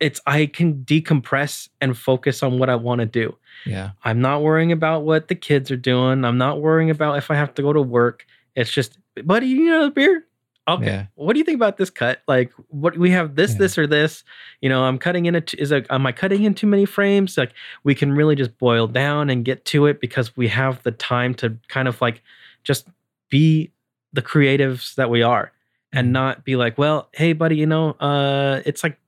[0.00, 3.36] it's I can decompress and focus on what I want to do.
[3.64, 3.90] Yeah.
[4.04, 6.24] I'm not worrying about what the kids are doing.
[6.24, 8.26] I'm not worrying about if I have to go to work.
[8.54, 10.24] It's just, buddy, you need another beer?
[10.68, 10.86] Okay.
[10.86, 11.06] Yeah.
[11.14, 12.22] What do you think about this cut?
[12.26, 13.58] Like, what we have this, Yeah.
[13.58, 14.24] this, or this?
[14.60, 15.36] You know, I'm cutting in.
[15.36, 17.38] A, is a, am I cutting in too many frames?
[17.38, 17.52] Like,
[17.84, 21.34] we can really just boil down and get to it because we have the time
[21.34, 22.20] to kind of like
[22.64, 22.88] just
[23.30, 23.70] be
[24.12, 25.52] the creatives that we are
[25.92, 26.12] and Mhm.
[26.12, 28.98] not be like, well, hey, buddy, you know, uh, it's like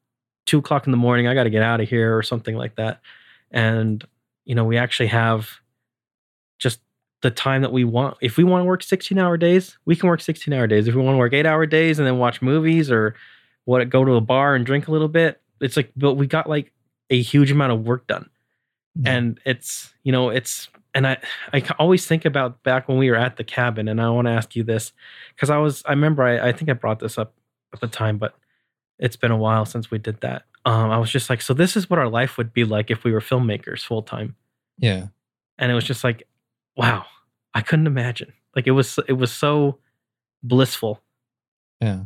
[0.49, 1.29] two o'clock in the morning.
[1.29, 3.01] I got to get out of here or something like that.
[3.51, 4.03] And,
[4.45, 5.51] you know, we actually have
[6.59, 6.81] just
[7.21, 8.17] the time that we want.
[8.23, 10.89] If we want to work 16 hour days, we can work 16 hour days.
[10.89, 13.15] If we want to work eight hour days and then watch movies or
[13.67, 16.49] what, go to a bar and drink a little bit, it's like, but we got
[16.49, 16.73] like
[17.11, 18.31] a huge amount of work done.
[18.95, 19.13] Yeah.
[19.13, 21.19] And it's, you know, it's, and I,
[21.53, 24.33] I always think about back when we were at the cabin, and I want to
[24.33, 24.93] ask you this
[25.35, 27.35] because I was, I remember, I, I think I brought this up
[27.75, 28.35] at the time, but
[28.99, 30.43] it's been a while since we did that.
[30.65, 33.05] Um, I was just like, so this is what our life would be like if
[33.05, 34.37] we were filmmakers full time,
[34.79, 35.07] Yeah.
[35.59, 36.27] and it was just like,
[36.77, 37.07] wow,
[37.55, 38.33] I couldn't imagine.
[38.55, 39.79] Like it was, it was so
[40.43, 41.01] blissful.
[41.81, 42.01] Yeah.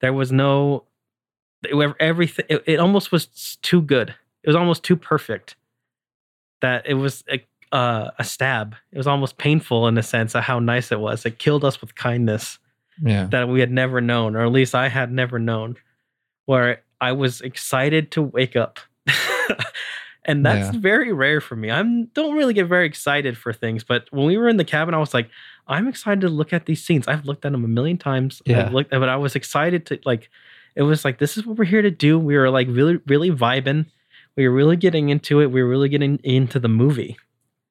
[0.00, 0.84] There was no,
[1.62, 2.44] it, everything.
[2.48, 4.10] It, it almost was too good.
[4.42, 5.54] It was almost too perfect.
[6.60, 7.44] That it was a,
[7.74, 8.74] uh, a stab.
[8.92, 11.24] It was almost painful in a sense of how nice it was.
[11.24, 12.58] It killed us with kindness
[13.02, 13.26] Yeah.
[13.26, 15.76] that we had never known, or at least I had never known,
[16.46, 18.78] where I was excited to wake up.
[20.24, 20.80] and that's Yeah.
[20.80, 21.70] very rare for me.
[21.70, 21.82] I
[22.14, 24.98] don't really get very excited for things, but when we were in the cabin, I
[24.98, 25.28] was like,
[25.66, 27.08] I'm excited to look at these scenes.
[27.08, 28.40] I've looked at them a million times.
[28.44, 28.66] Yeah.
[28.66, 30.30] I've looked, but I was excited to like.
[30.74, 32.18] It was like this is what we're here to do.
[32.18, 33.86] We were like really, really vibing.
[34.36, 35.48] We were really getting into it.
[35.50, 37.18] We were really getting into the movie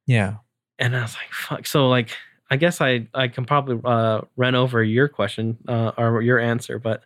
[0.06, 0.36] Yeah.
[0.78, 2.10] and I was like, "Fuck!" So like,
[2.52, 6.78] I guess I I can probably uh, run over your question uh, or your answer,
[6.78, 7.04] but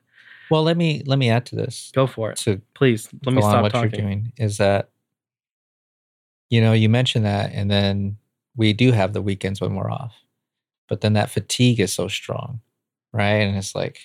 [0.51, 1.91] Well, let me let me add to this.
[1.93, 3.09] go for it, To please.
[3.25, 3.91] Let me stop what talking.
[3.91, 4.89] you're doing is that
[6.49, 8.17] you know you mentioned that and then
[8.55, 10.13] we do have the weekends when we're off
[10.87, 12.61] but then that fatigue is so strong
[13.11, 13.99] right and it's like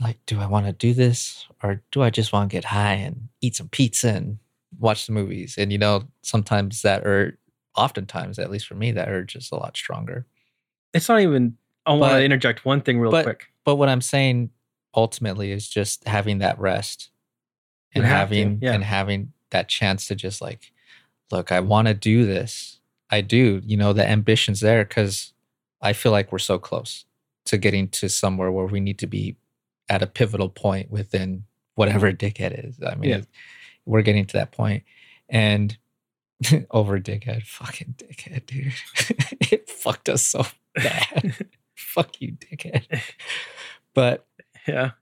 [0.00, 2.94] like do i want to do this or do i just want to get high
[2.94, 4.38] and eat some pizza and
[4.78, 7.34] watch the movies and you know sometimes that urge
[7.76, 10.24] oftentimes at least for me that urge is a lot stronger
[10.94, 11.56] It's not even.
[11.86, 13.46] I want to interject one thing real but- quick.
[13.64, 14.50] but what i'm saying
[14.94, 17.10] ultimately is just having that rest
[17.94, 18.72] and to, having yeah.
[18.74, 20.72] and having that chance to just like
[21.30, 22.80] look i want to do this
[23.10, 25.32] i do you know the ambition's there because
[25.80, 27.04] i feel like we're so close
[27.46, 29.36] to getting to somewhere where we need to be
[29.88, 31.44] at a pivotal point within
[31.74, 33.20] whatever dickhead is i mean Yeah.
[33.86, 34.82] we're getting to that point
[35.28, 35.76] and
[36.70, 38.72] over dickhead fucking dickhead dude
[39.50, 40.44] it fucked us so
[40.74, 41.34] bad
[41.82, 43.00] fuck you dickhead.
[43.94, 44.24] But
[44.66, 44.92] Yeah,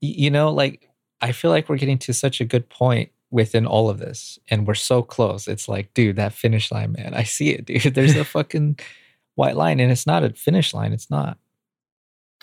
[0.00, 0.88] you know like
[1.20, 4.66] i feel like we're getting to such a good point within all of this and
[4.66, 5.46] we're so close.
[5.48, 7.12] It's like dude that finish line man.
[7.14, 7.82] I see it dude.
[7.94, 8.78] There's a fucking
[9.34, 10.92] white line and it's not a finish line.
[10.94, 11.36] It's not.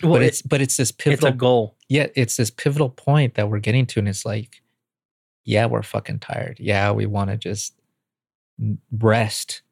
[0.02, 1.76] Well, but it- it's but it's this it's pivotal a goal.
[1.88, 4.62] yeah it's this pivotal point that we're getting to and it's like
[5.44, 6.58] yeah we're fucking tired.
[6.60, 7.74] Yeah we want to just
[8.92, 9.62] rest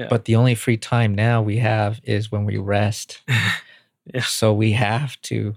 [0.00, 0.08] Yeah.
[0.08, 3.20] but the only free time now we have is when we rest.
[4.14, 4.22] Yeah.
[4.22, 5.54] so we have to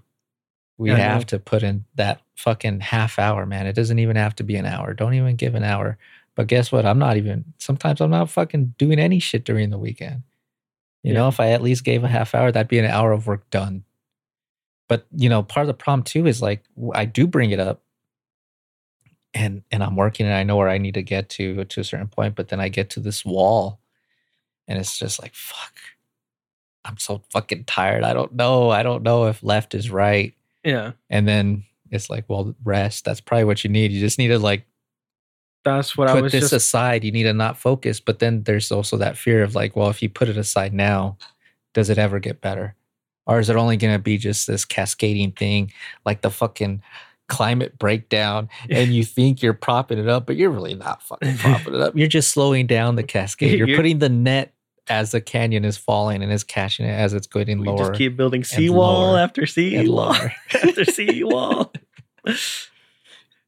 [0.78, 3.66] we Yeah, have to put in that fucking half hour man.
[3.68, 4.94] It doesn't even have to be an hour.
[4.94, 5.98] Don't even give an hour.
[6.36, 6.86] But guess what?
[6.86, 10.24] I'm not even sometimes i'm not fucking doing any shit during the weekend.
[11.04, 13.28] You know if i at least gave a half hour that'd be an hour of
[13.28, 13.86] work done.
[14.90, 16.64] But you know part of the problem too is like
[16.94, 17.82] I do bring it up.
[19.34, 21.84] And and i'm working and i know where i need to get to to a
[21.84, 23.80] certain point but then i get to this wall
[24.68, 25.74] and it's just like fuck.
[26.86, 28.04] I'm so fucking tired.
[28.04, 28.70] I don't know.
[28.70, 30.34] I don't know if left is right.
[30.64, 33.06] Yeah, and then it's like well rest.
[33.06, 33.92] That's probably what you need.
[33.92, 34.66] You just need to like
[35.64, 36.54] that's what I put was this just.
[36.54, 37.04] aside.
[37.04, 38.00] You need to not focus.
[38.00, 41.18] But then there's also that fear of like well if you put it aside now
[41.74, 42.76] does it ever get better?
[43.26, 45.72] Or is it only going to be just this cascading thing
[46.06, 46.82] like the fucking
[47.34, 51.76] climate breakdown and you think you're propping it up but you're really not fucking propping
[51.76, 54.54] it up you're just slowing down the cascade you're You're- putting the net
[54.90, 57.94] as the canyon is falling and is catching it as it's getting we lower just
[57.94, 60.14] keep building seawall after seawall
[60.54, 61.72] after seawall.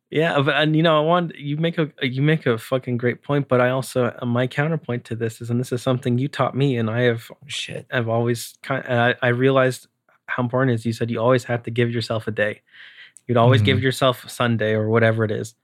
[0.10, 3.22] yeah, but and you know, I want you make a you make a fucking great
[3.22, 6.28] point, but I also uh, my counterpoint to this is, and this is something you
[6.28, 9.88] taught me, and I have shit I've always kind I, I realized
[10.28, 10.86] how important it is.
[10.86, 12.62] You said you always have to give yourself a day.
[13.27, 13.84] You'd always give Mhm.
[13.84, 15.56] yourself Sunday or whatever it is.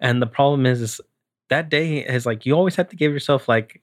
[0.00, 1.00] And the problem is, is
[1.48, 3.82] that day is like you always have to give yourself like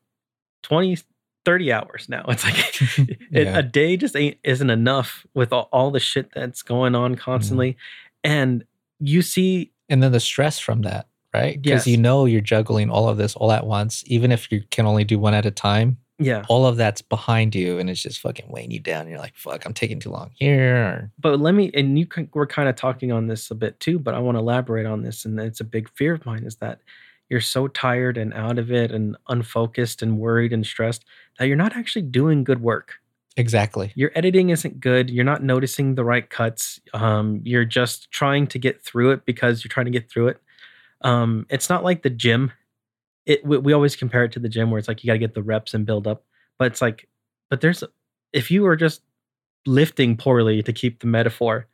[0.64, 0.98] 20,
[1.46, 2.24] 30 hours now.
[2.30, 3.58] It's like it, Yeah.
[3.58, 7.78] a day just ain't isn't enough with all, all the shit that's going on constantly.
[8.24, 8.64] And
[9.00, 11.62] you see, and then the stress from that, right?
[11.62, 11.88] Because Yes.
[11.88, 15.04] you know you're juggling all of this all at once, even if you can only
[15.04, 15.98] do one at a time.
[16.20, 16.44] Yeah.
[16.48, 19.08] All of that's behind you, and it's just fucking weighing you down.
[19.10, 22.48] You're like, "Fuck, I'm taking too long here." But let me, and you can, we're
[22.48, 25.26] kind of talking on this a bit too, but I want to elaborate on this.
[25.26, 26.80] And it's a big fear of mine is that
[27.30, 31.06] you're so tired and out of it and unfocused and worried and stressed
[31.40, 32.94] that you're not actually doing good work.
[33.38, 33.92] exactly.
[33.96, 38.60] your editing isn't good you're not noticing the right cuts um, you're just trying to
[38.60, 40.42] get through it because you're trying to get through it
[41.02, 42.52] um, it's not like the gym
[43.26, 45.20] it we, we always compare it to the gym where it's like you got to
[45.20, 46.24] get the reps and build up
[46.58, 47.08] but it's like
[47.50, 47.84] but there's
[48.34, 49.02] if you are just
[49.66, 51.68] lifting poorly to keep the metaphor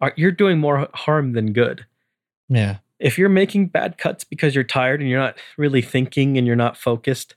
[0.00, 1.84] are, you're doing more harm than good.
[2.48, 6.46] Yeah, if you're making bad cuts because you're tired and you're not really thinking and
[6.46, 7.34] you're not focused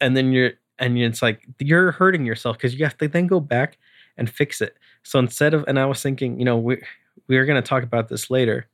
[0.00, 3.40] and then you're and it's like you're hurting yourself because you have to then go
[3.40, 3.78] back
[4.18, 4.76] and fix it.
[5.02, 6.82] So instead of and i was thinking you know we
[7.28, 8.66] we're going to talk about this later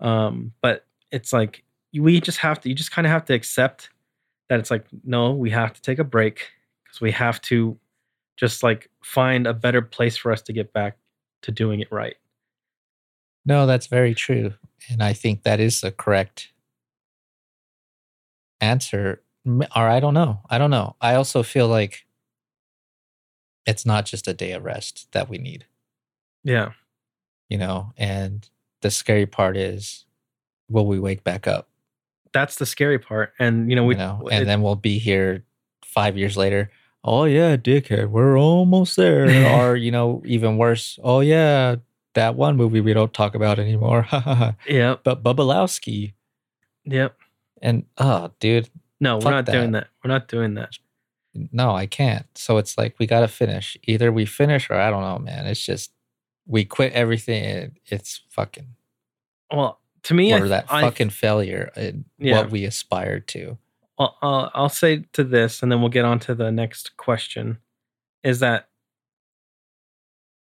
[0.00, 1.62] um but it's like
[1.94, 3.90] we just have to you just kind of have to accept
[4.48, 6.50] that it's like no we have to take a break
[6.84, 7.78] because we have to
[8.36, 10.96] just like find a better place for us to get back
[11.42, 12.16] to doing it right
[13.46, 14.52] no, that's very true,
[14.90, 16.52] and I think that is the correct
[18.60, 19.22] answer.
[19.46, 20.40] Or I don't know.
[20.50, 20.96] I don't know.
[21.00, 22.04] I also feel like
[23.64, 25.64] it's not just a day of rest that we need.
[26.44, 26.72] yeah
[27.48, 28.48] you know and
[28.82, 30.04] the scary part is
[30.68, 31.67] will we wake back up
[32.32, 33.32] that's the scary part.
[33.38, 35.44] And you know we you know it- and then we'll be here
[35.84, 36.70] five years later.
[37.04, 39.28] Oh yeah dickhead we're almost there.
[39.60, 41.76] Or you know even worse oh yeah
[42.14, 44.06] that one movie we don't talk about anymore.
[44.66, 46.14] Yeah, but Bubalowski
[46.84, 47.16] Yep.
[47.62, 48.68] and oh dude
[49.00, 49.84] No, we're not doing that.
[49.84, 49.88] that.
[50.04, 50.70] We're not doing that.
[51.34, 52.26] no i can't.
[52.34, 53.76] So it's like we gotta finish.
[53.84, 55.46] Either we finish or i don't know man.
[55.46, 55.92] It's just
[56.46, 58.74] we quit everything and it's fucking
[59.52, 62.36] Well, to me, I, or that I- fucking failure in Yeah.
[62.38, 63.58] what we aspired to
[64.00, 67.58] I'll, I'll, I'll say to this, and then we'll get on to the next question.
[68.22, 68.68] Is that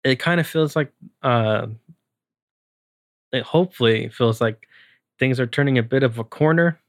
[0.02, 0.18] it?
[0.18, 1.68] Kind of feels like, uh,
[3.32, 4.66] it hopefully feels like
[5.20, 6.81] things are turning a bit of a corner.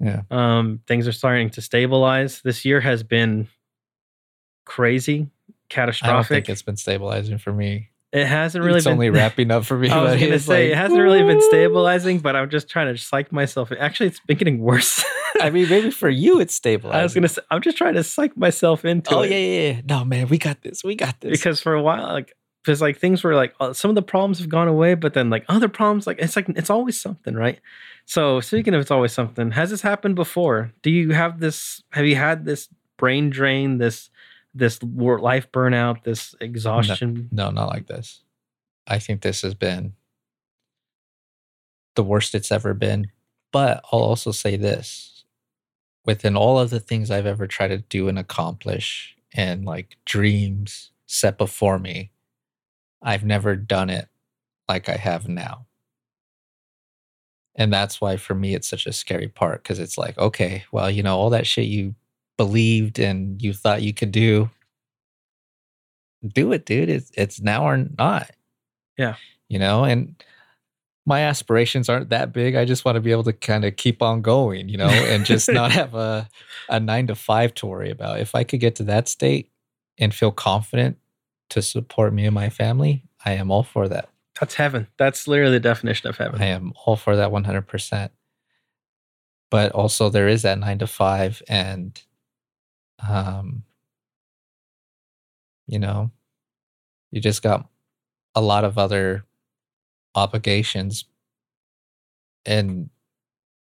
[0.00, 0.22] Yeah.
[0.30, 2.40] Um, things are starting to stabilize.
[2.42, 3.48] This year has been
[4.64, 6.28] crazy, I catastrophic.
[6.28, 7.90] think it's been stabilizing for me.
[8.16, 8.94] It hasn't really it's been.
[8.94, 9.88] only wrapping up for me.
[9.90, 13.00] I was gonna say like, it hasn't really been stabilizing, but I'm just trying to
[13.00, 13.70] psych myself.
[13.78, 15.04] Actually, it's been getting worse.
[15.40, 16.98] I mean, maybe for you it's stabilizing.
[16.98, 19.30] I was gonna say I'm just trying to psych myself into Oh it.
[19.30, 19.80] yeah, yeah, yeah.
[19.88, 20.82] No, man, we got this.
[20.82, 21.30] We got this.
[21.30, 22.32] because for a while, like
[22.64, 25.30] because like things were like uh, some of the problems have gone away, but then
[25.30, 27.60] like other problems, like it's like it's always something, right?
[28.06, 30.72] So speaking of it's always something, has this happened before?
[30.82, 31.82] Do you have this?
[31.90, 33.78] Have you had this brain drain?
[33.78, 34.10] This
[34.56, 36.02] this life burnout?
[36.04, 37.28] This exhaustion?
[37.32, 38.22] no, not like this.
[38.86, 39.94] I think this has been
[41.94, 43.08] the worst it's ever been.
[43.52, 45.24] But I'll also say this:
[46.04, 50.90] within all of the things I've ever tried to do and accomplish, and like dreams
[51.06, 52.10] set before me,
[53.02, 54.08] I've never done it
[54.68, 55.66] like I have now.
[57.54, 60.90] And that's why for me it's such a scary part because it's like, okay, well,
[60.90, 61.94] you know, all that shit you
[62.36, 64.50] believed and you thought you could do,
[66.26, 66.88] do it, dude.
[66.88, 68.30] It's it's now or not.
[68.96, 69.16] Yeah.
[69.48, 70.22] You know, and
[71.04, 72.56] my aspirations aren't that big.
[72.56, 75.24] I just want to be able to kind of keep on going, you know, and
[75.24, 76.28] just not have a
[76.68, 78.20] a nine to five to worry about.
[78.20, 79.50] If I could get to that state
[79.98, 80.98] and feel confident
[81.50, 84.08] to support me and my family, I am all for that.
[84.38, 84.88] That's heaven.
[84.98, 86.42] That's literally the definition of heaven.
[86.42, 88.10] I am all for that 100%.
[89.50, 92.02] But also there is that 9 to 5 and
[93.08, 93.62] um
[95.66, 96.10] you know,
[97.10, 97.68] you just got
[98.34, 99.24] a lot of other
[100.14, 101.04] obligations
[102.44, 102.90] and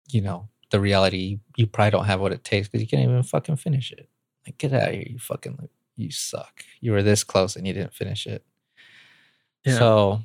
[0.10, 3.24] you know, the reality you probably don't have what it takes cuz you can't even
[3.24, 4.10] fucking finish it.
[4.46, 6.64] Like get out of here, you fucking you suck.
[6.82, 8.46] You were this close and you didn't finish it.
[9.64, 9.78] Yeah.
[9.78, 10.24] So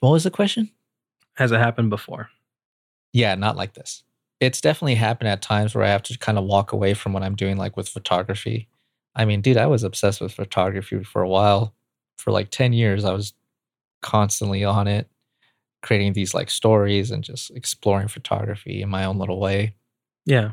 [0.00, 0.70] what was the question?
[1.34, 2.30] Has it happened before?
[3.12, 4.02] Yeah, not like this.
[4.44, 7.22] It's definitely happened at times where I have to kind of walk away from what
[7.22, 8.68] I'm doing, like with photography.
[9.14, 11.74] I mean, dude, I was obsessed with photography for a while.
[12.16, 13.34] For like 10 years, I was
[14.02, 15.08] constantly on it,
[15.82, 19.74] creating these like stories and just exploring photography in my own little way.
[20.24, 20.52] Yeah.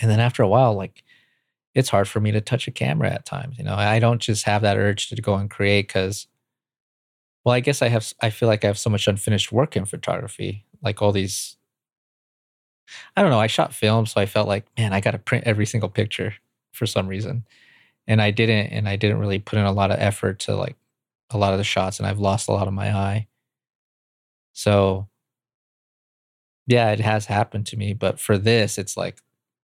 [0.00, 1.04] And then after a while, like
[1.74, 3.58] it's hard for me to touch a camera at times.
[3.58, 6.26] You know, I don't just have that urge to go and create because,
[7.44, 9.84] well, I guess I have, I feel like I have so much unfinished work in
[9.84, 10.64] photography.
[10.84, 11.56] like all these
[13.16, 15.44] I don't know, I shot film so I felt like, man, I got to print
[15.46, 16.34] every single picture
[16.72, 17.46] for some reason.
[18.08, 20.76] And I didn't and I didn't really put in a lot of effort to like
[21.30, 23.28] a lot of the shots and I've lost a lot of my eye.
[24.52, 25.08] So
[26.66, 29.20] yeah, it has happened to me, but for this it's like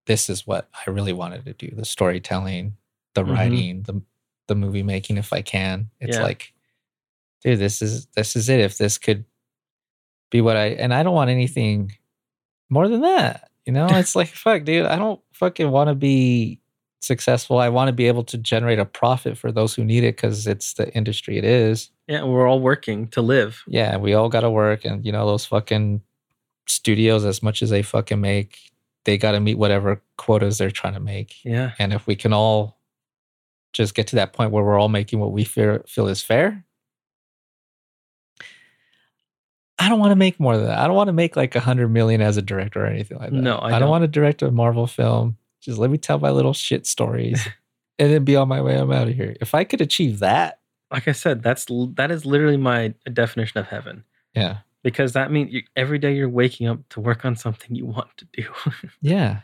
[0.07, 2.77] this is what I really wanted to do, the storytelling,
[3.15, 3.29] the Mhm.
[3.31, 4.03] writing, the
[4.49, 5.91] the movie making if I can.
[6.01, 6.23] It's Yeah.
[6.25, 6.53] like
[7.43, 9.25] dude, this is this is it if this could
[10.31, 11.93] be what I and I don't want anything
[12.71, 13.51] more than that.
[13.67, 14.87] You know, it's like fuck, dude.
[14.87, 16.61] I don't fucking want to be
[17.01, 17.59] successful.
[17.59, 20.47] I want to be able to generate a profit for those who need it because
[20.47, 21.91] it's the industry it is.
[22.07, 23.63] Yeah, we're all working to live.
[23.67, 26.03] Yeah, we all got to work, and you know those fucking
[26.67, 28.59] studios, as much as they fucking make,
[29.05, 31.37] they got to meet whatever quotas they're trying to make.
[31.45, 31.73] Yeah.
[31.79, 32.79] And if we can all
[33.73, 36.65] just get to that point where we're all making what we feel feel is fair,
[39.81, 40.79] I don't want to make more than that.
[40.79, 43.31] I don't want to make like a hundred million as a director or anything like
[43.31, 43.37] that.
[43.37, 43.91] No, I don't don't.
[43.91, 45.39] want to direct a Marvel film.
[45.61, 47.47] Just let me tell my little shit stories
[47.99, 48.77] and then be on my way.
[48.79, 49.37] I'm out of here.
[49.41, 53.67] If I could achieve that, Like I said, that's that is literally my definition of
[53.67, 54.05] heaven
[54.35, 57.87] yeah, because that means you, every day you're waking up to work on something you
[57.87, 58.45] want to do.
[59.01, 59.41] yeah,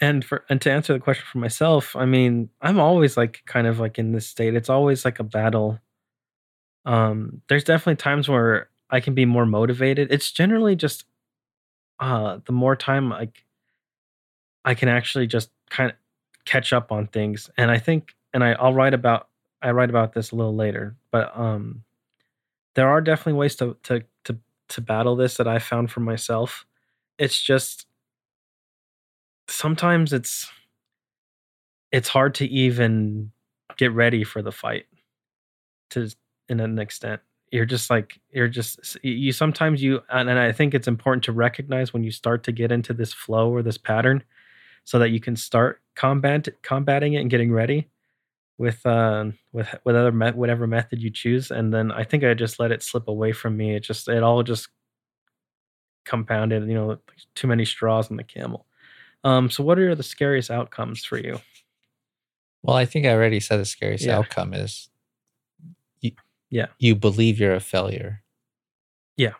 [0.00, 3.66] and for and to answer the question for myself, I mean, I'm always like kind
[3.66, 4.54] of like in this state.
[4.54, 5.78] It's always like a battle.
[6.84, 10.12] Um, there's definitely times where I can be more motivated.
[10.12, 11.06] It's generally just
[12.00, 13.44] uh the more time like
[14.64, 15.96] I can actually just kind of
[16.44, 17.50] catch up on things.
[17.56, 19.28] And I think and I, I'll write about
[19.60, 21.84] I write about this a little later, but um
[22.74, 24.38] there are definitely ways to to to
[24.70, 26.66] to battle this that I found for myself.
[27.18, 27.86] It's just
[29.48, 30.50] sometimes it's
[31.90, 33.32] it's hard to even
[33.76, 34.86] get ready for the fight
[35.90, 36.08] to
[36.48, 37.20] in an extent
[37.52, 41.32] you're just like you're just you sometimes you and and i think it's important to
[41.32, 44.22] recognize when you start to get into this flow or this pattern
[44.84, 47.88] so that you can start combat combating it and getting ready
[48.58, 52.34] with uh with with other met, whatever method you choose and then i think i
[52.34, 54.68] just let it slip away from me it just it all just
[56.04, 56.98] compounded you know
[57.34, 58.66] too many straws on the camel
[59.24, 61.40] um, so what are the scariest outcomes for you?
[62.62, 64.18] Well, I think I already said the scariest Yeah.
[64.18, 64.88] outcome is
[66.52, 66.66] Yeah.
[66.78, 68.22] you believe you're a failure.
[69.16, 69.32] Yeah.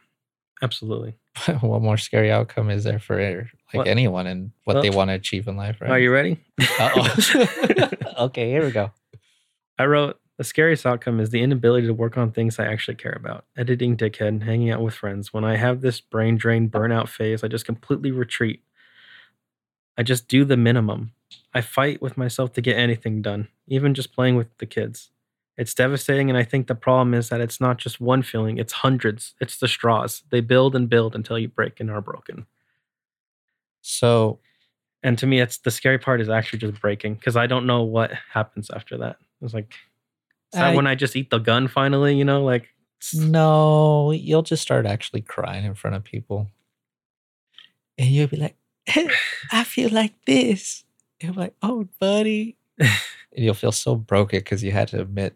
[0.63, 1.15] Absolutely.
[1.61, 3.17] what more scary outcome is there for
[3.73, 5.91] like What- anyone and what Well- they want to achieve in life, right?
[5.91, 6.39] Are you ready?
[8.19, 8.93] Okay, here we go.
[9.79, 13.13] I wrote the scariest outcome is the inability to work on things I actually care
[13.17, 13.45] about.
[13.57, 15.33] Editing dickhead, hanging out with friends.
[15.33, 18.63] When I have this brain drain burnout phase, I just completely retreat.
[19.99, 21.13] I just do the minimum.
[21.55, 25.11] I fight with myself to get anything done, even just playing with the kids.
[25.59, 28.73] It's devastating, and I think the problem is that it's not just one feeling, it's
[28.73, 29.35] hundreds.
[29.41, 30.23] It's the straws.
[30.31, 32.47] They build and build until you break and are broken.
[33.83, 34.41] So
[35.03, 37.83] And to me, it's the scary part is actually just breaking because I don't know
[37.83, 39.17] what happens after that.
[39.41, 39.75] It's like,
[40.53, 42.17] is that I- when I just eat the gun finally?
[42.17, 42.69] You know, like,
[43.13, 46.47] no, you'll just start actually crying in front of people.
[47.99, 48.57] And you'll be like,
[49.53, 50.85] I feel like this.
[51.21, 52.57] And I'm like, oh, buddy.
[52.79, 52.89] and
[53.35, 55.35] you'll feel so broken because you had to admit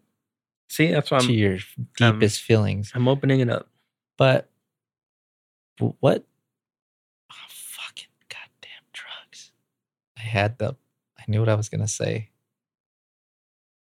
[0.68, 1.58] see, that's why to I'm, your
[2.00, 2.92] um, deepest feelings.
[2.94, 3.68] I'm opening it up.
[4.16, 4.48] But
[5.78, 6.24] what?
[7.30, 9.52] Oh, fucking goddamn drugs.
[10.16, 10.76] I had the,
[11.18, 12.30] I knew what I was going to say.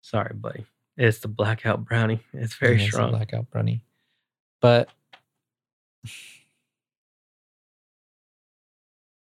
[0.03, 0.65] Sorry, buddy.
[0.97, 2.21] It's the blackout brownie.
[2.33, 3.11] It's very it's strong.
[3.11, 3.85] Blackout Brownie.
[4.61, 4.89] But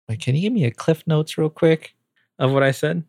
[0.07, 1.95] wait, can you give me a cliff notes real quick?
[2.38, 3.03] Of what I said?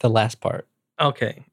[0.00, 0.66] The last part.
[1.00, 1.44] Okay.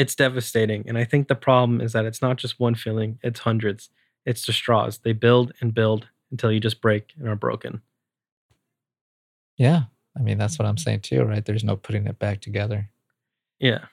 [0.00, 0.88] It's devastating.
[0.88, 3.90] And I think the problem is that it's not just one feeling, it's hundreds.
[4.24, 4.98] It's the straws.
[4.98, 7.82] They build and build until you just break and are broken.
[9.58, 9.82] Yeah.
[10.18, 10.84] I mean, that's what I'm mm-hmm.
[10.84, 11.44] saying too, right?
[11.44, 12.88] There's no putting it back together.
[13.58, 13.84] Yeah.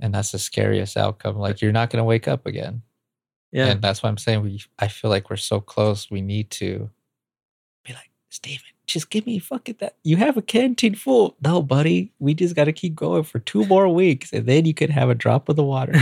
[0.00, 1.36] And that's the scariest outcome.
[1.36, 2.80] Like you're not going to wake up again.
[3.52, 3.66] Yeah.
[3.66, 6.10] And that's why I'm saying we I feel like we're so close.
[6.10, 6.88] We need to
[7.84, 9.96] be like, Steven, just give me fucking that.
[10.04, 11.36] You have a canteen full.
[11.42, 12.12] No, buddy.
[12.18, 14.32] We just gotta keep going for two more weeks.
[14.32, 15.92] And then you can have a drop of the water.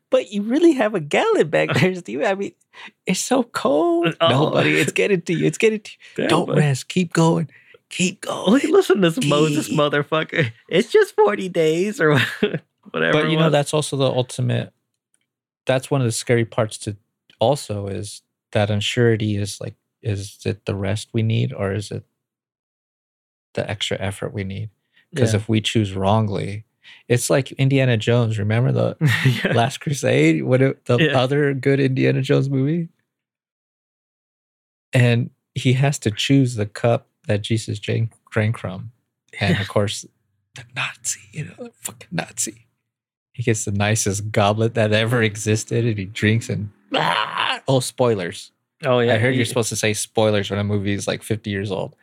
[0.10, 2.26] but you really have a gallon back there, Steven.
[2.26, 2.52] I mean,
[3.06, 4.16] it's so cold.
[4.20, 4.50] Uh, no, Oh.
[4.50, 5.46] buddy, it's getting to you.
[5.46, 5.98] It's getting to you.
[6.22, 6.60] Damn, Don't buddy.
[6.60, 6.88] rest.
[6.88, 7.48] Keep going.
[7.90, 8.62] Keep going.
[8.72, 10.50] Listen to this Moses motherfucker.
[10.68, 12.18] It's just 40 days or
[12.90, 13.12] whatever.
[13.12, 14.72] but you know that's also the ultimate
[15.66, 16.96] that's one of the scary parts to
[17.38, 22.04] also is that unsurety is like is it the rest we need or is it
[23.54, 24.70] the extra effort we need
[25.10, 25.38] because Yeah.
[25.40, 26.64] if we choose wrongly
[27.08, 28.96] it's like indiana jones remember the
[29.44, 29.52] yeah.
[29.52, 31.18] last crusade what it, the Yeah.
[31.18, 32.88] other good indiana jones movie
[34.92, 38.12] and he has to choose the cup that Jesus drank,
[38.58, 38.90] from.
[39.40, 40.04] And of course,
[40.54, 42.66] the Nazi, you know, the fucking Nazi.
[43.32, 47.60] He gets the nicest goblet that ever existed and he drinks and ah!
[47.66, 48.52] oh, spoilers.
[48.84, 51.22] Oh yeah, I heard he- you're supposed to say spoilers when a movie is like
[51.22, 51.96] 50 years old.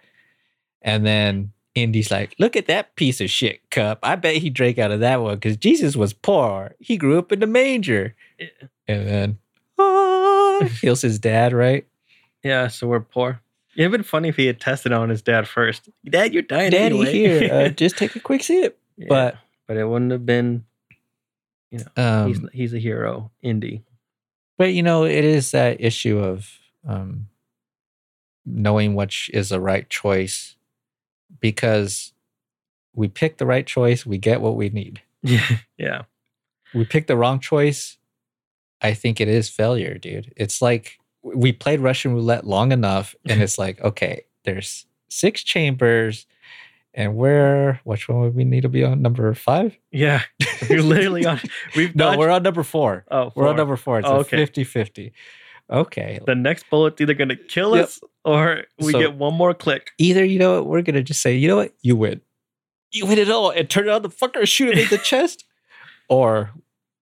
[0.82, 4.00] And then Indy's like, look at that piece of shit cup.
[4.04, 6.76] I bet he drank out of that one because Jesus was poor.
[6.80, 8.16] He grew up in the manger.
[8.40, 8.48] Yeah.
[8.88, 9.38] And then
[9.80, 11.86] ah, feels his dad, right?
[12.44, 13.42] Yeah, so we're poor.
[13.78, 15.88] It'd been funny if he had tested on his dad first.
[16.04, 17.12] Dad, you're dying Daddy anyway.
[17.14, 18.78] here, uh, just take a quick sip.
[18.98, 19.38] Yeah, but-
[19.68, 20.66] but it wouldn't have been.
[21.70, 23.84] You know, um, he's he's a hero, Indy.
[24.58, 26.50] but you know, it is that issue of
[26.86, 27.28] um,
[28.46, 30.58] knowing which is the right choice
[31.40, 32.14] because
[32.94, 35.02] we pick the right choice, we get what we need.
[35.24, 35.48] Yeah,
[35.78, 36.02] yeah,
[36.74, 37.98] we pick the wrong choice,
[38.82, 40.34] I think it is failure, dude.
[40.36, 46.26] It's like we played Russian roulette long enough, and it's like, okay, there's six chambers,
[46.94, 49.02] and where which one would we need to be on?
[49.02, 49.78] Number five?
[49.92, 50.24] yeah.
[50.70, 51.40] You're literally on.
[51.76, 53.04] We've No, dodged- we're on number four.
[53.10, 53.98] oh, We're on number four.
[54.00, 54.38] It's Oh, okay.
[54.38, 55.12] 50 50.
[55.72, 56.20] Okay.
[56.26, 57.86] The next bullet's either gonna kill Yep.
[57.86, 59.92] us or we So- get one more click.
[59.98, 62.22] Either, you know what, we're going to just say, you know what, you win.
[62.92, 65.46] You win it all and turn it on the fucker shoot him in the chest.
[66.10, 66.52] Or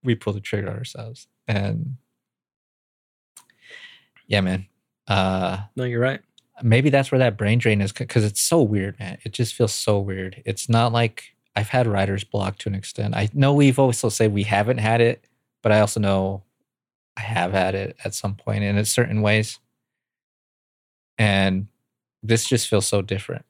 [0.04, 1.28] we pull the trigger ourselves.
[1.48, 1.98] And
[4.28, 4.68] yeah, man.
[5.08, 6.22] Uh, No, you're right.
[6.62, 9.18] maybe that's where that brain drain is because it's so weird, man.
[9.24, 10.41] It just feels so weird.
[10.46, 13.16] It's not like I've had writer's block to an extent.
[13.16, 15.24] I know we've also said we haven't had it,
[15.64, 16.44] but I also know
[17.18, 19.58] I have had it at some point and in certain ways.
[21.20, 21.68] And
[22.24, 23.46] this just feels so different.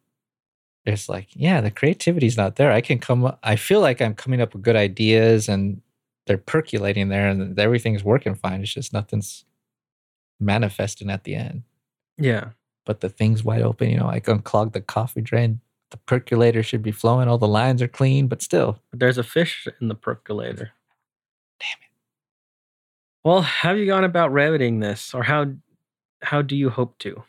[0.86, 2.72] It's like, yeah, the creativity's not there.
[2.72, 5.82] I can come, I feel like I'm coming up with good ideas and
[6.28, 8.62] they're percolating there and everything's working fine.
[8.62, 9.46] It's just nothing's
[10.40, 11.64] manifesting at the end
[12.18, 12.52] Yeah,
[12.86, 13.90] but the thing's wide open.
[13.90, 15.62] You know, I unclog the coffee drain.
[15.92, 17.28] The percolator should be flowing.
[17.30, 20.72] All the lines are clean, but still, but there's a fish in the percolator.
[21.60, 21.90] Damn it.
[23.24, 25.54] Well, how have you gone about remedying this, or how
[26.22, 27.24] how do you hope to?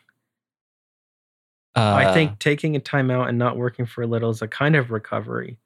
[1.75, 4.47] Uh, I think taking a time out and not working for a little is a
[4.47, 5.57] kind of recovery,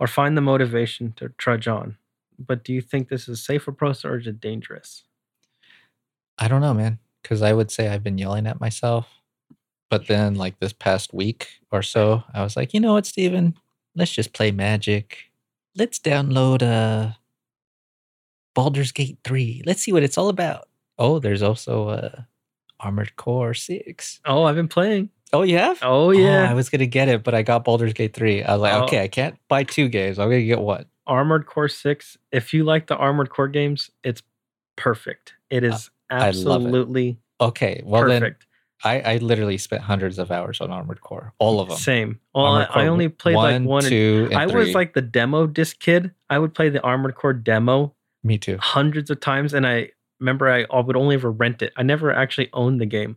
[0.00, 1.96] or find the motivation to trudge on.
[2.38, 5.04] But do you think this is a safe approach or is it dangerous?
[6.38, 9.06] I don't know, man, because I would say I've been yelling at myself,
[9.88, 13.54] but then like this past week or so, I was like, you know what, Steven?
[13.94, 15.30] Let's just play Magic.
[15.76, 17.12] Let's download uh
[18.54, 19.62] Baldur's Gate three.
[19.66, 20.68] Let's see what it's all about.
[20.98, 22.22] Oh, there's also uh
[22.80, 24.20] Armored Core six.
[24.24, 25.10] Oh, I've been playing.
[25.34, 25.78] Oh, you have?
[25.82, 28.42] Oh Oh, yeah, I was gonna get it, but I got Baldur's Gate three.
[28.42, 28.84] I was like, Oh.
[28.84, 30.18] okay, I can't buy two games.
[30.18, 30.86] I'm gonna get what?
[31.06, 32.16] Armored Core Six.
[32.32, 34.22] If you like the Armored Core games, it's
[34.76, 35.34] perfect.
[35.50, 36.26] It is I love it.
[36.28, 38.46] absolutely Okay, well then perfect.
[38.84, 41.78] I, I literally spent hundreds of hours on Armored Core, all of them.
[41.78, 42.20] Same.
[42.34, 43.84] Well, I, I only played like one, one.
[43.84, 44.66] and- two, and I three.
[44.66, 46.10] was like the demo disc kid.
[46.28, 48.58] I would play the Armored Core demo me too.
[48.60, 49.90] hundreds of times, and I
[50.20, 51.72] remember I, I would only ever rent it.
[51.76, 53.16] I never actually owned the game,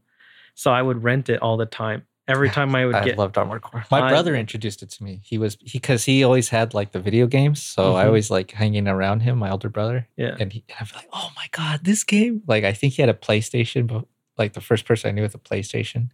[0.56, 2.07] so I would rent it all the time.
[2.28, 3.86] Every time I would I get, loved Armored Core.
[3.90, 5.22] My I- brother introduced it to me.
[5.24, 8.08] He was because he, always had like the video games, so I Mhm.
[8.08, 9.38] always like hanging around him.
[9.38, 12.42] My older brother, yeah, and he, and I'm like, oh my god, this game!
[12.46, 14.06] Like I think he had a PlayStation, but
[14.38, 16.10] like the first person I knew with a PlayStation,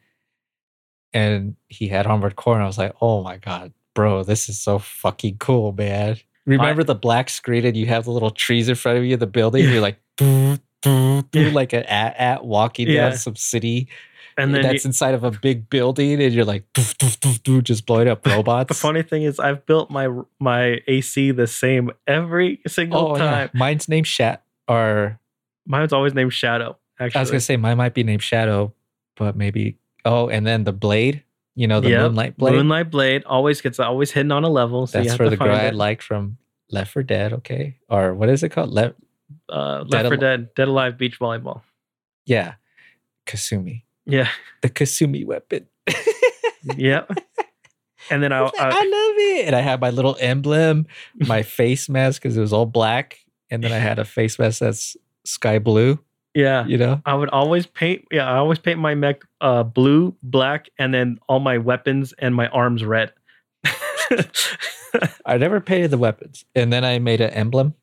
[1.13, 4.59] and he had Armored Core, and I was like, oh my god, bro, this is
[4.59, 6.17] so fucking cool, man.
[6.45, 9.27] Remember the black screen, and you have the little trees in front of you the
[9.27, 9.63] building.
[9.63, 9.71] Yeah.
[9.71, 11.53] You're like, doo, doo, doo, Yeah.
[11.53, 13.09] like an at at walking Yeah.
[13.09, 13.87] down some city
[14.37, 17.33] and then that's you- inside of a big building, and you're like, doo, doo, doo,
[17.43, 18.67] doo, just blowing up robots.
[18.67, 20.07] the funny thing is, I've built my
[20.39, 23.31] my AC the same every single Oh, yeah.
[23.31, 23.49] time.
[23.53, 24.43] Mine's named Shat.
[24.67, 25.19] Or
[25.65, 26.77] Mine's always named Shadow.
[26.99, 28.73] Actually, I was gonna say mine might be named Shadow,
[29.15, 29.77] but maybe.
[30.05, 31.23] Oh, and then the blade.
[31.55, 32.55] You know the Yep, Moonlight Blade.
[32.55, 34.87] Moonlight Blade always gets always hidden on a level.
[34.87, 35.75] So you That's have for to the girl find I it.
[35.75, 36.37] liked from
[36.71, 37.31] Left for Dead.
[37.33, 38.71] Okay, or what is it called?
[38.71, 38.95] Left.
[39.49, 41.61] uh, Dead Left 4 Al- Dead, Dead Alive Beach Volleyball.
[42.25, 42.55] Yeah,
[43.27, 43.83] Kasumi.
[44.05, 44.29] Yeah,
[44.61, 45.67] The Kasumi weapon.
[46.77, 47.09] yep.
[48.09, 49.45] And then I, I, I love it.
[49.47, 53.19] And I had my little emblem, my face mask because it was all black,
[53.49, 55.99] and then I had a face mask that's sky blue.
[56.35, 57.01] yeah, You know.
[57.05, 58.03] I would always paint.
[58.11, 62.35] Yeah, I always paint my mech uh, blue, black, and then all my weapons and
[62.35, 63.13] my arms red.
[65.25, 67.73] I never painted the weapons, and then I made an emblem.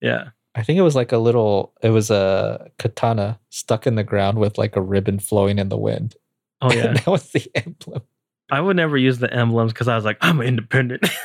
[0.00, 1.72] yeah, I think it was like a little.
[1.82, 5.76] It was a katana stuck in the ground with like a ribbon flowing in the
[5.78, 6.16] wind.
[6.62, 6.94] oh yeah.
[6.94, 8.02] that was the emblem.
[8.50, 11.06] I would never use the emblems because I was like, I'm independent.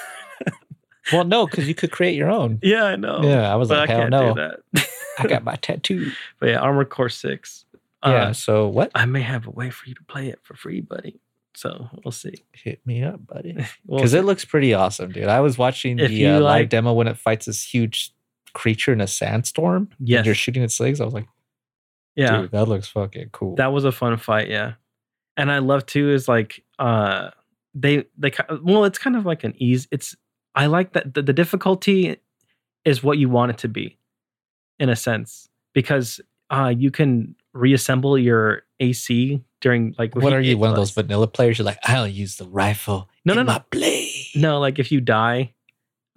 [1.12, 2.60] Well, no, because you could create your own.
[2.62, 3.22] yeah, I know.
[3.24, 4.34] Yeah, I was but like, I hell can't no.
[4.36, 4.42] do
[4.74, 4.88] that.
[5.20, 6.12] I got my tattoo.
[6.40, 7.66] but yeah, Armor Core Six.
[8.06, 8.28] yeah.
[8.28, 8.92] Uh, So what?
[8.96, 11.20] I may have a way for you to play it for free, buddy.
[11.56, 12.36] So we'll see.
[12.54, 13.58] Hit me up, buddy.
[13.90, 14.20] Because see.
[14.20, 15.28] it looks pretty awesome, dude.
[15.28, 18.14] I was watching the uh, live like- demo when it fights this huge
[18.54, 19.90] creature in a sandstorm.
[20.00, 20.26] and Yes.
[20.26, 21.00] you're shooting its legs.
[21.02, 21.28] I was like,
[22.16, 23.56] yeah, dude, that looks fucking cool.
[23.56, 24.50] that was a fun fight.
[24.50, 24.74] Yeah,
[25.38, 27.30] and I love too is like uh
[27.74, 28.32] they they
[28.64, 29.88] well it's kind of like an ease.
[29.92, 30.16] It's
[30.56, 32.18] I like that the, the difficulty
[32.84, 33.98] is what you want it to be,
[34.80, 36.20] in a sense, because
[36.50, 41.28] uh you can reassemble your AC during like what are you, one of those vanilla
[41.28, 41.58] players?
[41.60, 43.10] You're like, I'll use the rifle.
[43.24, 43.60] No, no, no.
[43.72, 44.10] blade.
[44.36, 45.54] No, like if you die,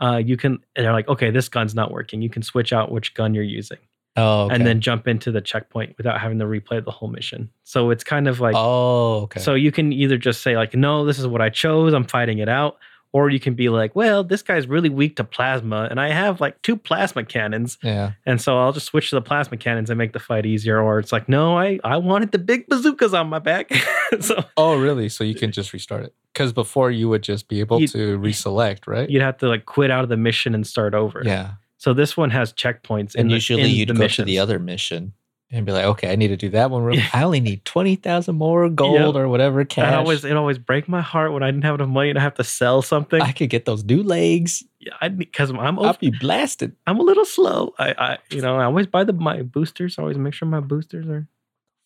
[0.01, 0.59] uh, you can.
[0.77, 2.23] They're like, okay, this gun's not working.
[2.23, 3.79] You can switch out which gun you're using,
[4.17, 4.55] Oh, okay.
[4.55, 7.51] and then jump into the checkpoint without having to replay the whole mission.
[7.65, 9.41] So it's kind of like, oh, okay.
[9.41, 11.93] so you can either just say like, no, this is what I chose.
[11.95, 12.77] I'm fighting it out,
[13.13, 16.41] or you can be like, well, this guy's really weak to plasma, and I have
[16.41, 18.13] like two plasma cannons, yeah.
[18.27, 20.81] and so I'll just switch to the plasma cannons and make the fight easier.
[20.83, 23.71] Or it's like, no, I I wanted the big bazookas on my back,
[24.21, 25.09] so Oh, really?
[25.09, 26.15] So you can just restart it?
[26.35, 29.09] Because before you would just be able to reselect, right?
[29.09, 31.23] you'd have to like quit out of the mission and start over.
[31.25, 31.53] Yeah.
[31.79, 33.15] So this one has checkpoints.
[33.15, 34.27] in And the- usually you'd go to missions.
[34.27, 35.13] the other mission
[35.53, 36.83] and be like, okay, I need to do that one.
[36.83, 37.07] real- Yeah.
[37.13, 39.91] I only need 20,000 more gold or whatever cash.
[39.91, 42.35] That always it always break my heart when I didn't have enough money to have
[42.35, 43.21] to sell something.
[43.23, 44.65] I could get those new legs.
[44.81, 46.75] Yeah, I because I'm I'll be blasted.
[46.89, 47.75] I'm a little slow.
[47.79, 49.99] I, I you know I always buy the my boosters.
[49.99, 51.29] I always make sure my boosters are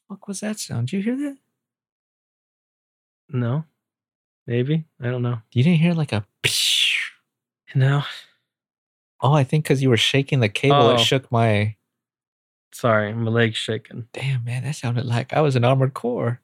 [0.07, 0.89] What was that sound?
[0.89, 1.37] Did you hear that?
[3.31, 3.65] no,
[4.49, 5.39] maybe I don't know.
[5.53, 6.25] You didn't hear like a
[7.75, 8.03] No,
[9.20, 10.95] Oh, I think because you were shaking the cable, Oh.
[10.95, 11.77] it shook my.
[12.73, 14.07] sorry, my leg's shaking.
[14.12, 16.41] Damn, man, that sounded like I was an armored core.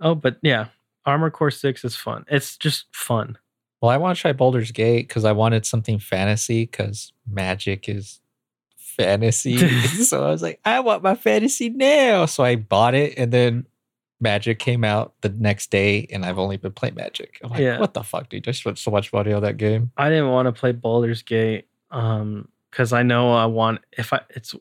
[0.00, 0.66] Oh, but yeah,
[1.04, 2.24] Armor Core Six is fun.
[2.28, 3.38] It's just fun.
[3.80, 8.20] Well, I want to try Baldur's Gate because I wanted something fantasy because magic is
[8.76, 9.56] fantasy.
[10.04, 12.26] so I was like, I want my fantasy now.
[12.26, 13.66] So I bought it and then
[14.20, 17.38] Magic came out the next day and I've only been playing Magic.
[17.42, 17.78] I'm like, Yeah.
[17.78, 18.48] what the fuck, dude?
[18.48, 19.90] I spent so much money on that game.
[19.96, 24.20] I didn't want to play Baldur's Gate um because I know I want if I
[24.30, 24.54] it's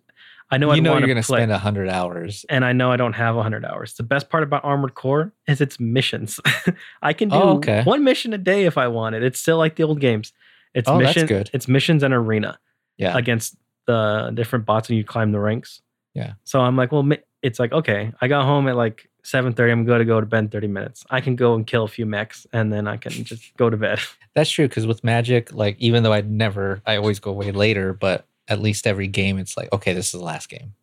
[0.51, 2.45] I know you I know you're going to spend 100 hours.
[2.49, 3.95] and I know I don't have 100 hours.
[3.95, 6.39] The best part about Armored Core is its missions.
[7.01, 7.81] I can do Oh, okay.
[7.83, 9.23] one mission a day if I wanted.
[9.23, 10.33] It's still like the old games.
[10.75, 11.49] It's Oh, that's mission, good.
[11.51, 12.59] It's missions and arena
[12.97, 13.17] Yeah.
[13.17, 13.55] against
[13.87, 15.81] the different bots, and you climb the ranks.
[16.13, 16.33] Yeah.
[16.43, 17.07] So I'm like, well,
[17.41, 18.11] it's like okay.
[18.21, 19.71] I got home at like 7:30.
[19.71, 21.05] I'm going to go to bed in 30 minutes.
[21.09, 23.75] I can go and kill a few mechs, and then I can just go to
[23.77, 23.99] bed.
[24.35, 27.91] That's true because with Magic, like even though I never, I always go way later,
[27.93, 30.73] but at least every game, it's like, okay, this is the last game.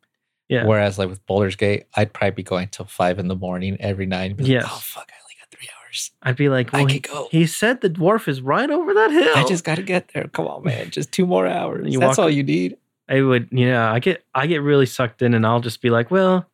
[0.48, 0.66] Yeah.
[0.66, 4.06] Whereas like with Baldur's Gate, I'd probably be going till five in the morning every
[4.06, 4.30] night.
[4.32, 4.64] And be Yes.
[4.64, 6.10] like, oh fuck, I only got three hours.
[6.22, 7.28] I'd be like, I well, can he, go.
[7.30, 9.32] he said the dwarf is right over that hill.
[9.36, 10.24] I just got to get there.
[10.28, 10.90] Come on, man.
[10.90, 11.90] Just two more hours.
[11.92, 12.76] You That's walk- all you need.
[13.08, 16.10] I would, yeah, I get I get really sucked in and I'll just be like,
[16.10, 16.46] well,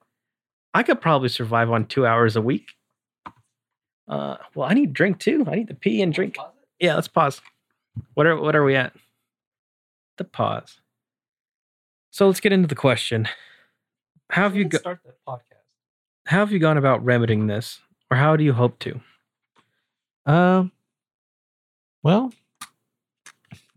[0.78, 2.68] I could probably survive on two hours a week.
[4.06, 5.44] Uh well, I need drink too.
[5.48, 6.36] I need to pee and drink.
[6.78, 7.40] Yeah, let's pause.
[8.14, 8.92] What are what are we at?
[10.18, 10.78] The pause.
[12.12, 13.26] So let's get into the question.
[14.30, 15.40] How have you go, start the podcast?
[16.26, 17.80] how have you gone about remedying this?
[18.08, 19.00] Or how do you hope to?
[20.26, 20.70] Um.
[22.04, 22.32] Well,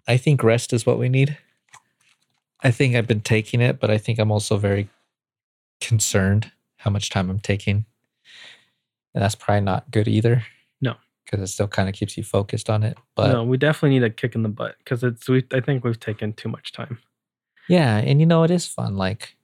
[0.08, 1.36] I think rest is what we need.
[2.62, 4.88] I think I've been taking it, but I think I'm also very
[5.80, 6.52] concerned
[6.82, 7.86] how much time I'm taking,
[9.14, 10.44] and that's probably not good either.
[10.82, 10.96] No.
[11.26, 12.98] because it still kind of keeps you focused on it.
[13.16, 15.84] But no, we definitely need a kick in the butt because it's we I think
[15.84, 16.98] we've taken too much time.
[17.70, 18.96] yeah, and you know it is fun.
[18.98, 19.36] Like,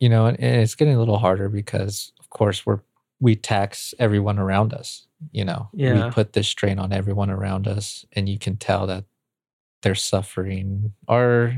[0.00, 2.80] you know, and it's getting a little harder because, of course, we're
[3.20, 5.06] we tax everyone around us.
[5.30, 6.06] You know, Yeah.
[6.06, 9.04] we put this strain on everyone around us, and you can tell that
[9.82, 11.54] they're suffering or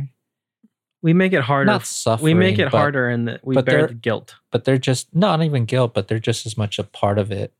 [1.05, 1.67] We make it harder.
[1.71, 2.25] not suffering.
[2.25, 4.37] we make it but- harder and we but bear the guilt.
[4.51, 7.53] but they're just not even guilt, but they're just as much a part of it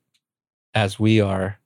[0.73, 1.59] as we are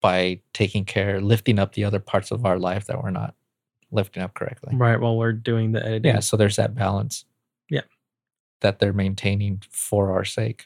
[0.00, 3.34] by taking care, lifting up the other parts of our life that we're not
[3.92, 4.74] lifting up correctly.
[4.74, 6.14] Right while we're doing the editing.
[6.14, 7.26] Yeah, so there's that balance.
[7.68, 7.82] Yeah.
[8.62, 10.64] That they're maintaining for our sake.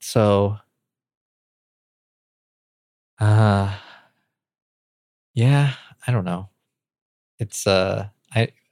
[0.00, 0.58] So
[3.20, 3.72] uh
[5.34, 5.74] yeah,
[6.04, 6.48] I don't know.
[7.38, 8.08] It's uh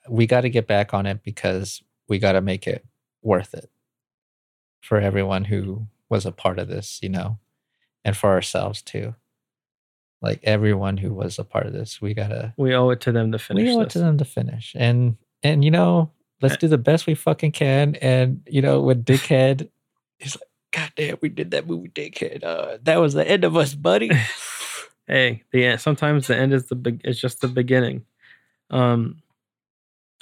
[0.08, 2.84] we got to get back on it because we got to make it
[3.22, 3.70] worth it
[4.80, 7.38] for everyone who was a part of this, you know,
[8.04, 9.14] and for ourselves too.
[10.20, 13.12] Like everyone who was a part of this, we got to We owe it to
[13.12, 14.74] them to finish we owe it to them to finish.
[14.78, 16.10] And and you know,
[16.40, 17.94] let's Uh, do the best we fucking can.
[17.96, 19.68] And you know, with Dickhead
[20.20, 22.42] is like, God damn, we did that movie, Dickhead.
[22.42, 24.10] Uh, that was the end of us, buddy.
[25.06, 27.02] Hey, the end, sometimes the end is the big.
[27.04, 28.06] It's just the beginning.
[28.70, 29.20] Um,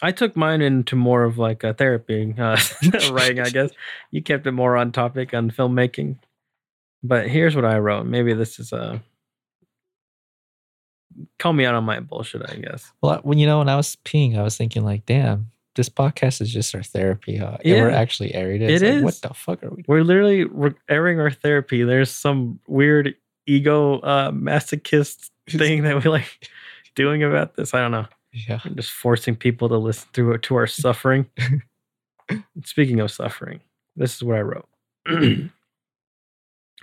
[0.03, 2.59] I took mine into more of like a therapy uh,
[3.12, 3.70] writing, I guess.
[4.11, 6.19] You kept it more on topic on filmmaking.
[7.05, 8.07] But here's what I wrote.
[8.07, 9.03] Maybe this is a
[11.39, 12.91] call me out on my bullshit, I guess.
[13.01, 16.41] Well, when you know, when I was peeing, I was thinking like, damn, this podcast
[16.41, 17.59] is just our therapy, huh?
[17.65, 18.70] And we're actually airing it.
[18.70, 19.03] It It's like, is.
[19.03, 19.85] What the fuck are we?
[19.87, 21.83] We're literally re- airing our therapy.
[21.85, 23.15] There's some weird
[23.47, 26.49] ego uh, masochist thing that we like
[26.95, 27.73] doing about this.
[27.74, 28.07] I don't know.
[28.33, 28.61] Yeah.
[28.65, 31.27] I'm just forcing people to listen to to our suffering.
[32.65, 33.61] Speaking of suffering,
[33.97, 34.69] this is what I wrote.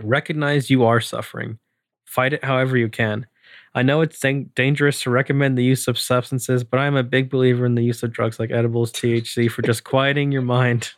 [0.02, 1.60] Recognize you are suffering.
[2.06, 3.26] Fight it however you can.
[3.74, 7.30] I know it's dan- dangerous to recommend the use of substances, but I'm a big
[7.30, 10.92] believer in the use of drugs like edibles, THC for just quieting your mind,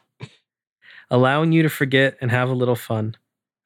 [1.09, 3.15] allowing you to forget and have a little fun.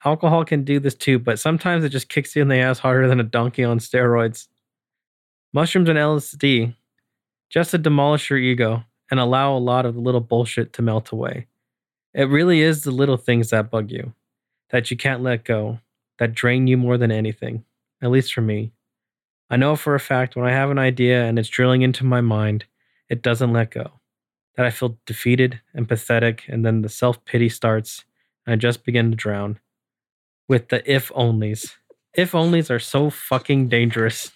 [0.03, 3.07] Alcohol can do this too, but sometimes it just kicks you in the ass harder
[3.07, 4.47] than a donkey on steroids.
[5.55, 6.75] Mushrooms and LSD,
[7.49, 11.13] just to demolish your ego and allow a lot of the little bullshit to melt
[11.13, 11.47] away.
[12.13, 14.13] It really is the little things that bug you,
[14.71, 15.79] that you can't let go,
[16.19, 17.63] that drain you more than anything,
[18.01, 18.73] at least for me.
[19.49, 22.19] I know for a fact when I have an idea and it's drilling into my
[22.19, 22.65] mind,
[23.07, 23.93] it doesn't let go.
[24.57, 28.03] That I feel defeated and pathetic, and then the self pity starts,
[28.45, 29.59] and I just begin to drown.
[30.49, 31.75] With the if onlys.
[32.13, 34.33] If onlys are so fucking dangerous.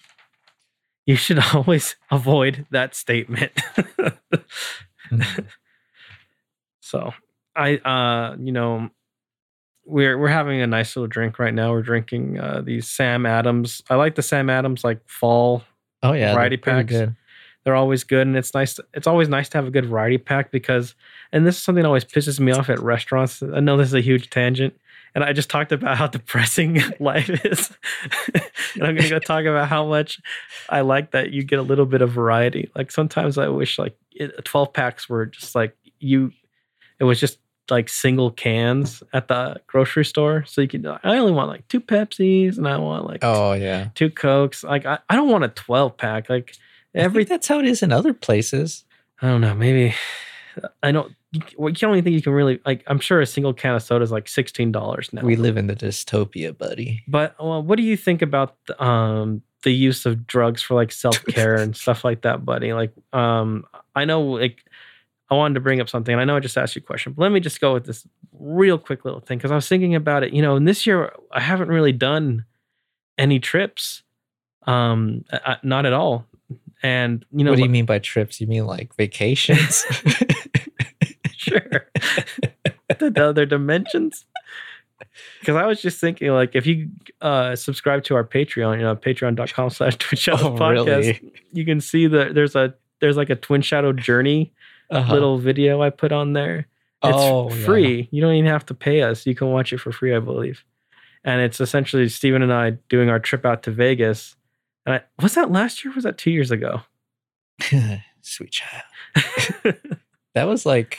[1.10, 3.50] You should always avoid that statement.
[6.80, 7.12] so
[7.56, 8.90] I uh you know
[9.84, 11.72] we're we're having a nice little drink right now.
[11.72, 13.82] We're drinking uh these Sam Adams.
[13.90, 15.64] I like the Sam Adams like fall
[16.00, 16.32] Oh yeah.
[16.32, 16.94] Variety packs.
[17.64, 20.52] they're always good and it's nice it's always nice to have a good variety pack
[20.52, 20.94] because
[21.32, 23.94] and this is something that always pisses me off at restaurants i know this is
[23.94, 24.72] a huge tangent
[25.14, 27.70] and i just talked about how depressing life is
[28.74, 30.20] and i'm gonna go talk about how much
[30.68, 33.96] i like that you get a little bit of variety like sometimes i wish like
[34.12, 36.32] it, 12 packs were just like you
[36.98, 37.38] it was just
[37.70, 41.80] like single cans at the grocery store so you can i only want like two
[41.80, 43.90] pepsis and i want like Oh yeah.
[43.94, 46.54] two cokes like I, I don't want a 12 pack like
[46.92, 48.84] Every every that's how it is in other places.
[49.22, 49.54] I don't know.
[49.54, 49.94] Maybe
[50.82, 51.14] I don't.
[51.32, 52.82] You, well, you don't even think you can really like.
[52.88, 55.22] I'm sure a single can of soda is like sixteen dollars now.
[55.22, 57.04] We live in the dystopia, buddy.
[57.06, 60.90] but well, what do you think about the, um the use of drugs for like
[60.90, 62.72] self care and stuff like that, buddy?
[62.72, 64.64] Like, um, I know like
[65.30, 66.12] I wanted to bring up something.
[66.12, 67.86] and I know I just asked you a question, but let me just go with
[67.86, 70.32] this real quick little thing because I was thinking about it.
[70.32, 72.44] You know, and this year I haven't really done
[73.18, 74.02] any trips,
[74.66, 76.26] um, I, not at all.
[76.82, 78.40] And you know, what do you mean by trips?
[78.40, 79.84] You mean like vacations?
[81.50, 81.86] sure
[82.98, 84.24] the, the other dimensions
[85.40, 86.88] because i was just thinking like if you
[87.20, 91.32] uh subscribe to our patreon you know patreon.com slash twin shadow Oh, podcast really?
[91.52, 94.52] you can see that there's a there's like a twin shadow journey
[94.90, 95.12] Uh-huh.
[95.12, 96.66] little video i put on there
[97.02, 97.64] it's Oh, yeah.
[97.64, 100.18] free you don't even have to pay us you can watch it for free i
[100.20, 100.64] believe
[101.24, 104.36] and it's essentially steven and i doing our trip out to vegas
[104.86, 106.82] and I, was that last year or was that two years ago
[108.22, 108.82] Sweet child.
[110.34, 110.98] That was like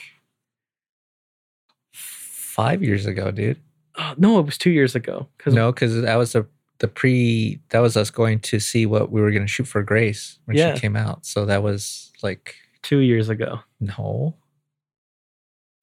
[2.51, 3.57] five years ago, dude.
[3.97, 6.45] oh, no it was two years ago because No, because that was the
[6.79, 7.59] the pre.
[7.69, 10.57] That was us going to see what we were going to shoot for Grace when
[10.57, 10.73] Yeah.
[10.73, 11.25] she came out.
[11.25, 14.35] So that was like two years ago no,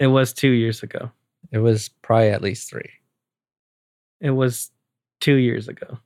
[0.01, 1.11] it was two years ago
[1.53, 2.91] it was probably at least three.
[4.21, 4.71] It was
[5.21, 5.99] two years ago.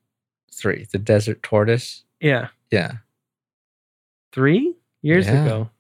[0.54, 0.86] Three.
[0.92, 2.04] The Desert Tortoise.
[2.20, 2.48] Yeah.
[2.70, 2.92] Yeah.
[4.32, 5.44] Three years Yeah.
[5.44, 5.70] ago.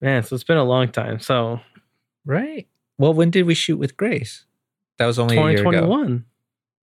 [0.00, 1.18] Man, so it's been a long time.
[1.20, 1.60] So
[2.24, 2.66] Right.
[2.98, 4.44] Well, when did we shoot with Grace?
[4.98, 5.70] That was only a year ago.
[5.70, 6.24] 2021.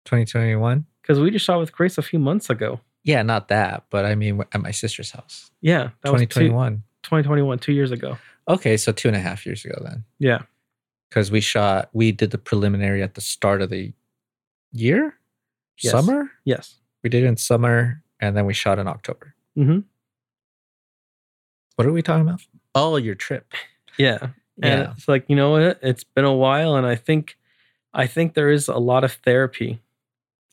[0.06, 0.86] 2021.
[1.02, 2.80] Because we just shot with Grace a few months ago.
[3.04, 5.52] Yeah, not that, but I mean at my sister's house.
[5.62, 5.90] Yeah.
[6.04, 6.84] That was two, 2021.
[7.04, 8.18] 2021, two years ago.
[8.50, 10.04] Okay, so two and a half years ago then.
[10.20, 10.40] Yeah.
[11.10, 13.94] Because we shot, we did the preliminary at the start of the
[14.72, 15.16] year,
[15.82, 15.92] Yes.
[15.92, 16.32] summer.
[16.44, 16.76] Yes.
[17.04, 19.36] We did it in summer, and then we shot in October.
[19.56, 19.80] hmm
[21.76, 22.42] What are we talking about?
[22.76, 23.54] Oh, your trip.
[23.98, 24.28] Yeah.
[24.62, 24.92] And Yeah.
[24.92, 25.80] it's like, you know what?
[25.82, 26.76] It's been a while.
[26.76, 27.38] And I think,
[27.94, 29.80] I think there is a lot of therapy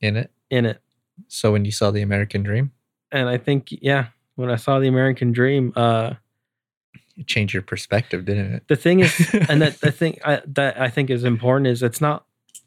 [0.00, 0.30] In it.
[0.50, 0.80] in it.
[1.28, 2.72] So when you saw the American Dream,
[3.12, 6.14] And I think, yeah, when I saw the American Dream, uh,
[7.16, 8.68] it changed your perspective, didn't it?
[8.68, 12.00] the thing is, and that the thing I, that I think is important is it's
[12.00, 12.24] not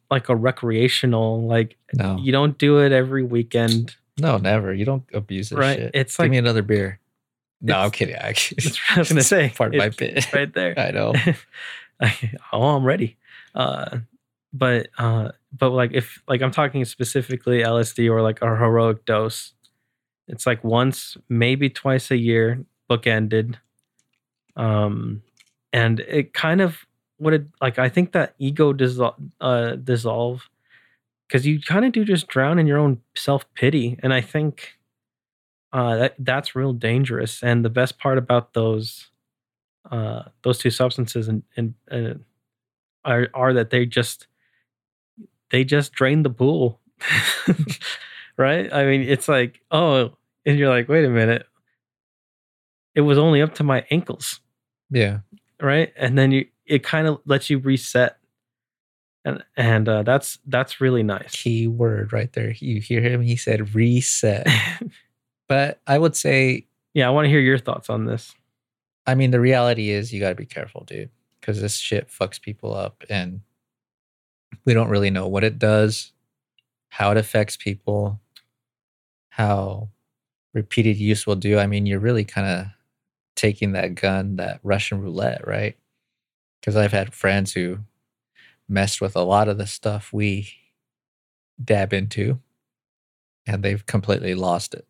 [0.09, 4.73] like a recreational like no, you don't do it every weekend, no, never.
[4.73, 5.77] You don't abuse this right?
[5.77, 5.91] shit.
[5.93, 6.99] It's Give like me another beer.
[7.61, 8.15] No, I'm kidding.
[8.15, 8.33] I,
[8.95, 9.49] I was gonna say.
[9.55, 10.31] part of my bit.
[10.33, 10.73] right there.
[10.79, 11.13] I know.
[12.53, 13.17] oh, I'm ready.
[13.55, 13.99] Uh,
[14.53, 19.53] but uh, but like if like I'm talking specifically LSD or like a heroic dose,
[20.27, 22.63] it's like once maybe twice a year.
[22.89, 23.55] bookended.
[24.55, 25.21] Um,
[25.73, 26.85] and it kind of
[27.17, 27.77] what it like.
[27.79, 30.49] I think that ego dissol- uh, dissolve
[31.27, 34.76] because you kind of do just drown in your own self pity, and I think
[35.73, 37.43] uh, that that's real dangerous.
[37.43, 39.07] And the best part about those
[39.91, 42.23] uh, those two substances and and, and
[43.05, 44.27] are are that they just
[45.51, 46.79] they just drain the pool,
[48.37, 48.71] right?
[48.73, 50.11] I mean, it's like oh,
[50.45, 51.45] and you're like, wait a minute,
[52.95, 54.39] it was only up to my ankles,
[54.89, 55.19] Yeah.
[55.61, 55.93] right?
[55.97, 58.17] And then you it kind of lets you reset,
[59.23, 61.31] and and uh, that's that's really nice.
[61.31, 62.51] Key word right there.
[62.51, 63.21] You hear him?
[63.21, 64.47] He said reset.
[65.47, 68.33] but I would say, yeah, I want to hear your thoughts on this.
[69.05, 71.09] I mean, the reality is you got to be careful, dude,
[71.39, 73.41] because this shit fucks people up and
[74.65, 76.11] we don't really know what it does,
[76.89, 78.19] how it affects people,
[79.29, 79.89] how
[80.53, 81.59] repeated use will do.
[81.59, 82.67] I mean, you're really kind of
[83.35, 85.77] taking that gun, that Russian roulette, right?
[86.59, 87.79] Because I've had friends who
[88.67, 90.49] messed with a lot of the stuff we
[91.63, 92.39] dab into
[93.45, 94.86] and they've completely lost it.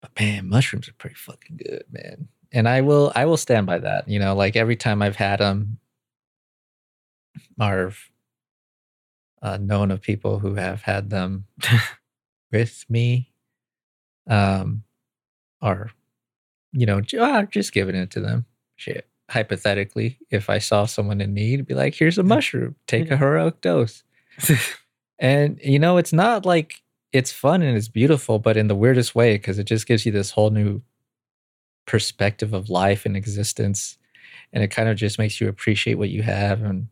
[0.00, 2.28] But man, mushrooms are pretty fucking good, man.
[2.52, 4.08] And I will I will stand by that.
[4.08, 5.78] You know, like every time I've had them
[7.60, 7.92] or
[9.42, 11.46] uh, known of people who have had them
[12.52, 13.30] with me
[14.28, 14.82] um
[15.62, 15.90] or
[16.72, 18.44] you know ah, just giving it to them
[18.76, 23.16] shit hypothetically if i saw someone in need be like here's a mushroom take a
[23.16, 24.02] heroic dose
[25.18, 26.82] and you know it's not like
[27.12, 30.12] it's fun and it's beautiful but in the weirdest way because it just gives you
[30.12, 30.82] this whole new
[31.86, 33.96] perspective of life and existence
[34.52, 36.88] and it kind of just makes you appreciate what you have and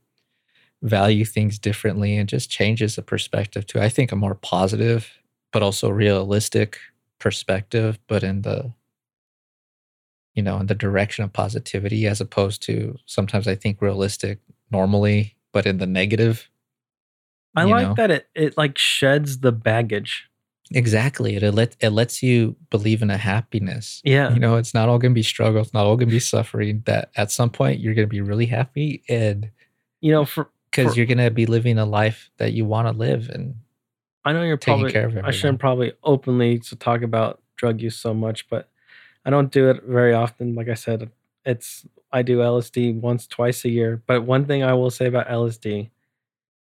[0.82, 5.18] value things differently and just changes the perspective to i think a more positive
[5.52, 6.78] but also realistic
[7.18, 8.72] perspective but in the
[10.34, 14.38] you know in the direction of positivity as opposed to sometimes i think realistic
[14.70, 16.48] normally but in the negative
[17.56, 17.94] I like know?
[17.94, 20.28] that it it like sheds the baggage.
[20.72, 24.32] exactly it, let, it lets you believe in a happiness Yeah.
[24.34, 26.18] you know it's not all going to be struggle it's not all going to be
[26.20, 29.50] suffering that at some point you're going to be really happy and
[30.00, 32.92] You know, for because you're going to be living a life that you want to
[32.92, 33.54] live and
[34.24, 37.80] I know you're taking probably care of I shouldn't probably openly to talk about drug
[37.80, 38.68] use so much, but
[39.24, 40.54] I don't do it very often.
[40.56, 41.10] Like I said,
[41.44, 44.02] it's I do LSD once, twice a year.
[44.06, 45.90] But one thing I will say about LSD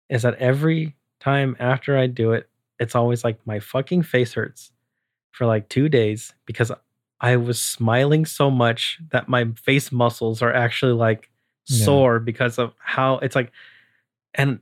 [0.09, 2.49] is that every time after I do it,
[2.79, 4.71] it's always like my fucking face hurts
[5.31, 6.71] for like two days because
[7.21, 11.29] I was smiling so much that my face muscles are actually like
[11.67, 11.85] Yeah.
[11.85, 13.51] sore because of how it's like
[14.35, 14.59] and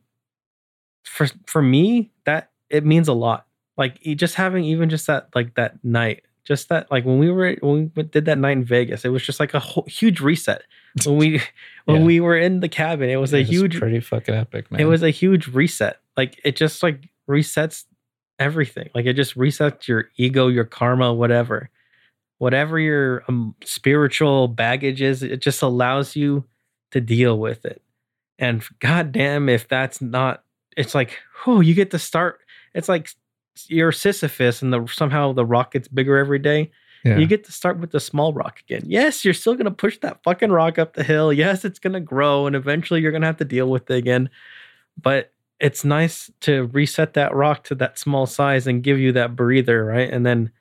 [1.03, 3.45] for for me that it means a lot
[3.78, 7.56] like just having even just that like that night just that like when we were
[7.61, 10.64] when we did that night in vegas it was just like a whole, huge reset.
[11.06, 11.41] When we
[11.86, 12.06] when Yeah.
[12.07, 14.82] we were in the cabin it was a It's huge pretty fucking epic man.
[14.82, 15.99] it was a huge reset.
[16.18, 17.86] Like it just like resets
[18.40, 18.90] everything.
[18.94, 21.70] Like it just resets your ego your karma whatever.
[22.40, 26.44] Whatever your um, spiritual baggage is it just allows you
[26.91, 27.82] to deal with it.
[28.38, 30.44] And goddamn if that's not
[30.76, 32.40] it's like oh you get to start
[32.74, 33.10] it's like
[33.68, 36.72] you're sisyphus and the somehow the rock gets bigger every day
[37.04, 37.18] yeah.
[37.18, 38.84] you get to start with the small rock again.
[38.86, 41.34] Yes, you're still going to push that fucking rock up the hill.
[41.34, 43.98] Yes, it's going to grow and eventually you're going to have to deal with it
[43.98, 44.30] again.
[45.02, 49.36] But it's nice to reset that rock to that small size and give you that
[49.36, 50.10] breather, right?
[50.10, 50.52] And then,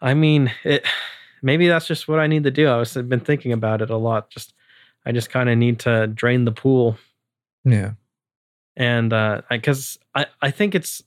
[0.00, 0.86] I mean, it
[1.42, 2.68] maybe that's just what I need to do.
[2.68, 4.30] I was I've been thinking about it a lot.
[4.30, 4.54] Just,
[5.04, 6.96] I just kind of need to drain the pool
[7.66, 7.92] yeah
[8.76, 11.02] and uh because I, I think it's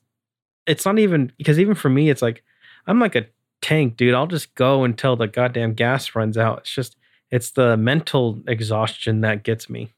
[0.69, 2.43] it's not even because even for me it's like
[2.87, 3.25] i'm like a
[3.61, 4.13] tank dude.
[4.13, 6.59] I'll just go until the goddamn gas runs out.
[6.59, 6.95] It's just
[7.31, 9.93] it's the mental exhaustion that gets me.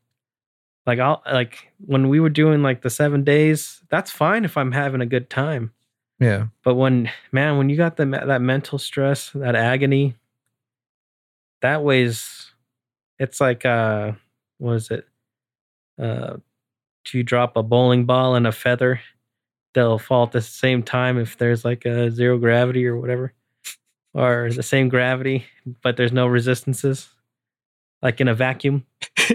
[0.86, 4.72] Like i'll like when we were doing like the seven days that's fine if i'm
[4.72, 5.74] having a good time.
[6.20, 6.48] Yeah.
[6.64, 10.16] But when man when you got the that mental stress that agony
[11.62, 12.52] that weighs
[13.20, 14.14] it's like uh
[14.58, 15.08] what is it?
[16.00, 16.38] Uh
[17.06, 19.02] if you drop a bowling ball and a feather
[19.74, 23.34] they'll fall at the same time if there's like a zero gravity or whatever
[24.14, 25.46] or the same gravity
[25.82, 27.10] but there's no resistances
[28.02, 28.86] like in a vacuum.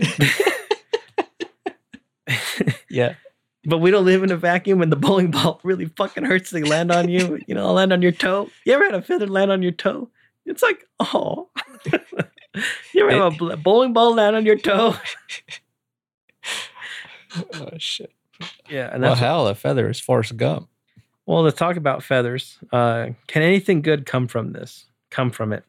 [2.96, 3.14] Yeah.
[3.66, 6.50] But we don't live in a vacuum and the bowling ball really fucking hurts.
[6.50, 8.48] They land on you you know land on your toe.
[8.64, 10.08] You ever had a feather land on your toe?
[10.46, 11.50] It's like oh
[12.94, 14.96] you ever have a bowling ball land on your toe?
[17.52, 18.15] Oh shit
[18.68, 20.68] yeah and well that's hell a feather is Forrest Gump
[21.26, 24.84] Well, to talk about feathers, uh, can anything good come from this?
[25.10, 25.64] Come from it?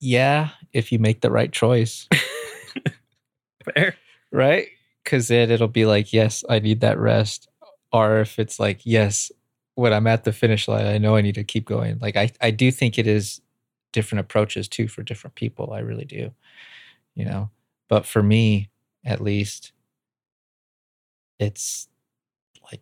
[0.00, 2.08] Yeah, if you make the right choice,
[3.74, 3.96] Fair.
[4.30, 4.68] right?
[5.02, 7.48] Because then it'll be like, yes, I need that rest.
[7.92, 9.32] Or if it's like, yes,
[9.76, 11.98] when I'm at the finish line, I know I need to keep going.
[12.00, 13.40] Like I, I do think it is
[13.92, 15.72] different approaches too for different people.
[15.72, 16.30] I really do.
[17.14, 17.50] You know,
[17.88, 18.68] but for me,
[19.04, 19.72] at least,
[21.38, 21.88] it's
[22.70, 22.80] like,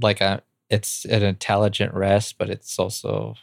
[0.00, 3.34] like a, it's an intelligent rest, but it's also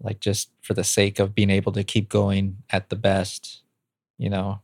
[0.00, 3.62] like just for the sake of being able to keep going at the best.
[4.18, 4.60] You know,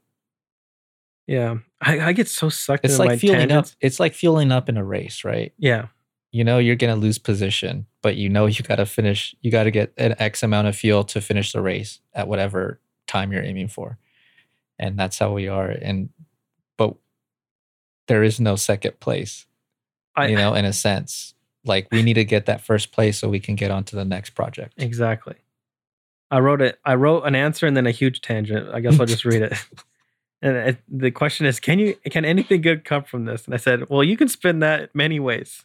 [1.27, 1.59] Yeah.
[1.81, 3.67] I, I get so sucked it's like fueling up.
[3.81, 5.53] It's like fueling up in a race, right?
[5.59, 5.87] Yeah.
[6.33, 9.51] you know you're going to lose position, but you know you got to finish, you
[9.51, 13.33] got to get an X amount of fuel to finish the race at whatever time
[13.33, 13.99] you're aiming for.
[14.79, 15.69] And that's how we are.
[15.71, 16.11] And,
[18.09, 19.47] there is no second place,
[20.17, 21.35] I, you know, in a sense.
[21.65, 24.05] Like we need to get that first place so we can get on to the
[24.05, 24.75] next project.
[24.79, 25.37] Exactly.
[26.31, 26.79] I wrote it.
[26.85, 28.69] I wrote an answer and then a huge tangent.
[28.73, 29.55] I guess I'll just read it.
[30.41, 33.45] And it, the question is, can you can anything good come from this?
[33.45, 35.65] And I said, well, you can spin that many ways.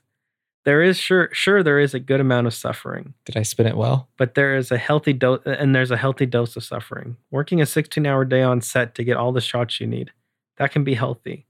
[0.65, 3.77] There is sure sure there is a good amount of suffering, Did I spin it
[3.77, 4.07] well?
[4.17, 7.17] but there is a healthy dose and there's a healthy dose of suffering.
[7.29, 10.11] Working a 16-hour day on set to get all the shots you need.
[10.57, 11.45] That can be healthy.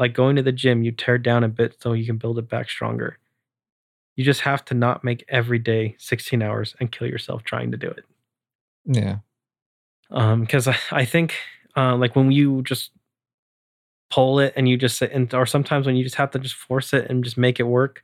[0.00, 2.48] Like going to the gym, you tear down a bit so you can build it
[2.48, 3.18] back stronger.
[4.16, 7.76] You just have to not make every day 16 hours and kill yourself trying to
[7.76, 8.04] do it.
[8.86, 9.18] Yeah.
[10.10, 11.34] um because I, I think
[11.76, 12.90] uh like when you just
[14.10, 16.54] pull it and you just sit and or sometimes when you just have to just
[16.56, 18.02] force it and just make it work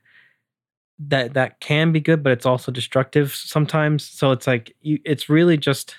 [0.99, 5.29] that that can be good but it's also destructive sometimes so it's like you it's
[5.29, 5.97] really just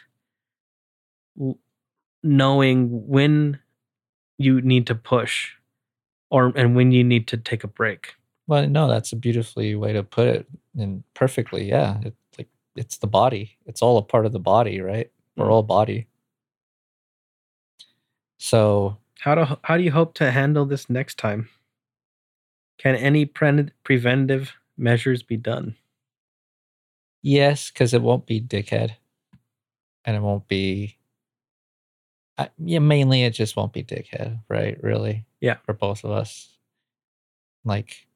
[2.23, 3.59] knowing when
[4.37, 5.56] you need to push
[6.29, 8.15] or and when you need to take a break
[8.47, 10.47] Well, no, that's a beautifully way to put it
[10.77, 11.67] and perfectly.
[11.69, 11.99] Yeah.
[12.01, 13.57] It, like it's the body.
[13.65, 15.11] It's all a part of the body, right?
[15.37, 15.51] We're Mm.
[15.51, 16.07] all body.
[18.39, 21.49] So how do how do you hope to handle this next time
[22.79, 25.75] can any pre- preventive measures be done
[27.21, 28.95] yes, because it won't be dickhead,
[30.05, 30.97] and it won't be.
[32.39, 34.81] I, yeah, mainly it just won't be dickhead, right?
[34.83, 35.26] Really.
[35.41, 35.57] Yeah.
[35.65, 36.57] For both of us,
[37.63, 38.07] like.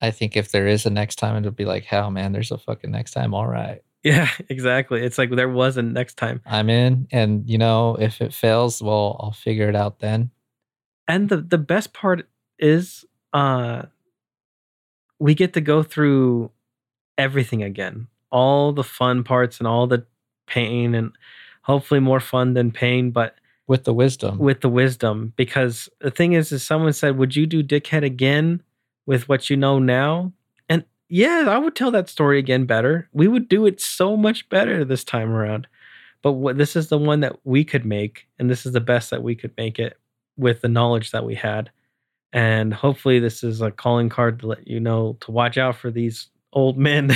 [0.00, 2.58] I think if there is a next time, it'll be like, hell, man, there's a
[2.58, 3.32] fucking next time.
[3.32, 3.80] All right.
[4.02, 5.02] Yeah, exactly.
[5.02, 6.42] It's like there was a next time.
[6.46, 7.08] I'm in.
[7.10, 10.30] And, you know, if it fails, well, I'll figure it out then.
[11.08, 13.82] And the the best part is uh
[15.18, 16.50] we get to go through
[17.18, 18.08] everything again.
[18.30, 20.06] All the fun parts and all the
[20.46, 21.12] pain and
[21.62, 24.38] hopefully more fun than pain, but With the wisdom.
[24.38, 28.62] with the wisdom because the thing is is someone said, "Would you do dickhead again
[29.06, 30.32] with what you know now?"
[30.68, 33.08] And yeah, I would tell that story again better.
[33.12, 35.66] We would do it so much better this time around.
[36.20, 39.10] But what this is the one that we could make and this is the best
[39.10, 39.98] that we could make it
[40.36, 41.70] with the knowledge that we had.
[42.32, 45.90] And hopefully this is a calling card to let you know to watch out for
[45.90, 47.12] these old men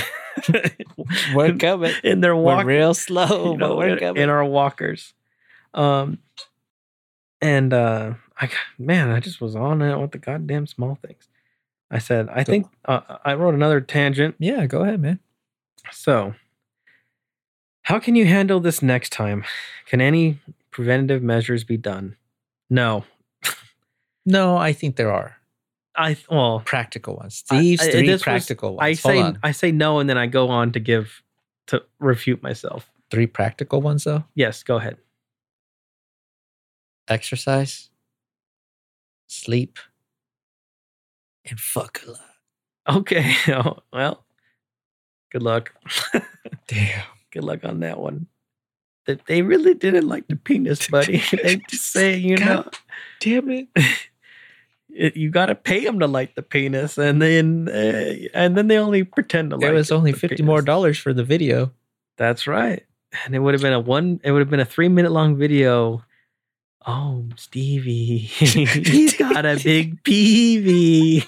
[1.34, 1.92] We're coming.
[2.02, 4.22] in their We're walk real slow, you know, but we're in, coming.
[4.22, 5.14] in our walkers.
[5.74, 6.18] Um,
[7.40, 11.28] and uh, I man, I just was on it with the goddamn small things.
[11.90, 14.34] I said, I think uh, I wrote another tangent.
[14.38, 15.20] yeah, go ahead, man.
[15.90, 16.34] So,
[17.82, 19.44] how can you handle this next time?
[19.86, 20.38] Can any
[20.70, 22.16] preventative measures be done?
[22.68, 23.04] No,
[24.26, 25.36] No, I think there are
[25.96, 27.42] I well, practical ones.
[27.50, 28.86] I- These I- three this was- practical ones.
[28.86, 29.38] I say on.
[29.42, 31.22] I say no, and then I go on to give
[31.68, 32.90] to refute myself.
[33.10, 34.98] Three practical ones, though Yes, go ahead.
[37.08, 37.90] Exercise,
[39.26, 39.78] sleep,
[41.44, 43.00] and fuck a lot.
[43.00, 44.24] Okay, oh, well,
[45.30, 45.74] good luck.
[46.66, 47.04] Damn.
[47.30, 48.26] Good luck on that one.
[49.06, 51.22] That they really didn't like the penis, buddy.
[51.42, 52.68] they just say, you know,
[53.20, 53.68] Damn it.
[54.94, 58.68] it, you got to pay them to like the penis, and then uh, and then
[58.68, 59.62] they only pretend to like.
[59.62, 61.72] There was only the 50 more dollars for the video.
[62.16, 62.84] That's right,
[63.24, 64.20] and it would have been a one.
[64.24, 66.04] It would have been a three minute long video.
[66.86, 71.24] Oh, Stevie, he's got a big peevee.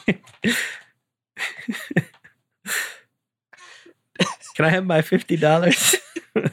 [4.54, 5.96] Can I have my fifty dollars?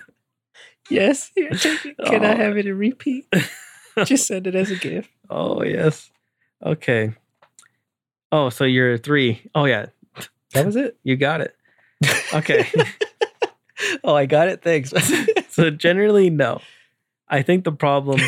[0.90, 1.34] Yes.
[1.36, 1.98] Here, take it.
[2.06, 2.38] Can I Oh.
[2.38, 3.26] have it in repeat?
[4.06, 5.10] Just send it as a gift.
[5.30, 6.10] Oh yes.
[6.66, 7.14] Okay.
[8.32, 9.42] Oh, so you're three.
[9.54, 9.88] Oh yeah,
[10.54, 10.96] That was it.
[11.04, 11.54] you got it.
[12.34, 12.72] Okay.
[14.02, 14.62] oh, I got it.
[14.62, 14.94] Thanks.
[15.50, 16.62] so generally, no.
[17.28, 18.22] I think the problem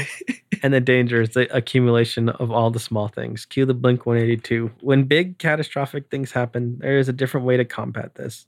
[0.64, 3.45] and the danger is the accumulation of all the small things.
[3.45, 4.72] Cue the Blink 182.
[4.81, 8.48] When big catastrophic things happen, there is a different way to combat this.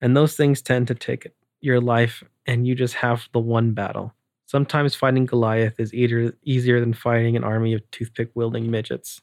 [0.00, 1.28] And those things tend to take
[1.60, 4.14] your life and you just have the one battle.
[4.46, 9.20] Sometimes fighting Goliath is either easier than fighting an army of toothpick wielding midgets.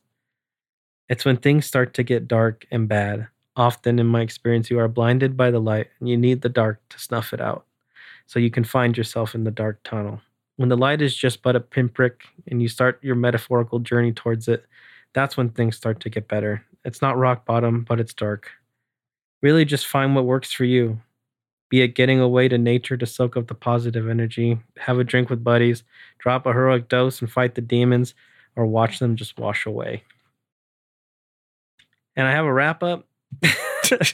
[1.09, 3.27] It's when things start to get dark and bad.
[3.55, 6.81] Often, in my experience, you are blinded by the light and you need the dark
[6.89, 7.65] to snuff it out
[8.25, 10.21] so you can find yourself in the dark tunnel.
[10.59, 14.49] When the light is just but a pinprick and you start your metaphorical journey towards
[14.49, 14.65] it,
[15.13, 16.65] that's when things start to get better.
[16.83, 18.51] It's not rock bottom, but it's dark.
[19.41, 20.99] Really, just find what works for you.
[21.69, 25.29] Be it getting away to nature to soak up the positive energy, have a drink
[25.29, 25.83] with buddies,
[26.17, 28.13] drop a heroic dose and fight the demons,
[28.57, 30.03] or watch them just wash away.
[32.17, 33.07] And I have a wrap up
[33.39, 34.13] because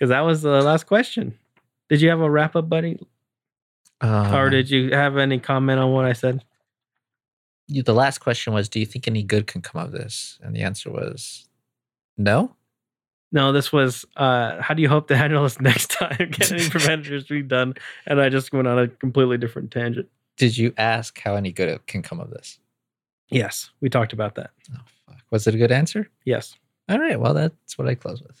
[0.00, 1.38] that was the last question.
[1.88, 2.98] Did you have a wrap up, buddy?
[4.00, 6.44] Um, or did you have any comment on what I said?
[7.68, 10.38] you- the last question was, do you think any good can come of this?
[10.42, 11.48] And the answer was
[12.16, 12.54] no.
[13.32, 16.16] No, this was uh how do you hope to handle this next time?
[16.30, 17.74] Get any preventers be done?
[18.06, 20.08] And I just went on a completely different tangent.
[20.36, 22.58] Did you ask how any good can come of this?
[23.30, 24.50] Yes, we talked about that.
[24.72, 25.16] Oh, fuck.
[25.32, 26.08] Was it a good answer?
[26.24, 26.56] Yes.
[26.88, 27.18] All right.
[27.18, 28.40] Well, that's what I close with.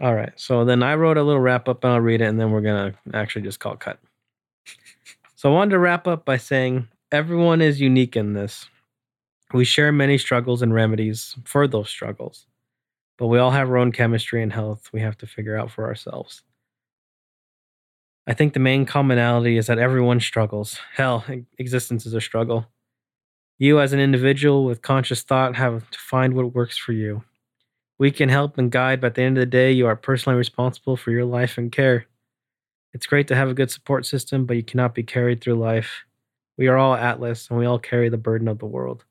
[0.00, 0.32] All right.
[0.34, 2.60] So then I wrote a little wrap up and I'll read it and then we're
[2.60, 4.00] going to actually just call cut.
[5.44, 8.66] So I wanted to wrap up by saying everyone is unique in this.
[9.52, 12.46] We share many struggles and remedies for those struggles,
[13.18, 15.84] but we all have our own chemistry and health we have to figure out for
[15.84, 16.44] ourselves.
[18.26, 20.78] I think the main commonality is that everyone struggles.
[20.94, 21.26] Hell,
[21.58, 22.64] existence is a struggle.
[23.58, 27.22] You, as an individual with conscious thought, have to find what works for you.
[27.98, 30.38] We can help and guide, but at the end of the day, you are personally
[30.38, 32.06] responsible for your life and care.
[32.94, 36.04] It's great to have a good support system, but you cannot be carried through life.
[36.56, 39.04] We are all Atlas, and we all carry the burden of the world.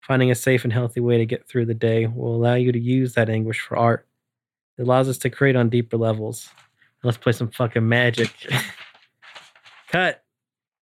[0.00, 2.78] Finding a safe and healthy way to get through the day will allow you to
[2.78, 4.06] use that anguish for art.
[4.78, 6.48] It allows us to create on deeper levels.
[7.02, 8.30] Let's play some fucking magic.
[9.88, 10.22] Cut.